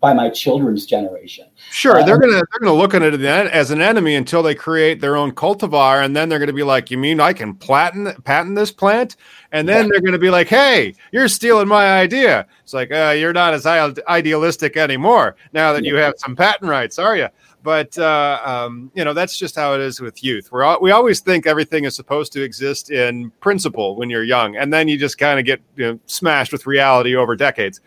by 0.00 0.12
my 0.12 0.30
children's 0.30 0.86
generation. 0.86 1.46
Sure, 1.70 2.04
they're 2.04 2.14
um, 2.14 2.20
gonna 2.20 2.34
they're 2.34 2.60
gonna 2.60 2.72
look 2.72 2.94
at 2.94 3.02
it 3.02 3.20
as 3.20 3.70
an 3.70 3.80
enemy 3.80 4.14
until 4.14 4.42
they 4.42 4.54
create 4.54 5.00
their 5.00 5.16
own 5.16 5.32
cultivar, 5.32 6.04
and 6.04 6.14
then 6.14 6.28
they're 6.28 6.38
gonna 6.38 6.52
be 6.52 6.62
like, 6.62 6.90
"You 6.90 6.98
mean 6.98 7.20
I 7.20 7.32
can 7.32 7.54
patent 7.54 8.22
patent 8.24 8.54
this 8.54 8.70
plant?" 8.70 9.16
And 9.52 9.68
then 9.68 9.86
yeah. 9.86 9.90
they're 9.92 10.02
gonna 10.02 10.18
be 10.18 10.30
like, 10.30 10.46
"Hey, 10.46 10.94
you're 11.12 11.28
stealing 11.28 11.68
my 11.68 11.98
idea." 11.98 12.46
It's 12.62 12.72
like, 12.72 12.92
uh, 12.92 13.14
"You're 13.16 13.32
not 13.32 13.54
as 13.54 13.66
idealistic 13.66 14.76
anymore 14.76 15.36
now 15.52 15.72
that 15.72 15.84
yeah. 15.84 15.90
you 15.90 15.96
have 15.96 16.14
some 16.18 16.36
patent 16.36 16.70
rights, 16.70 16.98
are 16.98 17.16
you?" 17.16 17.28
But 17.66 17.98
uh, 17.98 18.38
um, 18.44 18.92
you 18.94 19.04
know 19.04 19.12
that's 19.12 19.36
just 19.36 19.56
how 19.56 19.74
it 19.74 19.80
is 19.80 20.00
with 20.00 20.22
youth. 20.22 20.52
we 20.52 20.62
we 20.80 20.92
always 20.92 21.18
think 21.18 21.48
everything 21.48 21.82
is 21.82 21.96
supposed 21.96 22.32
to 22.34 22.42
exist 22.44 22.92
in 22.92 23.32
principle 23.40 23.96
when 23.96 24.08
you're 24.08 24.22
young, 24.22 24.54
and 24.54 24.72
then 24.72 24.86
you 24.86 24.96
just 24.96 25.18
kind 25.18 25.40
of 25.40 25.44
get 25.44 25.60
you 25.74 25.84
know, 25.84 26.00
smashed 26.06 26.52
with 26.52 26.64
reality 26.64 27.16
over 27.16 27.34
decades. 27.34 27.80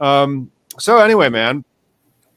Um, 0.00 0.50
so 0.78 0.96
anyway, 0.96 1.28
man, 1.28 1.66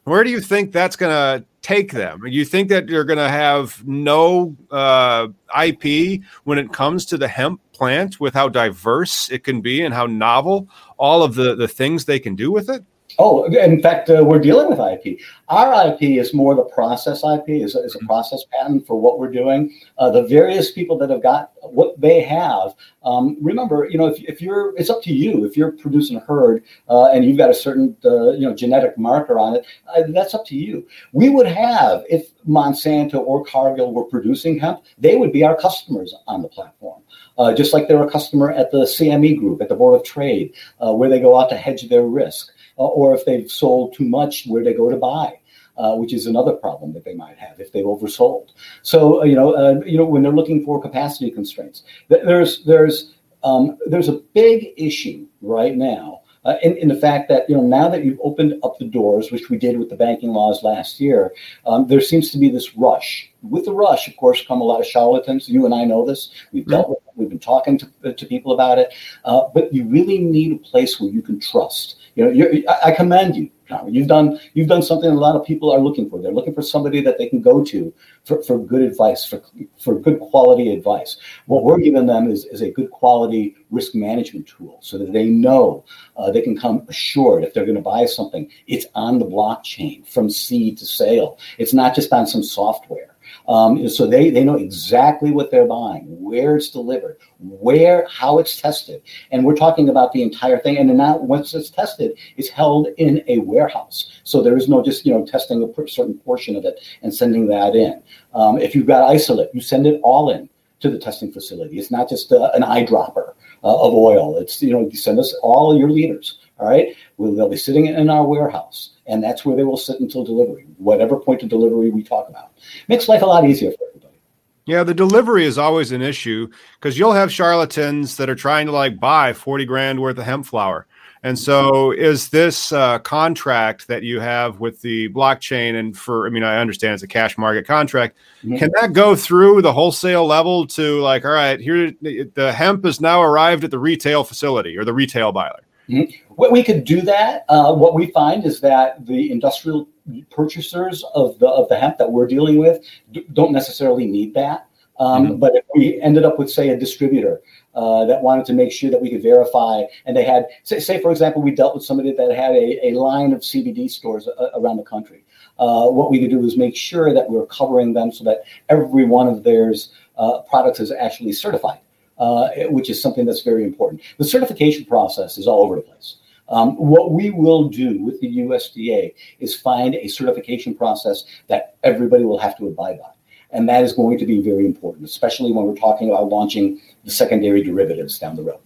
where 0.03 0.25
do 0.25 0.29
you 0.29 0.41
think 0.41 0.73
that's 0.73 0.97
going 0.97 1.13
to 1.13 1.45
take 1.61 1.93
them? 1.93 2.27
You 2.27 2.43
think 2.43 2.67
that 2.67 2.89
you're 2.89 3.05
going 3.05 3.17
to 3.19 3.29
have 3.29 3.81
no 3.87 4.57
uh, 4.69 5.29
IP 5.57 6.21
when 6.43 6.57
it 6.57 6.73
comes 6.73 7.05
to 7.05 7.17
the 7.17 7.29
hemp 7.29 7.61
plant 7.71 8.19
with 8.19 8.33
how 8.33 8.49
diverse 8.49 9.31
it 9.31 9.45
can 9.45 9.61
be 9.61 9.83
and 9.83 9.93
how 9.93 10.05
novel 10.05 10.67
all 10.97 11.23
of 11.23 11.35
the, 11.35 11.55
the 11.55 11.69
things 11.69 12.03
they 12.03 12.19
can 12.19 12.35
do 12.35 12.51
with 12.51 12.69
it? 12.69 12.83
Oh, 13.17 13.45
in 13.45 13.81
fact, 13.81 14.09
uh, 14.09 14.23
we're 14.23 14.39
dealing 14.39 14.69
with 14.69 14.79
IP. 14.79 15.19
Our 15.47 15.91
IP 15.91 16.03
is 16.03 16.33
more 16.33 16.53
the 16.53 16.63
process 16.63 17.23
IP, 17.23 17.49
is, 17.49 17.73
is 17.75 17.95
a 17.95 17.97
mm-hmm. 17.97 18.05
process 18.05 18.43
patent 18.51 18.85
for 18.85 19.01
what 19.01 19.17
we're 19.17 19.31
doing. 19.31 19.73
Uh, 19.97 20.11
the 20.11 20.23
various 20.23 20.71
people 20.71 20.97
that 20.99 21.09
have 21.09 21.23
got 21.23 21.51
what 21.63 21.99
they 21.99 22.21
have. 22.21 22.75
Um, 23.03 23.37
remember, 23.41 23.87
you 23.89 23.97
know, 23.97 24.05
if, 24.05 24.21
if 24.23 24.41
you're, 24.41 24.75
it's 24.77 24.91
up 24.91 25.01
to 25.03 25.13
you. 25.13 25.43
If 25.43 25.57
you're 25.57 25.71
producing 25.71 26.17
a 26.17 26.19
hurd 26.19 26.63
uh, 26.87 27.05
and 27.05 27.25
you've 27.25 27.37
got 27.37 27.49
a 27.49 27.53
certain, 27.53 27.97
uh, 28.05 28.31
you 28.31 28.41
know, 28.41 28.53
genetic 28.53 28.97
marker 28.97 29.39
on 29.39 29.55
it, 29.55 29.65
uh, 29.87 30.03
that's 30.09 30.35
up 30.35 30.45
to 30.47 30.55
you. 30.55 30.87
We 31.11 31.29
would 31.29 31.47
have, 31.47 32.03
if 32.09 32.29
Monsanto 32.47 33.15
or 33.15 33.43
Cargill 33.43 33.91
were 33.91 34.05
producing 34.05 34.59
hemp, 34.59 34.83
they 34.99 35.15
would 35.15 35.31
be 35.31 35.43
our 35.43 35.57
customers 35.57 36.13
on 36.27 36.43
the 36.43 36.47
platform. 36.47 37.01
Uh, 37.39 37.53
just 37.53 37.73
like 37.73 37.87
they're 37.87 38.03
a 38.03 38.11
customer 38.11 38.51
at 38.51 38.69
the 38.69 38.83
CME 38.83 39.39
group, 39.39 39.61
at 39.61 39.69
the 39.69 39.75
Board 39.75 39.99
of 39.99 40.05
Trade, 40.05 40.53
where 40.77 41.09
they 41.09 41.19
go 41.19 41.39
out 41.39 41.49
to 41.49 41.55
hedge 41.55 41.89
their 41.89 42.03
risk 42.03 42.51
or 42.85 43.13
if 43.13 43.25
they've 43.25 43.51
sold 43.51 43.93
too 43.93 44.05
much, 44.05 44.45
where 44.47 44.63
they 44.63 44.73
go 44.73 44.89
to 44.89 44.97
buy. 44.97 45.35
Uh, 45.77 45.95
which 45.95 46.13
is 46.13 46.25
another 46.27 46.51
problem 46.51 46.91
that 46.91 47.05
they 47.05 47.13
might 47.13 47.37
have 47.37 47.57
if 47.57 47.71
they've 47.71 47.85
oversold. 47.85 48.49
So 48.81 49.21
uh, 49.21 49.23
you 49.23 49.33
know, 49.33 49.53
uh, 49.53 49.79
you 49.85 49.97
know, 49.97 50.03
when 50.03 50.21
they're 50.21 50.29
looking 50.33 50.65
for 50.65 50.81
capacity 50.81 51.31
constraints, 51.31 51.83
th- 52.09 52.23
there's 52.25 52.65
there's 52.65 53.13
um, 53.45 53.77
there's 53.85 54.09
a 54.09 54.19
big 54.33 54.73
issue 54.75 55.25
right 55.41 55.77
now 55.77 56.19
uh, 56.45 56.55
in, 56.63 56.77
in, 56.77 56.87
the 56.87 56.95
fact 56.95 57.27
that 57.27 57.49
you 57.49 57.55
know 57.55 57.61
now 57.61 57.89
that 57.89 58.05
you've 58.05 58.19
opened 58.23 58.55
up 58.63 58.77
the 58.79 58.85
doors, 58.85 59.31
which 59.31 59.49
we 59.49 59.57
did 59.57 59.77
with 59.77 59.89
the 59.89 59.95
banking 59.95 60.29
laws 60.29 60.63
last 60.63 60.99
year, 60.99 61.33
um, 61.65 61.87
there 61.87 61.99
seems 61.99 62.31
to 62.31 62.37
be 62.37 62.49
this 62.49 62.77
rush. 62.77 63.29
With 63.41 63.65
the 63.65 63.73
rush, 63.73 64.07
of 64.07 64.15
course, 64.15 64.45
come 64.47 64.61
a 64.61 64.63
lot 64.63 64.79
of 64.79 64.85
charlatans. 64.85 65.49
You 65.49 65.65
and 65.65 65.75
I 65.75 65.83
know 65.83 66.05
this. 66.05 66.31
We've 66.53 66.65
dealt 66.65 66.89
with. 66.89 66.99
It. 66.99 67.03
We've 67.15 67.29
been 67.29 67.39
talking 67.39 67.77
to, 67.77 68.13
to 68.13 68.25
people 68.25 68.53
about 68.53 68.79
it. 68.79 68.93
Uh, 69.25 69.49
but 69.53 69.73
you 69.73 69.85
really 69.85 70.19
need 70.19 70.53
a 70.53 70.57
place 70.57 70.99
where 70.99 71.11
you 71.11 71.21
can 71.21 71.39
trust. 71.39 71.98
You 72.19 72.63
know, 72.63 72.71
I, 72.71 72.89
I 72.89 72.91
commend 72.91 73.35
you 73.35 73.49
You've 73.87 74.07
done 74.07 74.39
you've 74.53 74.67
done 74.67 74.81
something 74.81 75.09
a 75.09 75.13
lot 75.13 75.35
of 75.35 75.45
people 75.45 75.71
are 75.71 75.79
looking 75.79 76.09
for. 76.09 76.21
They're 76.21 76.31
looking 76.31 76.53
for 76.53 76.61
somebody 76.61 77.01
that 77.01 77.17
they 77.17 77.27
can 77.27 77.41
go 77.41 77.63
to 77.65 77.93
for, 78.25 78.41
for 78.43 78.57
good 78.57 78.81
advice, 78.81 79.25
for, 79.25 79.41
for 79.79 79.99
good 79.99 80.19
quality 80.19 80.73
advice. 80.73 81.17
What 81.45 81.63
we're 81.63 81.79
giving 81.79 82.07
them 82.07 82.29
is, 82.29 82.45
is 82.45 82.61
a 82.61 82.71
good 82.71 82.89
quality 82.89 83.55
risk 83.69 83.93
management 83.93 84.47
tool 84.47 84.79
so 84.81 84.97
that 84.97 85.13
they 85.13 85.29
know 85.29 85.85
uh, 86.17 86.31
they 86.31 86.41
can 86.41 86.57
come 86.57 86.85
assured 86.87 87.43
if 87.43 87.53
they're 87.53 87.65
going 87.65 87.75
to 87.75 87.81
buy 87.81 88.05
something, 88.05 88.49
it's 88.67 88.87
on 88.95 89.19
the 89.19 89.25
blockchain 89.25 90.05
from 90.07 90.29
seed 90.29 90.77
to 90.79 90.85
sale. 90.85 91.37
It's 91.57 91.73
not 91.73 91.95
just 91.95 92.11
on 92.11 92.25
some 92.25 92.43
software. 92.43 93.08
Um, 93.49 93.89
so 93.89 94.05
they, 94.05 94.29
they 94.29 94.43
know 94.43 94.55
exactly 94.55 95.31
what 95.31 95.49
they're 95.49 95.65
buying, 95.65 96.05
where 96.21 96.55
it's 96.55 96.69
delivered, 96.69 97.17
where, 97.39 98.07
how 98.07 98.37
it's 98.37 98.61
tested. 98.61 99.01
And 99.31 99.43
we're 99.43 99.55
talking 99.55 99.89
about 99.89 100.11
the 100.11 100.21
entire 100.21 100.59
thing. 100.59 100.77
And 100.77 100.87
then 100.87 100.97
now 100.97 101.17
once 101.17 101.55
it's 101.55 101.71
tested, 101.71 102.17
it's 102.37 102.47
held 102.47 102.89
in 102.97 103.23
a 103.27 103.39
warehouse. 103.39 104.21
So 104.23 104.43
there 104.43 104.55
is 104.55 104.69
no 104.69 104.83
just, 104.83 105.03
you 105.03 105.11
know, 105.11 105.25
testing 105.25 105.63
a 105.63 105.87
certain 105.87 106.19
portion 106.19 106.55
of 106.55 106.63
it 106.63 106.79
and 107.01 107.11
sending 107.11 107.47
that 107.47 107.75
in. 107.75 108.03
Um, 108.35 108.59
if 108.59 108.75
you've 108.75 108.85
got 108.85 109.09
isolate, 109.09 109.49
you 109.51 109.61
send 109.61 109.87
it 109.87 109.99
all 110.03 110.29
in 110.29 110.47
to 110.81 110.91
the 110.91 110.99
testing 110.99 111.31
facility. 111.31 111.79
It's 111.79 111.91
not 111.91 112.07
just 112.07 112.31
uh, 112.31 112.51
an 112.53 112.61
eyedropper 112.61 113.33
uh, 113.63 113.81
of 113.81 113.93
oil. 113.93 114.37
It's, 114.37 114.61
you 114.61 114.71
know, 114.71 114.89
send 114.91 115.19
us 115.19 115.33
all 115.41 115.77
your 115.77 115.89
liters. 115.89 116.39
All 116.59 116.67
right. 116.67 116.95
Well, 117.17 117.33
they'll 117.33 117.49
be 117.49 117.57
sitting 117.57 117.85
in 117.85 118.09
our 118.09 118.25
warehouse 118.25 118.91
and 119.09 119.23
that's 119.23 119.43
where 119.43 119.55
they 119.55 119.63
will 119.63 119.75
sit 119.75 119.99
until 119.99 120.23
delivery, 120.23 120.67
whatever 120.77 121.19
point 121.19 121.41
of 121.41 121.49
delivery 121.49 121.89
we 121.89 122.03
talk 122.03 122.29
about. 122.29 122.51
Makes 122.87 123.09
life 123.09 123.23
a 123.23 123.25
lot 123.25 123.43
easier 123.43 123.71
for 123.71 123.87
everybody. 123.89 124.19
Yeah, 124.65 124.83
the 124.83 124.93
delivery 124.93 125.45
is 125.45 125.57
always 125.57 125.91
an 125.91 126.03
issue 126.03 126.47
because 126.79 126.97
you'll 126.97 127.13
have 127.13 127.33
charlatans 127.33 128.17
that 128.17 128.29
are 128.29 128.35
trying 128.35 128.67
to 128.67 128.71
like 128.71 128.99
buy 128.99 129.33
40 129.33 129.65
grand 129.65 129.99
worth 129.99 130.19
of 130.19 130.25
hemp 130.25 130.45
flower. 130.45 130.85
And 131.21 131.37
so, 131.37 131.91
is 131.91 132.29
this 132.29 132.71
uh, 132.71 132.99
contract 132.99 133.87
that 133.89 134.03
you 134.03 134.21
have 134.21 134.61
with 134.61 134.81
the 134.81 135.09
blockchain, 135.09 135.77
and 135.77 135.97
for, 135.97 136.25
I 136.25 136.29
mean, 136.29 136.43
I 136.43 136.59
understand 136.59 136.93
it's 136.93 137.03
a 137.03 137.07
cash 137.07 137.37
market 137.37 137.67
contract, 137.67 138.15
mm-hmm. 138.41 138.55
can 138.55 138.71
that 138.79 138.93
go 138.93 139.17
through 139.17 139.61
the 139.61 139.73
wholesale 139.73 140.25
level 140.25 140.65
to 140.67 141.01
like, 141.01 141.25
all 141.25 141.31
right, 141.31 141.59
here, 141.59 141.91
the 142.01 142.53
hemp 142.55 142.85
has 142.85 143.01
now 143.01 143.21
arrived 143.21 143.65
at 143.65 143.71
the 143.71 143.79
retail 143.79 144.23
facility 144.23 144.77
or 144.77 144.85
the 144.85 144.93
retail 144.93 145.33
buyer? 145.33 145.59
Mm-hmm. 145.89 146.53
We 146.53 146.63
could 146.63 146.85
do 146.85 147.01
that. 147.01 147.43
Uh, 147.49 147.73
what 147.73 147.95
we 147.95 148.11
find 148.11 148.45
is 148.45 148.61
that 148.61 149.05
the 149.05 149.31
industrial 149.31 149.89
purchasers 150.29 151.03
of 151.15 151.37
the 151.39 151.47
of 151.47 151.67
the 151.67 151.75
hemp 151.75 151.97
that 151.97 152.09
we're 152.09 152.27
dealing 152.27 152.57
with 152.57 152.85
d- 153.11 153.25
don't 153.33 153.51
necessarily 153.51 154.05
need 154.05 154.33
that. 154.35 154.67
Um, 154.99 155.25
mm-hmm. 155.25 155.35
But 155.37 155.55
if 155.55 155.65
we 155.75 155.99
ended 156.01 156.25
up 156.25 156.37
with, 156.37 156.49
say, 156.49 156.69
a 156.69 156.77
distributor 156.77 157.41
uh, 157.79 158.05
that 158.05 158.21
wanted 158.21 158.45
to 158.45 158.53
make 158.53 158.71
sure 158.71 158.91
that 158.91 159.01
we 159.01 159.09
could 159.09 159.23
verify, 159.23 159.83
and 160.05 160.15
they 160.17 160.23
had, 160.23 160.47
say, 160.63 160.79
say 160.79 161.01
for 161.01 161.11
example, 161.11 161.41
we 161.41 161.51
dealt 161.51 161.75
with 161.75 161.83
somebody 161.83 162.11
that 162.11 162.31
had 162.31 162.51
a, 162.51 162.87
a 162.89 162.91
line 162.93 163.31
of 163.33 163.39
CBD 163.39 163.89
stores 163.89 164.27
uh, 164.27 164.49
around 164.55 164.77
the 164.77 164.83
country. 164.83 165.23
Uh, 165.57 165.87
what 165.87 166.09
we 166.11 166.19
could 166.19 166.29
do 166.29 166.43
is 166.45 166.57
make 166.57 166.75
sure 166.75 167.13
that 167.13 167.29
we 167.29 167.35
we're 167.35 167.45
covering 167.45 167.93
them 167.93 168.11
so 168.11 168.23
that 168.23 168.43
every 168.69 169.05
one 169.05 169.27
of 169.27 169.43
their 169.43 169.73
uh, 170.17 170.39
products 170.49 170.79
is 170.79 170.91
actually 170.91 171.33
certified 171.33 171.79
uh, 172.19 172.49
which 172.69 172.89
is 172.89 173.01
something 173.01 173.25
that's 173.25 173.41
very 173.41 173.63
important. 173.63 174.01
The 174.17 174.25
certification 174.25 174.85
process 174.85 175.37
is 175.37 175.47
all 175.47 175.63
over 175.63 175.77
the 175.77 175.81
place. 175.81 176.17
Um, 176.49 176.75
what 176.75 177.11
we 177.11 177.29
will 177.29 177.69
do 177.69 178.03
with 178.03 178.19
the 178.21 178.39
USDA 178.39 179.13
is 179.39 179.55
find 179.55 179.95
a 179.95 180.07
certification 180.07 180.75
process 180.75 181.23
that 181.47 181.75
everybody 181.83 182.25
will 182.25 182.39
have 182.39 182.57
to 182.57 182.67
abide 182.67 182.99
by. 182.99 183.11
And 183.51 183.67
that 183.69 183.83
is 183.83 183.93
going 183.93 184.17
to 184.17 184.25
be 184.25 184.41
very 184.41 184.65
important, 184.65 185.05
especially 185.05 185.51
when 185.51 185.65
we're 185.65 185.75
talking 185.75 186.09
about 186.09 186.29
launching 186.29 186.79
the 187.03 187.11
secondary 187.11 187.63
derivatives 187.63 188.19
down 188.19 188.35
the 188.35 188.43
road. 188.43 188.59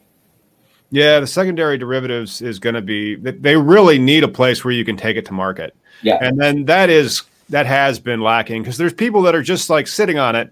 Yeah, 0.91 1.19
the 1.19 1.27
secondary 1.27 1.77
derivatives 1.77 2.41
is 2.41 2.59
going 2.59 2.75
to 2.75 2.81
be, 2.81 3.15
they 3.15 3.55
really 3.55 3.97
need 3.97 4.23
a 4.23 4.27
place 4.27 4.63
where 4.63 4.73
you 4.73 4.85
can 4.85 4.95
take 4.95 5.17
it 5.17 5.25
to 5.25 5.33
market. 5.33 5.75
Yeah. 6.03 6.19
And 6.21 6.39
then 6.39 6.65
that 6.65 6.89
is, 6.89 7.23
that 7.49 7.65
has 7.65 7.99
been 7.99 8.21
lacking 8.21 8.61
because 8.61 8.77
there's 8.77 8.93
people 8.93 9.23
that 9.23 9.33
are 9.33 9.41
just 9.41 9.69
like 9.69 9.87
sitting 9.87 10.19
on 10.19 10.35
it 10.35 10.51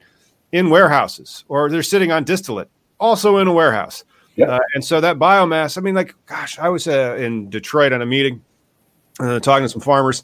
in 0.51 0.69
warehouses 0.69 1.45
or 1.47 1.69
they're 1.69 1.83
sitting 1.83 2.11
on 2.11 2.23
distillate 2.23 2.69
also 3.01 3.37
in 3.37 3.47
a 3.47 3.53
warehouse. 3.53 4.05
Yep. 4.37 4.49
Uh, 4.49 4.59
and 4.75 4.85
so 4.85 5.01
that 5.01 5.17
biomass, 5.17 5.77
I 5.77 5.81
mean, 5.81 5.95
like, 5.95 6.15
gosh, 6.25 6.57
I 6.57 6.69
was 6.69 6.87
uh, 6.87 7.17
in 7.19 7.49
Detroit 7.49 7.91
on 7.91 8.01
a 8.01 8.05
meeting, 8.05 8.41
uh, 9.19 9.39
talking 9.39 9.65
to 9.65 9.69
some 9.69 9.81
farmers, 9.81 10.23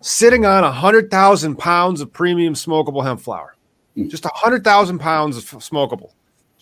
sitting 0.00 0.46
on 0.46 0.62
100,000 0.62 1.56
pounds 1.56 2.00
of 2.00 2.12
premium 2.12 2.54
smokable 2.54 3.04
hemp 3.04 3.20
flower. 3.20 3.56
Mm. 3.96 4.10
Just 4.10 4.24
100,000 4.24 4.98
pounds 4.98 5.36
of 5.36 5.44
smokable. 5.44 6.12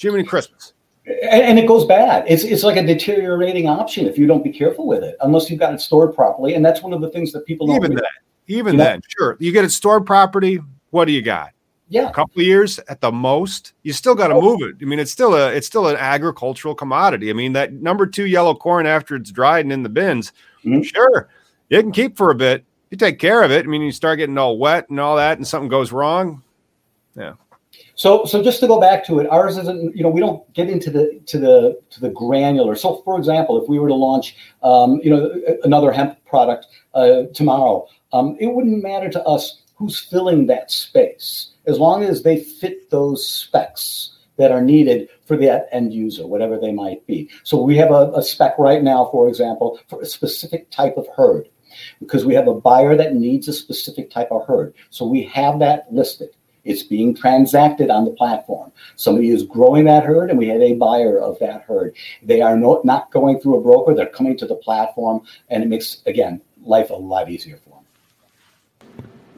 Jiminy 0.03 0.25
Christmas. 0.25 0.73
And, 1.07 1.43
and, 1.43 1.59
it 1.59 1.67
goes 1.67 1.85
bad. 1.85 2.25
It's, 2.29 2.45
it's 2.45 2.63
like 2.63 2.77
a 2.77 2.87
deteriorating 2.87 3.69
option 3.69 4.07
if 4.07 4.17
you 4.17 4.27
don't 4.27 4.45
be 4.45 4.53
careful 4.53 4.87
with 4.87 5.03
it, 5.03 5.17
unless 5.21 5.51
you've 5.51 5.59
got 5.59 5.75
it 5.75 5.81
stored 5.81 6.15
properly. 6.15 6.55
And 6.55 6.65
that's 6.65 6.83
one 6.83 6.93
of 6.93 7.01
the 7.01 7.11
things 7.11 7.33
that 7.33 7.45
people 7.45 7.67
don't 7.67 7.77
Even 7.77 7.95
then, 7.95 8.05
even 8.47 8.75
you 8.75 8.79
then, 8.79 8.97
know? 8.99 9.01
sure. 9.09 9.37
You 9.41 9.51
get 9.51 9.65
it 9.65 9.71
stored 9.71 10.07
property. 10.07 10.61
What 10.91 11.07
do 11.07 11.13
you 11.13 11.23
got? 11.23 11.51
yeah. 11.93 12.09
a 12.09 12.13
couple 12.13 12.41
of 12.41 12.47
years 12.47 12.79
at 12.89 13.01
the 13.01 13.13
most. 13.13 13.75
You 13.83 13.93
still 13.93 14.15
got 14.15 14.29
to 14.29 14.35
oh. 14.35 14.41
move 14.41 14.63
it. 14.63 14.77
I 14.81 14.87
mean, 14.87 14.99
it's 14.99 15.13
still 15.13 15.35
a 15.35 15.53
it's 15.53 15.67
still 15.67 15.89
an 15.89 15.97
agricultural 15.97 16.75
commodity. 16.75 17.29
I 17.29 17.35
mean, 17.35 17.53
that 17.53 17.75
number 17.75 18.07
two 18.07 18.27
yellow 18.27 18.55
corn 18.55 18.87
after 18.87 19.15
it's 19.15 19.31
dried 19.31 19.67
and 19.67 19.73
in 19.73 19.83
the 19.83 19.91
bins, 19.91 20.33
mm-hmm. 20.65 20.81
sure, 20.83 21.29
you 21.69 21.81
can 21.81 21.93
keep 21.93 22.17
for 22.17 22.31
a 22.31 22.35
bit. 22.35 22.65
You 22.91 22.97
take 22.97 23.19
care 23.19 23.43
of 23.43 23.51
it. 23.51 23.65
I 23.65 23.69
mean, 23.69 23.83
you 23.83 23.93
start 23.93 24.19
getting 24.19 24.39
all 24.39 24.59
wet 24.59 24.89
and 24.89 24.99
all 24.99 25.17
that, 25.17 25.39
and 25.39 25.47
something 25.47 25.69
goes 25.69 25.93
wrong. 25.93 26.43
Yeah. 27.15 27.35
So, 27.95 28.25
so 28.25 28.43
just 28.43 28.61
to 28.61 28.67
go 28.67 28.81
back 28.81 29.05
to 29.07 29.19
it, 29.19 29.27
ours 29.29 29.59
isn't. 29.59 29.97
You 29.97 30.03
know, 30.03 30.09
we 30.09 30.21
don't 30.21 30.51
get 30.55 30.71
into 30.71 30.91
the 30.91 31.21
to 31.27 31.39
the 31.39 31.81
to 31.91 32.01
the 32.01 32.11
granular. 32.11 32.75
So, 32.75 33.03
for 33.05 33.19
example, 33.19 33.63
if 33.63 33.69
we 33.69 33.79
were 33.79 33.89
to 33.89 33.95
launch, 33.95 34.37
um, 34.63 35.01
you 35.03 35.11
know, 35.11 35.31
another 35.65 35.93
hemp 35.93 36.25
product 36.25 36.67
uh, 36.95 37.25
tomorrow, 37.35 37.87
um, 38.13 38.37
it 38.41 38.47
wouldn't 38.47 38.83
matter 38.83 39.11
to 39.11 39.23
us 39.25 39.63
who's 39.75 39.99
filling 39.99 40.47
that 40.47 40.71
space 40.71 41.53
as 41.67 41.79
long 41.79 42.03
as 42.03 42.23
they 42.23 42.39
fit 42.39 42.91
those 42.91 43.29
specs 43.29 44.17
that 44.37 44.51
are 44.51 44.63
needed 44.63 45.09
for 45.27 45.37
that 45.37 45.69
end 45.73 45.93
user, 45.93 46.27
whatever 46.27 46.59
they 46.59 46.73
might 46.73 47.07
be. 47.07 47.31
So 47.45 47.63
we 47.63 47.77
have 47.77 47.91
a, 47.91 48.11
a, 48.15 48.23
spec 48.23 48.59
right 48.59 48.83
now, 48.83 49.09
for 49.13 49.29
example, 49.29 49.79
for 49.89 50.01
a 50.01 50.07
specific 50.07 50.71
type 50.71 50.97
of 50.97 51.07
hurd, 51.15 51.49
because 52.01 52.25
we 52.25 52.35
have 52.35 52.49
a 52.49 52.55
buyer 52.55 52.97
that 52.97 53.15
needs 53.15 53.47
a 53.49 53.53
specific 53.53 54.11
type 54.11 54.29
of 54.31 54.47
hurd. 54.47 54.75
So 54.91 55.07
we 55.07 55.23
have 55.25 55.59
that 55.61 55.93
listed. 55.93 56.31
It's 56.65 56.83
being 56.83 57.15
transacted 57.15 57.91
on 57.91 58.05
the 58.05 58.13
platform. 58.13 58.73
Somebody 58.97 59.31
is 59.31 59.43
growing 59.43 59.85
that 59.87 60.05
hurd, 60.05 60.31
and 60.31 60.39
we 60.39 60.49
had 60.49 60.61
a 60.61 60.75
buyer 60.75 61.19
of 61.19 61.39
that 61.41 61.63
hurd. 61.63 61.95
They 62.23 62.41
are 62.41 62.57
no, 62.57 62.81
not 62.85 63.11
going 63.11 63.41
through 63.41 63.57
a 63.57 63.61
broker; 63.61 63.95
they're 63.95 64.07
coming 64.07 64.37
to 64.39 64.47
the 64.47 64.57
platform, 64.57 65.23
and 65.49 65.63
it 65.63 65.69
makes 65.69 66.03
again 66.07 66.41
life 66.65 66.91
a 66.91 66.95
lot 66.95 67.29
easier 67.31 67.57
for 67.57 67.71
them 67.71 67.83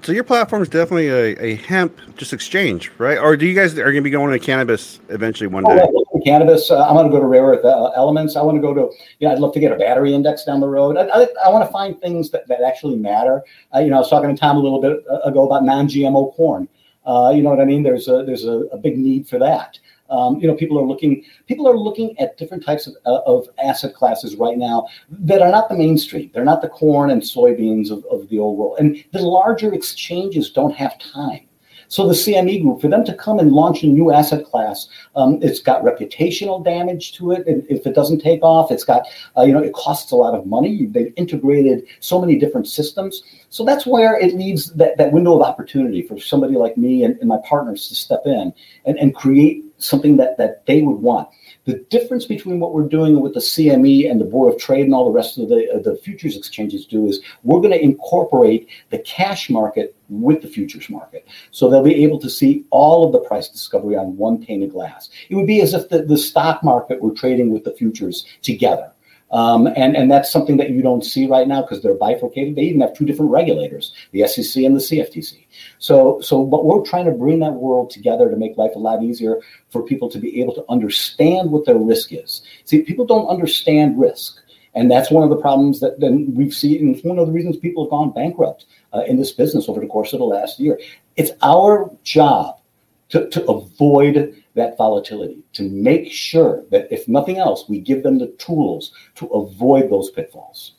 so 0.05 0.13
your 0.13 0.25
platform 0.25 0.61
is 0.63 0.69
definitely 0.69 1.09
a, 1.09 1.43
a 1.43 1.55
hemp 1.57 1.99
just 2.17 2.35
exchange, 2.35 2.93
right? 2.99 3.17
Or 3.17 3.39
do 3.39 3.47
you 3.47 3.55
guys 3.55 3.77
are 3.79 3.85
going 3.85 3.97
to 3.97 4.03
be 4.03 4.11
going 4.11 4.39
to 4.39 4.39
cannabis 4.39 5.01
eventually 5.09 5.47
one 5.47 5.65
day? 5.65 5.81
Oh, 5.83 6.21
cannabis. 6.23 6.71
Uh, 6.71 6.77
I 6.81 6.93
want 6.93 7.07
to 7.07 7.11
go 7.11 7.21
to 7.21 7.27
rare 7.27 7.45
earth 7.45 7.65
uh, 7.65 7.87
elements. 7.97 8.37
I 8.37 8.43
want 8.43 8.57
to 8.57 8.61
go 8.61 8.75
to. 8.75 8.93
You 9.19 9.29
know, 9.29 9.33
I'd 9.33 9.39
love 9.39 9.55
to 9.55 9.61
get 9.61 9.73
a 9.73 9.77
battery 9.77 10.13
index 10.13 10.45
down 10.45 10.61
the 10.61 10.69
road. 10.69 10.99
I, 10.99 11.07
I, 11.07 11.27
I 11.47 11.49
want 11.49 11.67
to 11.67 11.73
find 11.73 11.99
things 11.99 12.31
that, 12.31 12.47
that 12.49 12.61
actually 12.61 12.97
matter. 12.97 13.43
Uh, 13.75 13.79
you 13.79 13.89
know, 13.89 13.97
I 13.97 14.01
was 14.01 14.11
talking 14.11 14.29
to 14.29 14.39
Tom 14.39 14.59
a 14.59 14.61
little 14.61 14.81
bit 14.81 15.03
uh, 15.11 15.21
ago 15.21 15.47
about 15.47 15.65
non-GMO 15.65 16.35
corn. 16.35 16.69
Uh, 17.07 17.33
you 17.35 17.43
know 17.43 17.51
what 17.51 17.61
I 17.61 17.65
mean? 17.65 17.83
There's 17.83 18.09
a 18.09 18.25
there's 18.25 18.45
a, 18.45 18.61
a 18.73 18.79
big 18.79 18.99
need 18.99 19.29
for 19.29 19.39
that. 19.39 19.79
Um, 20.11 20.39
you 20.39 20.47
know, 20.47 20.55
people 20.55 20.79
are 20.79 20.85
looking 20.85 21.25
people 21.47 21.69
are 21.69 21.77
looking 21.77 22.19
at 22.19 22.37
different 22.37 22.65
types 22.65 22.87
of, 22.87 22.95
uh, 23.07 23.21
of 23.27 23.49
asset 23.63 23.95
classes 23.95 24.37
right 24.37 24.59
now 24.59 24.87
that 25.11 25.43
are 25.43 25.51
not 25.51 25.69
the 25.69 25.77
mainstream. 25.77 26.31
They're 26.33 26.45
not 26.45 26.63
the 26.63 26.69
corn 26.69 27.11
and 27.11 27.23
soybeans 27.23 27.91
of, 27.91 28.05
of 28.11 28.29
the 28.29 28.39
old 28.39 28.59
world. 28.59 28.77
And 28.79 29.03
the 29.13 29.23
larger 29.23 29.73
exchanges 29.73 30.51
don't 30.51 30.75
have 30.75 30.99
time. 30.99 31.47
So 31.89 32.07
the 32.07 32.15
CME 32.15 32.63
group, 32.63 32.81
for 32.81 32.89
them 32.89 33.05
to 33.05 33.15
come 33.15 33.39
and 33.39 33.53
launch 33.53 33.83
a 33.83 33.87
new 33.87 34.13
asset 34.13 34.45
class, 34.45 34.89
um, 35.17 35.39
it's 35.43 35.61
got 35.61 35.83
reputational 35.83 36.65
damage 36.65 37.13
to 37.15 37.33
it. 37.33 37.45
if 37.47 37.87
it 37.87 37.95
doesn't 37.95 38.21
take 38.21 38.43
off, 38.43 38.71
it's 38.71 38.85
got, 38.85 39.07
uh, 39.37 39.43
you 39.43 39.53
know, 39.53 39.63
it 39.63 39.73
costs 39.75 40.13
a 40.13 40.17
lot 40.17 40.35
of 40.35 40.47
money. 40.47 40.87
They've 40.87 41.13
integrated 41.17 41.85
so 42.01 42.21
many 42.21 42.37
different 42.37 42.67
systems. 42.67 43.23
So 43.51 43.65
that's 43.65 43.87
where 43.87 44.19
it 44.19 44.35
leaves 44.35 44.73
that, 44.75 44.97
that 44.99 45.13
window 45.13 45.37
of 45.37 45.43
opportunity 45.43 46.03
for 46.03 46.19
somebody 46.19 46.55
like 46.55 46.77
me 46.77 47.05
and, 47.05 47.17
and 47.21 47.29
my 47.29 47.39
partners 47.49 47.89
to 47.89 47.95
step 47.95 48.23
in 48.25 48.53
and, 48.85 48.99
and 48.99 49.15
create 49.15 49.65
something 49.79 50.17
that, 50.17 50.37
that 50.39 50.67
they 50.67 50.83
would 50.83 51.01
want. 51.01 51.29
The 51.65 51.79
difference 51.89 52.27
between 52.27 52.61
what 52.61 52.75
we're 52.75 52.89
doing 52.89 53.21
with 53.21 53.33
the 53.33 53.41
CME 53.41 54.11
and 54.11 54.21
the 54.21 54.27
Board 54.27 54.53
of 54.53 54.61
Trade 54.61 54.85
and 54.85 54.95
all 54.95 55.07
the 55.07 55.11
rest 55.11 55.39
of 55.39 55.49
the, 55.49 55.71
uh, 55.73 55.79
the 55.79 55.97
futures 55.97 56.37
exchanges 56.37 56.85
do 56.85 57.07
is 57.07 57.21
we're 57.43 57.61
going 57.61 57.73
to 57.73 57.83
incorporate 57.83 58.69
the 58.91 58.99
cash 58.99 59.49
market 59.49 59.97
with 60.11 60.43
the 60.43 60.49
futures 60.49 60.91
market. 60.91 61.27
So 61.51 61.71
they'll 61.71 61.83
be 61.83 62.05
able 62.05 62.19
to 62.21 62.29
see 62.29 62.65
all 62.71 63.07
of 63.07 63.13
the 63.13 63.21
price 63.21 63.49
discovery 63.49 63.97
on 63.97 64.17
one 64.17 64.45
pane 64.45 64.63
of 64.63 64.73
glass. 64.73 65.09
It 65.31 65.37
would 65.37 65.47
be 65.47 65.63
as 65.63 65.73
if 65.73 65.89
the, 65.89 66.03
the 66.03 66.19
stock 66.19 66.63
market 66.63 67.01
were 67.01 67.13
trading 67.13 67.51
with 67.51 67.65
the 67.65 67.73
futures 67.73 68.27
together. 68.43 68.94
Um, 69.35 69.67
and, 69.67 69.97
and 69.97 70.09
that's 70.09 70.31
something 70.31 70.59
that 70.59 70.71
you 70.71 70.81
don't 70.81 71.05
see 71.05 71.27
right 71.27 71.49
now 71.49 71.61
because 71.61 71.83
they're 71.83 71.95
bifurcated. 71.95 72.55
They 72.55 72.63
even 72.63 72.81
have 72.83 72.95
two 72.95 73.05
different 73.05 73.33
regulators, 73.33 73.93
the 74.13 74.29
SEC 74.29 74.63
and 74.63 74.77
the 74.77 74.81
CFTC. 74.81 75.45
So, 75.81 76.21
so, 76.21 76.47
but 76.47 76.65
we're 76.65 76.85
trying 76.85 77.07
to 77.07 77.11
bring 77.11 77.41
that 77.41 77.55
world 77.55 77.91
together 77.91 78.31
to 78.31 78.37
make 78.37 78.57
life 78.57 78.71
a 78.77 78.79
lot 78.79 79.03
easier 79.03 79.41
for 79.71 79.83
people 79.83 80.09
to 80.11 80.21
be 80.21 80.41
able 80.41 80.55
to 80.55 80.65
understand 80.69 81.51
what 81.51 81.67
their 81.67 81.77
risk 81.77 82.13
is. 82.13 82.43
See, 82.65 82.83
people 82.83 83.07
don't 83.07 83.27
understand 83.27 83.99
risk. 83.99 84.39
And 84.77 84.89
that's 84.89 85.11
one 85.11 85.25
of 85.25 85.31
the 85.31 85.37
problems 85.37 85.81
that 85.81 85.99
then 85.99 86.33
we've 86.33 86.55
seen. 86.55 86.87
And 86.87 86.95
it's 86.95 87.05
one 87.05 87.19
of 87.19 87.27
the 87.27 87.33
reasons 87.33 87.57
people 87.57 87.85
have 87.85 87.91
gone 87.91 88.13
bankrupt 88.13 88.67
uh, 88.93 89.01
in 89.01 89.17
this 89.17 89.33
business 89.33 89.69
over 89.69 89.81
the 89.81 89.89
course 89.89 90.13
of 90.13 90.21
the 90.21 90.25
last 90.25 90.61
year. 90.61 90.79
It's 91.17 91.33
our 91.43 91.91
job 92.05 92.61
to, 93.09 93.29
to 93.31 93.45
avoid 93.51 94.44
that 94.55 94.77
volatility, 94.77 95.43
to 95.53 95.69
make 95.69 96.11
sure 96.11 96.65
that 96.71 96.87
if 96.93 97.09
nothing 97.09 97.39
else, 97.39 97.69
we 97.69 97.81
give 97.81 98.03
them 98.03 98.19
the 98.19 98.29
tools 98.39 98.93
to 99.17 99.27
avoid 99.27 99.91
those 99.91 100.11
pitfalls. 100.11 100.73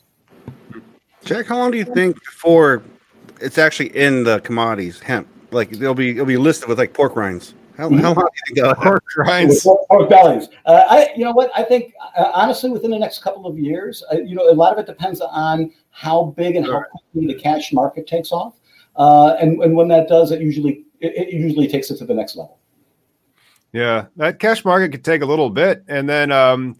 Jack, 1.24 1.46
how 1.46 1.58
long 1.58 1.70
do 1.70 1.78
you 1.78 1.84
think 1.84 2.16
before 2.24 2.82
it's 3.40 3.58
actually 3.58 3.94
in 3.96 4.24
the 4.24 4.40
commodities 4.40 5.00
hemp? 5.00 5.28
Like 5.50 5.72
it'll 5.72 5.94
be 5.94 6.10
it'll 6.10 6.26
be 6.26 6.36
listed 6.36 6.68
with 6.68 6.78
like 6.78 6.92
pork 6.92 7.16
rinds. 7.16 7.54
How, 7.76 7.90
how 7.90 8.14
long 8.14 8.14
do 8.14 8.20
you 8.20 8.54
think 8.54 8.58
that'll 8.58 8.74
Pork 8.82 9.04
rinds. 9.16 9.62
Pork, 9.62 9.86
pork 9.88 10.08
bellies. 10.08 10.48
Uh, 10.64 10.84
I, 10.88 11.10
you 11.14 11.24
know 11.24 11.32
what? 11.32 11.50
I 11.54 11.62
think 11.62 11.92
uh, 12.16 12.30
honestly, 12.32 12.70
within 12.70 12.90
the 12.90 12.98
next 12.98 13.22
couple 13.22 13.46
of 13.46 13.58
years, 13.58 14.02
uh, 14.10 14.16
you 14.16 14.34
know, 14.34 14.48
a 14.50 14.54
lot 14.54 14.72
of 14.72 14.78
it 14.78 14.86
depends 14.86 15.20
on 15.20 15.72
how 15.90 16.34
big 16.36 16.56
and 16.56 16.64
how 16.64 16.82
quickly 16.90 17.34
the 17.34 17.38
cash 17.38 17.72
market 17.72 18.06
takes 18.06 18.32
off, 18.32 18.54
uh, 18.96 19.36
and 19.40 19.62
and 19.62 19.76
when 19.76 19.88
that 19.88 20.08
does, 20.08 20.30
it 20.30 20.40
usually 20.40 20.84
it, 21.00 21.28
it 21.28 21.34
usually 21.34 21.68
takes 21.68 21.90
it 21.90 21.98
to 21.98 22.06
the 22.06 22.14
next 22.14 22.36
level. 22.36 22.58
Yeah, 23.76 24.06
that 24.16 24.38
cash 24.38 24.64
market 24.64 24.90
could 24.90 25.04
take 25.04 25.20
a 25.20 25.26
little 25.26 25.50
bit, 25.50 25.84
and 25.86 26.08
then 26.08 26.32
um, 26.32 26.76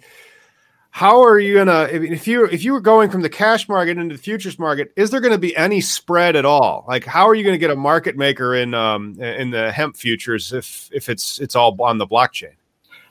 how 0.89 1.23
are 1.23 1.39
you 1.39 1.53
gonna 1.53 1.83
if, 1.93 2.27
you 2.27 2.47
if 2.47 2.65
you 2.65 2.73
were 2.73 2.81
going 2.81 3.11
from 3.11 3.21
the 3.21 3.29
cash 3.29 3.69
market 3.69 3.99
into 3.99 4.15
the 4.17 4.23
futures 4.23 4.59
market? 4.59 4.95
Is 4.97 5.11
there 5.11 5.21
going 5.21 5.35
to 5.35 5.39
be 5.39 5.55
any 5.59 5.83
spread 5.83 6.37
at 6.37 6.47
all? 6.47 6.87
Like, 6.89 7.05
how 7.05 7.29
are 7.29 7.35
you 7.35 7.45
going 7.45 7.53
to 7.53 7.59
get 7.59 7.71
a 7.71 7.77
market 7.77 8.17
maker 8.17 8.55
in 8.55 8.73
um, 8.73 9.21
in 9.21 9.51
the 9.51 9.71
hemp 9.73 9.95
futures 9.95 10.55
if 10.55 10.89
if 10.91 11.11
it's 11.11 11.39
it's 11.39 11.55
all 11.55 11.77
on 11.83 11.99
the 11.99 12.07
blockchain? 12.07 12.55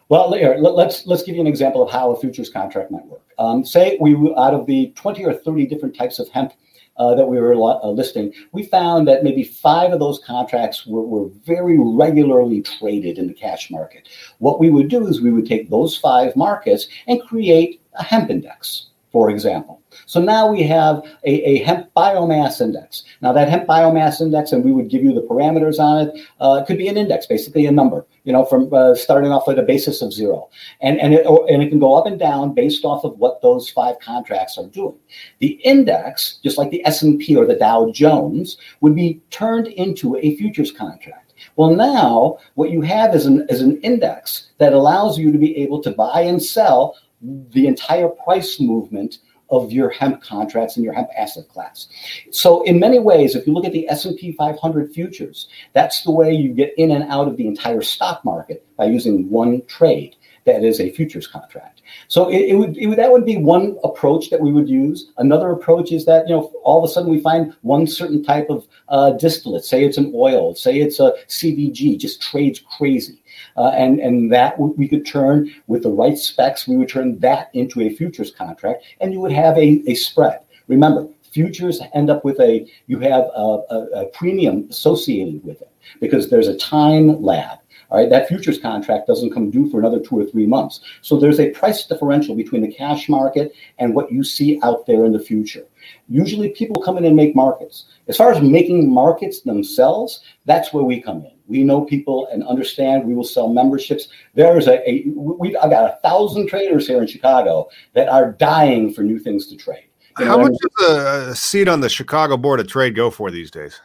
Well, 0.09 0.31
let- 0.31 0.59
let's 0.59 1.05
let's 1.05 1.21
give 1.21 1.35
you 1.35 1.41
an 1.41 1.47
example 1.47 1.83
of 1.83 1.91
how 1.91 2.09
a 2.09 2.19
futures 2.19 2.49
contract 2.49 2.89
might 2.89 3.05
work. 3.05 3.21
Um, 3.37 3.63
say 3.63 3.99
we 4.01 4.15
out 4.35 4.55
of 4.55 4.65
the 4.65 4.93
twenty 4.95 5.23
or 5.23 5.33
thirty 5.35 5.67
different 5.67 5.95
types 5.95 6.17
of 6.17 6.27
hemp 6.29 6.53
uh, 6.97 7.15
that 7.15 7.25
we 7.25 7.39
were 7.39 7.53
uh, 7.53 7.87
listing, 7.87 8.33
we 8.51 8.63
found 8.63 9.07
that 9.07 9.23
maybe 9.23 9.43
five 9.43 9.91
of 9.91 9.99
those 9.99 10.19
contracts 10.19 10.85
were, 10.85 11.03
were 11.03 11.29
very 11.43 11.77
regularly 11.77 12.61
traded 12.61 13.17
in 13.17 13.27
the 13.27 13.33
cash 13.33 13.69
market. 13.69 14.07
What 14.39 14.59
we 14.59 14.69
would 14.69 14.87
do 14.87 15.07
is 15.07 15.21
we 15.21 15.31
would 15.31 15.45
take 15.45 15.69
those 15.69 15.97
five 15.97 16.35
markets 16.35 16.87
and 17.07 17.21
create 17.21 17.81
a 17.93 18.03
hemp 18.03 18.29
index, 18.29 18.87
for 19.15 19.29
example. 19.29 19.81
So 20.07 20.19
now 20.19 20.45
we 20.51 20.61
have 20.63 20.97
a, 21.23 21.33
a 21.51 21.63
hemp 21.63 21.87
biomass 21.95 22.59
index. 22.59 23.05
Now 23.21 23.31
that 23.31 23.47
hemp 23.47 23.65
biomass 23.65 24.19
index, 24.19 24.51
and 24.51 24.61
we 24.61 24.73
would 24.73 24.89
give 24.89 25.03
you 25.03 25.13
the 25.13 25.21
parameters 25.21 25.79
on 25.79 26.05
it. 26.05 26.27
Uh, 26.41 26.65
could 26.65 26.77
be 26.77 26.89
an 26.89 26.97
index, 26.97 27.25
basically 27.25 27.65
a 27.65 27.71
number. 27.71 28.05
You 28.25 28.33
know, 28.33 28.43
from 28.43 28.73
uh, 28.73 28.93
starting 28.93 29.31
off 29.31 29.47
at 29.47 29.57
a 29.57 29.61
basis 29.61 30.01
of 30.01 30.11
zero, 30.11 30.49
and 30.81 30.99
and 30.99 31.13
it 31.13 31.25
or, 31.25 31.49
and 31.49 31.63
it 31.63 31.69
can 31.69 31.79
go 31.79 31.93
up 31.95 32.07
and 32.07 32.19
down 32.19 32.53
based 32.53 32.83
off 32.83 33.05
of 33.05 33.17
what 33.17 33.41
those 33.41 33.69
five 33.69 33.97
contracts 33.99 34.57
are 34.57 34.67
doing. 34.67 34.97
The 35.39 35.61
index, 35.63 36.39
just 36.43 36.57
like 36.57 36.71
the 36.71 36.85
S 36.85 37.01
and 37.01 37.17
P 37.17 37.37
or 37.37 37.45
the 37.45 37.55
Dow 37.55 37.89
Jones, 37.93 38.57
would 38.81 38.95
be 38.95 39.21
turned 39.29 39.67
into 39.67 40.17
a 40.17 40.35
futures 40.35 40.73
contract. 40.73 41.25
Well, 41.55 41.73
now 41.73 42.37
what 42.55 42.71
you 42.71 42.81
have 42.81 43.15
is 43.15 43.25
an 43.25 43.45
is 43.49 43.61
an 43.61 43.79
index 43.81 44.49
that 44.57 44.73
allows 44.73 45.17
you 45.17 45.31
to 45.31 45.37
be 45.37 45.55
able 45.55 45.81
to 45.83 45.91
buy 45.91 46.21
and 46.21 46.43
sell 46.43 46.97
the 47.21 47.67
entire 47.67 48.09
price 48.09 48.59
movement 48.59 49.19
of 49.49 49.71
your 49.71 49.89
hemp 49.89 50.21
contracts 50.21 50.75
and 50.75 50.83
your 50.83 50.93
hemp 50.93 51.09
asset 51.15 51.47
class. 51.47 51.87
So 52.31 52.63
in 52.63 52.79
many 52.79 52.99
ways, 52.99 53.35
if 53.35 53.45
you 53.45 53.53
look 53.53 53.65
at 53.65 53.73
the 53.73 53.87
S&P 53.89 54.31
500 54.33 54.91
futures, 54.91 55.47
that's 55.73 56.03
the 56.03 56.11
way 56.11 56.33
you 56.33 56.49
get 56.49 56.73
in 56.77 56.91
and 56.91 57.03
out 57.11 57.27
of 57.27 57.37
the 57.37 57.47
entire 57.47 57.81
stock 57.81 58.25
market 58.25 58.65
by 58.75 58.85
using 58.85 59.29
one 59.29 59.63
trade 59.67 60.15
that 60.45 60.63
is 60.63 60.79
a 60.79 60.91
futures 60.91 61.27
contract. 61.27 61.81
So 62.07 62.29
it, 62.29 62.49
it, 62.49 62.55
would, 62.55 62.77
it 62.77 62.95
that 62.95 63.11
would 63.11 63.25
be 63.25 63.37
one 63.37 63.77
approach 63.83 64.29
that 64.29 64.39
we 64.39 64.51
would 64.51 64.69
use. 64.69 65.11
Another 65.17 65.51
approach 65.51 65.91
is 65.91 66.05
that 66.05 66.27
you 66.27 66.35
know 66.35 66.51
all 66.63 66.83
of 66.83 66.89
a 66.89 66.93
sudden 66.93 67.11
we 67.11 67.19
find 67.19 67.53
one 67.61 67.87
certain 67.87 68.23
type 68.23 68.49
of 68.49 68.67
uh, 68.89 69.11
distillate, 69.11 69.65
say 69.65 69.83
it's 69.83 69.97
an 69.97 70.11
oil, 70.15 70.55
say 70.55 70.79
it's 70.79 70.99
a 70.99 71.13
CBG, 71.27 71.99
just 71.99 72.21
trades 72.21 72.61
crazy. 72.77 73.21
Uh, 73.57 73.69
and 73.69 73.99
and 73.99 74.31
that 74.31 74.57
we 74.59 74.87
could 74.87 75.05
turn 75.05 75.53
with 75.67 75.83
the 75.83 75.91
right 75.91 76.17
specs, 76.17 76.67
we 76.67 76.77
would 76.77 76.89
turn 76.89 77.19
that 77.19 77.49
into 77.53 77.81
a 77.81 77.89
futures 77.89 78.31
contract, 78.31 78.83
and 79.01 79.11
you 79.11 79.19
would 79.19 79.31
have 79.31 79.57
a, 79.57 79.83
a 79.87 79.95
spread. 79.95 80.39
Remember, 80.67 81.07
futures 81.35 81.81
end 81.93 82.09
up 82.09 82.23
with 82.23 82.39
a 82.39 82.65
you 82.87 82.99
have 82.99 83.25
a, 83.35 83.61
a, 83.69 83.77
a 83.95 84.05
premium 84.13 84.67
associated 84.69 85.43
with 85.43 85.61
it 85.61 85.69
because 85.99 86.29
there's 86.29 86.47
a 86.47 86.57
time 86.57 87.21
lag. 87.21 87.57
All 87.95 88.01
right, 88.01 88.09
that 88.09 88.27
futures 88.27 88.59
contract 88.59 89.07
doesn't 89.07 89.31
come 89.31 89.49
due 89.49 89.69
for 89.69 89.79
another 89.79 90.01
two 90.01 90.19
or 90.19 90.25
three 90.25 90.45
months. 90.45 90.81
So 90.99 91.17
there's 91.17 91.39
a 91.39 91.51
price 91.51 91.85
differential 91.85 92.35
between 92.35 92.61
the 92.61 92.67
cash 92.67 93.07
market 93.07 93.53
and 93.79 93.95
what 93.95 94.11
you 94.11 94.21
see 94.21 94.59
out 94.63 94.85
there 94.85 95.05
in 95.05 95.13
the 95.13 95.19
future. 95.19 95.65
Usually 96.09 96.49
people 96.49 96.81
come 96.81 96.97
in 96.97 97.05
and 97.05 97.15
make 97.15 97.37
markets. 97.37 97.85
As 98.09 98.17
far 98.17 98.33
as 98.33 98.41
making 98.41 98.93
markets 98.93 99.43
themselves, 99.43 100.19
that's 100.43 100.73
where 100.73 100.83
we 100.83 101.01
come 101.01 101.19
in. 101.19 101.31
We 101.47 101.63
know 101.63 101.85
people 101.85 102.27
and 102.33 102.43
understand. 102.43 103.05
We 103.05 103.15
will 103.15 103.23
sell 103.23 103.47
memberships. 103.47 104.09
There's 104.33 104.67
a, 104.67 104.89
a 104.89 105.05
we, 105.15 105.55
I've 105.55 105.69
got 105.69 105.89
a 105.89 105.97
thousand 106.01 106.49
traders 106.49 106.87
here 106.87 107.01
in 107.01 107.07
Chicago 107.07 107.69
that 107.93 108.09
are 108.09 108.33
dying 108.33 108.93
for 108.93 109.03
new 109.03 109.19
things 109.19 109.47
to 109.47 109.55
trade. 109.55 109.85
You 110.19 110.25
How 110.25 110.37
much 110.37 110.51
does 110.79 111.29
a 111.29 111.33
seat 111.33 111.69
on 111.69 111.79
the 111.79 111.87
Chicago 111.87 112.35
Board 112.35 112.59
of 112.59 112.67
Trade 112.67 112.93
go 112.93 113.09
for 113.09 113.31
these 113.31 113.49
days? 113.49 113.79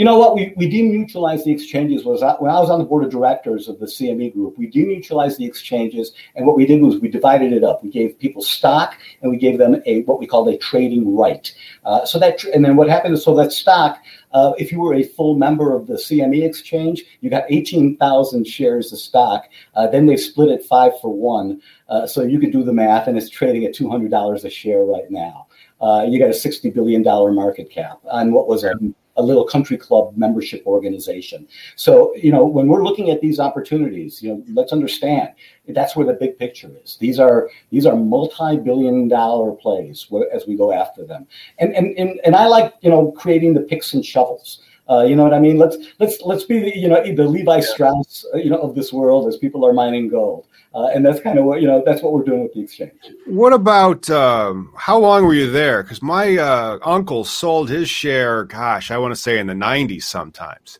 You 0.00 0.06
know 0.06 0.18
what? 0.18 0.34
We, 0.34 0.54
we 0.56 0.66
demutualized 0.66 1.44
the 1.44 1.52
exchanges. 1.52 2.06
Was 2.06 2.22
that, 2.22 2.40
when 2.40 2.50
I 2.50 2.58
was 2.58 2.70
on 2.70 2.78
the 2.78 2.86
board 2.86 3.04
of 3.04 3.10
directors 3.10 3.68
of 3.68 3.78
the 3.78 3.84
CME 3.84 4.32
group, 4.32 4.56
we 4.56 4.66
demutualized 4.66 5.36
the 5.36 5.44
exchanges, 5.44 6.12
and 6.34 6.46
what 6.46 6.56
we 6.56 6.64
did 6.64 6.80
was 6.80 6.98
we 7.00 7.08
divided 7.08 7.52
it 7.52 7.62
up. 7.62 7.84
We 7.84 7.90
gave 7.90 8.18
people 8.18 8.40
stock, 8.40 8.96
and 9.20 9.30
we 9.30 9.36
gave 9.36 9.58
them 9.58 9.82
a 9.84 10.00
what 10.04 10.18
we 10.18 10.26
called 10.26 10.48
a 10.48 10.56
trading 10.56 11.14
right. 11.14 11.54
Uh, 11.84 12.06
so 12.06 12.18
that 12.18 12.42
and 12.44 12.64
then 12.64 12.76
what 12.76 12.88
happened 12.88 13.12
is 13.12 13.22
so 13.22 13.34
that 13.34 13.52
stock, 13.52 13.98
uh, 14.32 14.54
if 14.56 14.72
you 14.72 14.80
were 14.80 14.94
a 14.94 15.02
full 15.02 15.36
member 15.36 15.76
of 15.76 15.86
the 15.86 15.96
CME 15.96 16.46
exchange, 16.46 17.04
you 17.20 17.28
got 17.28 17.44
eighteen 17.50 17.98
thousand 17.98 18.46
shares 18.46 18.94
of 18.94 18.98
stock. 18.98 19.50
Uh, 19.74 19.86
then 19.86 20.06
they 20.06 20.16
split 20.16 20.48
it 20.48 20.64
five 20.64 20.92
for 21.02 21.14
one, 21.14 21.60
uh, 21.90 22.06
so 22.06 22.22
you 22.22 22.40
could 22.40 22.52
do 22.52 22.64
the 22.64 22.72
math, 22.72 23.06
and 23.06 23.18
it's 23.18 23.28
trading 23.28 23.66
at 23.66 23.74
two 23.74 23.90
hundred 23.90 24.10
dollars 24.10 24.46
a 24.46 24.50
share 24.50 24.82
right 24.82 25.10
now. 25.10 25.46
Uh, 25.78 26.06
you 26.08 26.18
got 26.18 26.30
a 26.30 26.34
sixty 26.34 26.70
billion 26.70 27.02
dollar 27.02 27.32
market 27.32 27.68
cap 27.68 28.00
on 28.10 28.32
what 28.32 28.48
was 28.48 28.64
a 28.64 28.72
a 29.16 29.22
little 29.22 29.44
country 29.44 29.76
club 29.76 30.16
membership 30.16 30.62
organization. 30.66 31.46
So, 31.76 32.14
you 32.16 32.32
know, 32.32 32.44
when 32.44 32.68
we're 32.68 32.84
looking 32.84 33.10
at 33.10 33.20
these 33.20 33.40
opportunities, 33.40 34.22
you 34.22 34.34
know, 34.34 34.44
let's 34.52 34.72
understand 34.72 35.30
that's 35.68 35.94
where 35.94 36.06
the 36.06 36.14
big 36.14 36.38
picture 36.38 36.70
is. 36.82 36.96
These 37.00 37.20
are 37.20 37.50
these 37.70 37.86
are 37.86 37.96
multi-billion 37.96 39.08
dollar 39.08 39.52
plays 39.52 40.06
as 40.32 40.46
we 40.46 40.56
go 40.56 40.72
after 40.72 41.04
them. 41.04 41.26
And 41.58 41.74
and 41.74 41.96
and, 41.98 42.20
and 42.24 42.34
I 42.34 42.46
like, 42.46 42.74
you 42.80 42.90
know, 42.90 43.12
creating 43.12 43.54
the 43.54 43.60
picks 43.60 43.94
and 43.94 44.04
shovels. 44.04 44.62
Uh, 44.88 45.02
you 45.02 45.14
know 45.14 45.22
what 45.22 45.34
I 45.34 45.38
mean? 45.38 45.56
Let's 45.56 45.76
let's 45.98 46.20
let's 46.22 46.44
be 46.44 46.58
the, 46.60 46.76
you 46.76 46.88
know 46.88 47.02
the 47.02 47.24
Levi 47.24 47.60
Strauss 47.60 48.24
uh, 48.34 48.38
you 48.38 48.50
know 48.50 48.58
of 48.58 48.74
this 48.74 48.92
world 48.92 49.28
as 49.28 49.36
people 49.36 49.64
are 49.64 49.72
mining 49.72 50.08
gold, 50.08 50.46
uh, 50.74 50.86
and 50.86 51.04
that's 51.04 51.20
kind 51.20 51.38
of 51.38 51.44
what 51.44 51.60
you 51.60 51.68
know 51.68 51.82
that's 51.84 52.02
what 52.02 52.12
we're 52.12 52.24
doing 52.24 52.42
with 52.42 52.54
the 52.54 52.60
exchange. 52.60 52.92
What 53.26 53.52
about 53.52 54.10
um, 54.10 54.72
how 54.76 54.98
long 54.98 55.24
were 55.24 55.34
you 55.34 55.50
there? 55.50 55.82
Because 55.82 56.02
my 56.02 56.36
uh, 56.36 56.78
uncle 56.82 57.24
sold 57.24 57.68
his 57.68 57.88
share. 57.88 58.44
Gosh, 58.44 58.90
I 58.90 58.98
want 58.98 59.14
to 59.14 59.20
say 59.20 59.38
in 59.38 59.46
the 59.46 59.54
'90s. 59.54 60.02
Sometimes 60.02 60.78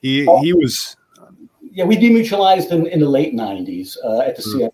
he 0.00 0.26
Oh. 0.26 0.40
he 0.42 0.52
was 0.52 0.96
yeah, 1.72 1.84
we 1.84 1.96
demutualized 1.96 2.70
in, 2.72 2.86
in 2.86 3.00
the 3.00 3.08
late 3.08 3.34
'90s 3.34 3.96
uh, 4.04 4.20
at 4.20 4.36
the 4.36 4.42
CME, 4.42 4.70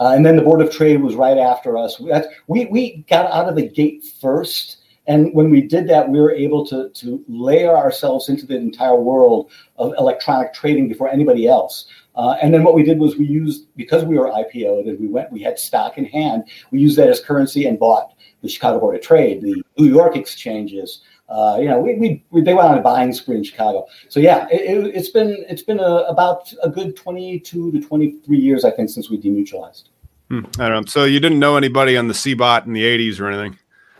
uh, 0.00 0.08
and 0.16 0.24
then 0.26 0.36
the 0.36 0.42
Board 0.42 0.60
of 0.60 0.70
Trade 0.70 1.00
was 1.00 1.14
right 1.14 1.38
after 1.38 1.76
us. 1.76 2.00
We, 2.00 2.12
we 2.48 2.64
we 2.66 3.04
got 3.08 3.30
out 3.30 3.48
of 3.48 3.54
the 3.56 3.68
gate 3.68 4.04
first, 4.20 4.78
and 5.06 5.34
when 5.34 5.50
we 5.50 5.60
did 5.60 5.86
that, 5.88 6.08
we 6.08 6.20
were 6.20 6.32
able 6.32 6.66
to 6.66 6.88
to 6.88 7.24
layer 7.28 7.76
ourselves 7.76 8.28
into 8.28 8.46
the 8.46 8.56
entire 8.56 8.96
world 8.96 9.50
of 9.76 9.92
electronic 9.98 10.54
trading 10.54 10.88
before 10.88 11.08
anybody 11.08 11.46
else. 11.46 11.86
Uh, 12.16 12.36
and 12.40 12.54
then 12.54 12.62
what 12.62 12.74
we 12.74 12.84
did 12.84 12.98
was 12.98 13.16
we 13.16 13.26
used 13.26 13.66
because 13.76 14.04
we 14.04 14.16
were 14.16 14.30
IPO'd 14.30 14.86
and 14.86 14.98
we 15.00 15.08
went, 15.08 15.32
we 15.32 15.42
had 15.42 15.58
stock 15.58 15.98
in 15.98 16.04
hand. 16.04 16.44
We 16.70 16.78
used 16.78 16.96
that 16.96 17.08
as 17.08 17.20
currency 17.20 17.66
and 17.66 17.78
bought 17.78 18.14
the 18.40 18.48
Chicago 18.48 18.78
Board 18.78 18.94
of 18.94 19.02
Trade, 19.02 19.42
the 19.42 19.62
New 19.76 19.88
York 19.88 20.16
exchanges. 20.16 21.00
Uh, 21.28 21.58
you 21.60 21.68
know, 21.68 21.80
we, 21.80 21.94
we, 21.94 22.24
we 22.30 22.42
they 22.42 22.54
went 22.54 22.68
on 22.68 22.78
a 22.78 22.82
buying 22.82 23.12
spree 23.12 23.36
in 23.36 23.42
Chicago. 23.42 23.86
So 24.08 24.20
yeah, 24.20 24.46
it, 24.50 24.60
it, 24.60 24.94
it's 24.94 25.08
been 25.10 25.44
it's 25.48 25.62
been 25.62 25.80
a, 25.80 26.04
about 26.08 26.52
a 26.62 26.70
good 26.70 26.96
twenty 26.96 27.40
two 27.40 27.72
to 27.72 27.80
twenty 27.80 28.18
three 28.24 28.38
years, 28.38 28.64
I 28.64 28.70
think, 28.70 28.90
since 28.90 29.10
we 29.10 29.18
demutualized. 29.18 29.84
hmm, 30.28 30.44
I 30.58 30.68
don't 30.68 30.84
know. 30.84 30.86
So 30.86 31.04
you 31.04 31.18
didn't 31.20 31.40
know 31.40 31.56
anybody 31.56 31.96
on 31.96 32.08
the 32.08 32.14
CBOT 32.14 32.66
in 32.66 32.74
the 32.74 32.84
'80s 32.84 33.20
or 33.20 33.28
anything? 33.28 33.58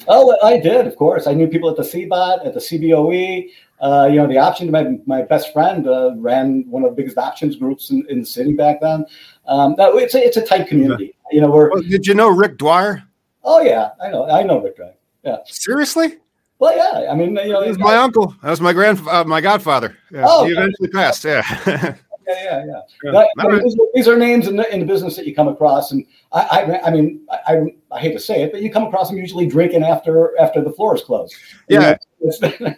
Oh, 0.08 0.36
I 0.42 0.58
did, 0.58 0.86
of 0.86 0.96
course. 0.96 1.26
I 1.26 1.34
knew 1.34 1.46
people 1.48 1.70
at 1.70 1.76
the 1.76 1.82
CBOT, 1.82 2.46
at 2.46 2.54
the 2.54 2.60
CBOE. 2.60 3.50
Uh, 3.80 4.08
you 4.10 4.16
know, 4.16 4.26
the 4.26 4.38
option. 4.38 4.70
My 4.70 4.98
my 5.04 5.22
best 5.22 5.52
friend 5.52 5.86
uh, 5.86 6.12
ran 6.16 6.64
one 6.70 6.84
of 6.84 6.90
the 6.90 6.96
biggest 6.96 7.18
options 7.18 7.56
groups 7.56 7.90
in, 7.90 8.06
in 8.08 8.20
the 8.20 8.26
city 8.26 8.54
back 8.54 8.80
then. 8.80 9.04
Um, 9.46 9.74
that, 9.76 9.90
it's 9.94 10.14
a, 10.14 10.24
it's 10.24 10.36
a 10.36 10.44
tight 10.46 10.68
community. 10.68 11.14
You 11.30 11.40
know, 11.40 11.50
we're 11.50 11.70
Well, 11.70 11.82
did 11.82 12.06
you 12.06 12.14
know 12.14 12.28
Rick 12.28 12.56
Dwyer? 12.56 13.02
Oh 13.42 13.60
yeah, 13.60 13.90
I 14.00 14.10
know. 14.10 14.30
I 14.30 14.42
know 14.42 14.60
Rick 14.62 14.76
Drake. 14.76 14.94
Yeah. 15.24 15.38
Seriously? 15.46 16.18
Well, 16.58 16.76
yeah. 16.76 17.10
I 17.10 17.14
mean, 17.14 17.36
you 17.36 17.52
know, 17.52 17.60
That 17.60 17.68
was 17.68 17.78
my 17.78 17.96
uncle. 17.96 18.34
That 18.42 18.50
was 18.50 18.60
my 18.60 18.72
grand, 18.72 19.00
uh, 19.08 19.24
my 19.24 19.40
godfather. 19.40 19.96
Yeah, 20.10 20.24
Oh, 20.26 20.44
he 20.44 20.52
eventually 20.52 20.88
passed. 20.88 21.24
Yeah. 21.24 21.96
yeah, 22.26 22.34
yeah, 22.44 22.64
yeah. 22.66 22.80
Yeah. 23.02 23.12
But, 23.12 23.28
All 23.38 23.50
right. 23.50 23.62
these, 23.62 23.74
are, 23.74 23.86
these 23.94 24.08
are 24.08 24.16
names 24.16 24.46
in 24.46 24.56
the, 24.56 24.72
in 24.72 24.80
the 24.80 24.86
business 24.86 25.16
that 25.16 25.26
you 25.26 25.34
come 25.34 25.48
across, 25.48 25.92
and 25.92 26.04
I, 26.32 26.40
I, 26.40 26.86
I 26.86 26.90
mean, 26.90 27.26
I, 27.30 27.38
I, 27.46 27.96
I 27.96 28.00
hate 28.00 28.12
to 28.12 28.20
say 28.20 28.42
it, 28.42 28.52
but 28.52 28.62
you 28.62 28.70
come 28.70 28.84
across 28.84 29.08
them 29.08 29.18
usually 29.18 29.46
drinking 29.46 29.82
after 29.82 30.38
after 30.40 30.62
the 30.62 30.72
floor 30.72 30.94
is 30.94 31.02
closed. 31.02 31.34
Yeah. 31.68 31.96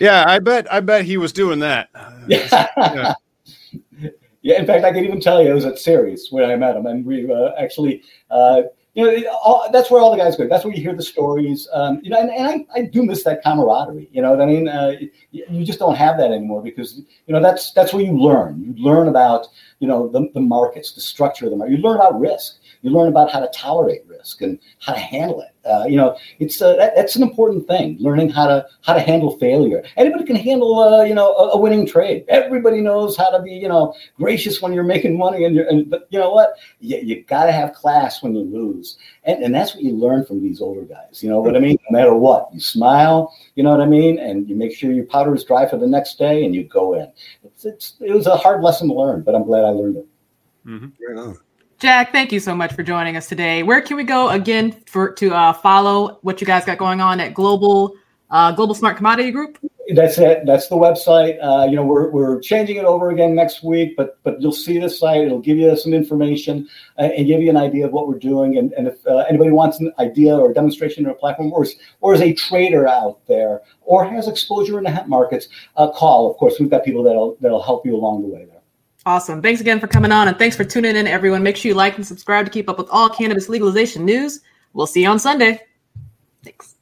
yeah, 0.00 0.24
I 0.26 0.38
bet. 0.38 0.72
I 0.72 0.80
bet 0.80 1.04
he 1.04 1.16
was 1.16 1.32
doing 1.32 1.58
that. 1.60 1.88
yeah. 2.28 2.66
Yeah. 2.76 3.14
Yeah, 4.42 4.58
in 4.58 4.66
fact, 4.66 4.84
I 4.84 4.92
can 4.92 5.04
even 5.04 5.20
tell 5.20 5.40
you 5.40 5.50
it 5.50 5.54
was 5.54 5.64
at 5.64 5.78
Ceres 5.78 6.28
when 6.30 6.50
I 6.50 6.56
met 6.56 6.76
him, 6.76 6.86
and 6.86 7.06
we 7.06 7.32
uh, 7.32 7.52
actually, 7.56 8.02
uh, 8.28 8.62
you 8.94 9.04
know, 9.04 9.30
all, 9.42 9.68
that's 9.72 9.90
where 9.90 10.02
all 10.02 10.10
the 10.10 10.18
guys 10.18 10.36
go. 10.36 10.46
That's 10.46 10.64
where 10.64 10.74
you 10.74 10.82
hear 10.82 10.94
the 10.94 11.02
stories, 11.02 11.66
um, 11.72 12.00
you 12.02 12.10
know, 12.10 12.20
and, 12.20 12.30
and 12.30 12.66
I, 12.74 12.80
I 12.80 12.82
do 12.82 13.02
miss 13.02 13.24
that 13.24 13.42
camaraderie. 13.42 14.08
You 14.12 14.20
know 14.20 14.30
what 14.30 14.42
I 14.42 14.46
mean? 14.46 14.68
Uh, 14.68 14.92
you, 15.30 15.44
you 15.48 15.64
just 15.64 15.78
don't 15.78 15.94
have 15.94 16.18
that 16.18 16.30
anymore 16.30 16.62
because 16.62 16.96
you 17.26 17.32
know 17.32 17.40
that's 17.40 17.72
that's 17.72 17.94
where 17.94 18.04
you 18.04 18.12
learn. 18.12 18.60
You 18.62 18.84
learn 18.84 19.08
about 19.08 19.46
you 19.78 19.88
know 19.88 20.08
the, 20.08 20.28
the 20.34 20.40
markets, 20.40 20.92
the 20.92 21.00
structure 21.00 21.46
of 21.46 21.52
the 21.52 21.56
market. 21.56 21.76
You 21.76 21.82
learn 21.82 21.96
about 21.96 22.20
risk. 22.20 22.58
You 22.82 22.90
learn 22.90 23.08
about 23.08 23.30
how 23.30 23.40
to 23.40 23.48
tolerate 23.54 24.02
risk 24.06 24.42
and 24.42 24.58
how 24.80 24.92
to 24.92 24.98
handle 24.98 25.40
it. 25.40 25.51
Uh, 25.64 25.84
you 25.86 25.96
know, 25.96 26.16
it's 26.38 26.60
uh, 26.60 26.74
that, 26.76 26.94
that's 26.96 27.16
an 27.16 27.22
important 27.22 27.66
thing. 27.66 27.96
Learning 28.00 28.28
how 28.28 28.46
to 28.46 28.66
how 28.82 28.92
to 28.92 29.00
handle 29.00 29.38
failure. 29.38 29.82
Anybody 29.96 30.24
can 30.24 30.36
handle 30.36 30.78
uh, 30.78 31.04
you 31.04 31.14
know 31.14 31.34
a, 31.34 31.50
a 31.50 31.56
winning 31.56 31.86
trade. 31.86 32.24
Everybody 32.28 32.80
knows 32.80 33.16
how 33.16 33.30
to 33.30 33.40
be 33.40 33.52
you 33.52 33.68
know 33.68 33.94
gracious 34.16 34.60
when 34.60 34.72
you're 34.72 34.84
making 34.84 35.16
money 35.16 35.44
and 35.44 35.54
you're 35.54 35.68
and 35.68 35.88
but 35.88 36.06
you 36.10 36.18
know 36.18 36.32
what 36.32 36.54
you, 36.80 36.98
you 36.98 37.22
got 37.24 37.46
to 37.46 37.52
have 37.52 37.74
class 37.74 38.22
when 38.22 38.34
you 38.34 38.42
lose 38.42 38.98
and, 39.24 39.42
and 39.42 39.54
that's 39.54 39.74
what 39.74 39.82
you 39.82 39.92
learn 39.92 40.24
from 40.24 40.42
these 40.42 40.60
older 40.60 40.82
guys 40.82 41.22
you 41.22 41.28
know 41.28 41.40
what 41.40 41.56
i 41.56 41.60
mean 41.60 41.76
no 41.90 41.98
matter 41.98 42.14
what 42.14 42.48
you 42.52 42.60
smile 42.60 43.34
you 43.54 43.62
know 43.62 43.70
what 43.70 43.80
i 43.80 43.86
mean 43.86 44.18
and 44.18 44.48
you 44.48 44.56
make 44.56 44.74
sure 44.74 44.92
your 44.92 45.04
powder 45.04 45.34
is 45.34 45.44
dry 45.44 45.68
for 45.68 45.76
the 45.76 45.86
next 45.86 46.18
day 46.18 46.44
and 46.44 46.54
you 46.54 46.64
go 46.64 46.94
in 46.94 47.10
it's, 47.44 47.64
it's, 47.64 47.94
it 48.00 48.12
was 48.12 48.26
a 48.26 48.36
hard 48.36 48.62
lesson 48.62 48.88
to 48.88 48.94
learn 48.94 49.22
but 49.22 49.34
i'm 49.34 49.44
glad 49.44 49.64
i 49.64 49.68
learned 49.68 49.96
it 49.96 50.06
Mhm. 50.66 50.92
Right 51.08 51.18
on. 51.18 51.38
Jack, 51.82 52.12
thank 52.12 52.30
you 52.30 52.38
so 52.38 52.54
much 52.54 52.72
for 52.74 52.84
joining 52.84 53.16
us 53.16 53.26
today. 53.26 53.64
Where 53.64 53.80
can 53.80 53.96
we 53.96 54.04
go 54.04 54.28
again 54.28 54.70
for 54.86 55.10
to 55.14 55.34
uh, 55.34 55.52
follow 55.52 56.20
what 56.22 56.40
you 56.40 56.46
guys 56.46 56.64
got 56.64 56.78
going 56.78 57.00
on 57.00 57.18
at 57.18 57.34
Global 57.34 57.96
uh, 58.30 58.52
Global 58.52 58.72
Smart 58.72 58.96
Commodity 58.96 59.32
Group? 59.32 59.58
that's 59.96 60.16
it. 60.16 60.46
That's 60.46 60.68
the 60.68 60.76
website. 60.76 61.42
Uh, 61.42 61.64
you 61.64 61.74
know 61.74 61.84
we're, 61.84 62.08
we're 62.10 62.38
changing 62.38 62.76
it 62.76 62.84
over 62.84 63.10
again 63.10 63.34
next 63.34 63.64
week 63.64 63.96
but 63.96 64.20
but 64.22 64.40
you'll 64.40 64.52
see 64.52 64.78
the 64.78 64.88
site. 64.88 65.22
It'll 65.22 65.40
give 65.40 65.58
you 65.58 65.76
some 65.76 65.92
information 65.92 66.68
uh, 67.00 67.08
and 67.16 67.26
give 67.26 67.42
you 67.42 67.50
an 67.50 67.56
idea 67.56 67.84
of 67.84 67.92
what 67.92 68.06
we're 68.06 68.20
doing. 68.20 68.58
And, 68.58 68.72
and 68.74 68.86
if 68.86 69.04
uh, 69.04 69.24
anybody 69.28 69.50
wants 69.50 69.80
an 69.80 69.92
idea 69.98 70.36
or 70.36 70.52
demonstration 70.52 71.04
or 71.04 71.10
a 71.10 71.14
platform 71.16 71.52
or 71.52 71.64
is, 71.64 71.74
or 72.00 72.14
is 72.14 72.20
a 72.20 72.32
trader 72.32 72.86
out 72.86 73.26
there 73.26 73.60
or 73.80 74.04
has 74.04 74.28
exposure 74.28 74.78
in 74.78 74.84
the 74.84 75.04
markets 75.08 75.48
uh, 75.76 75.90
call. 75.90 76.30
Of 76.30 76.36
course 76.36 76.60
we've 76.60 76.70
got 76.70 76.84
people 76.84 77.02
that'll 77.02 77.36
that'll 77.40 77.60
help 77.60 77.84
you 77.84 77.96
along 77.96 78.22
the 78.22 78.28
way 78.28 78.46
Awesome. 79.04 79.42
Thanks 79.42 79.60
again 79.60 79.80
for 79.80 79.88
coming 79.88 80.12
on 80.12 80.28
and 80.28 80.38
thanks 80.38 80.56
for 80.56 80.64
tuning 80.64 80.94
in, 80.94 81.06
everyone. 81.06 81.42
Make 81.42 81.56
sure 81.56 81.68
you 81.70 81.74
like 81.74 81.96
and 81.96 82.06
subscribe 82.06 82.44
to 82.44 82.50
keep 82.50 82.68
up 82.68 82.78
with 82.78 82.88
all 82.90 83.08
cannabis 83.08 83.48
legalization 83.48 84.04
news. 84.04 84.40
We'll 84.74 84.86
see 84.86 85.02
you 85.02 85.08
on 85.08 85.18
Sunday. 85.18 85.60
Thanks. 86.44 86.76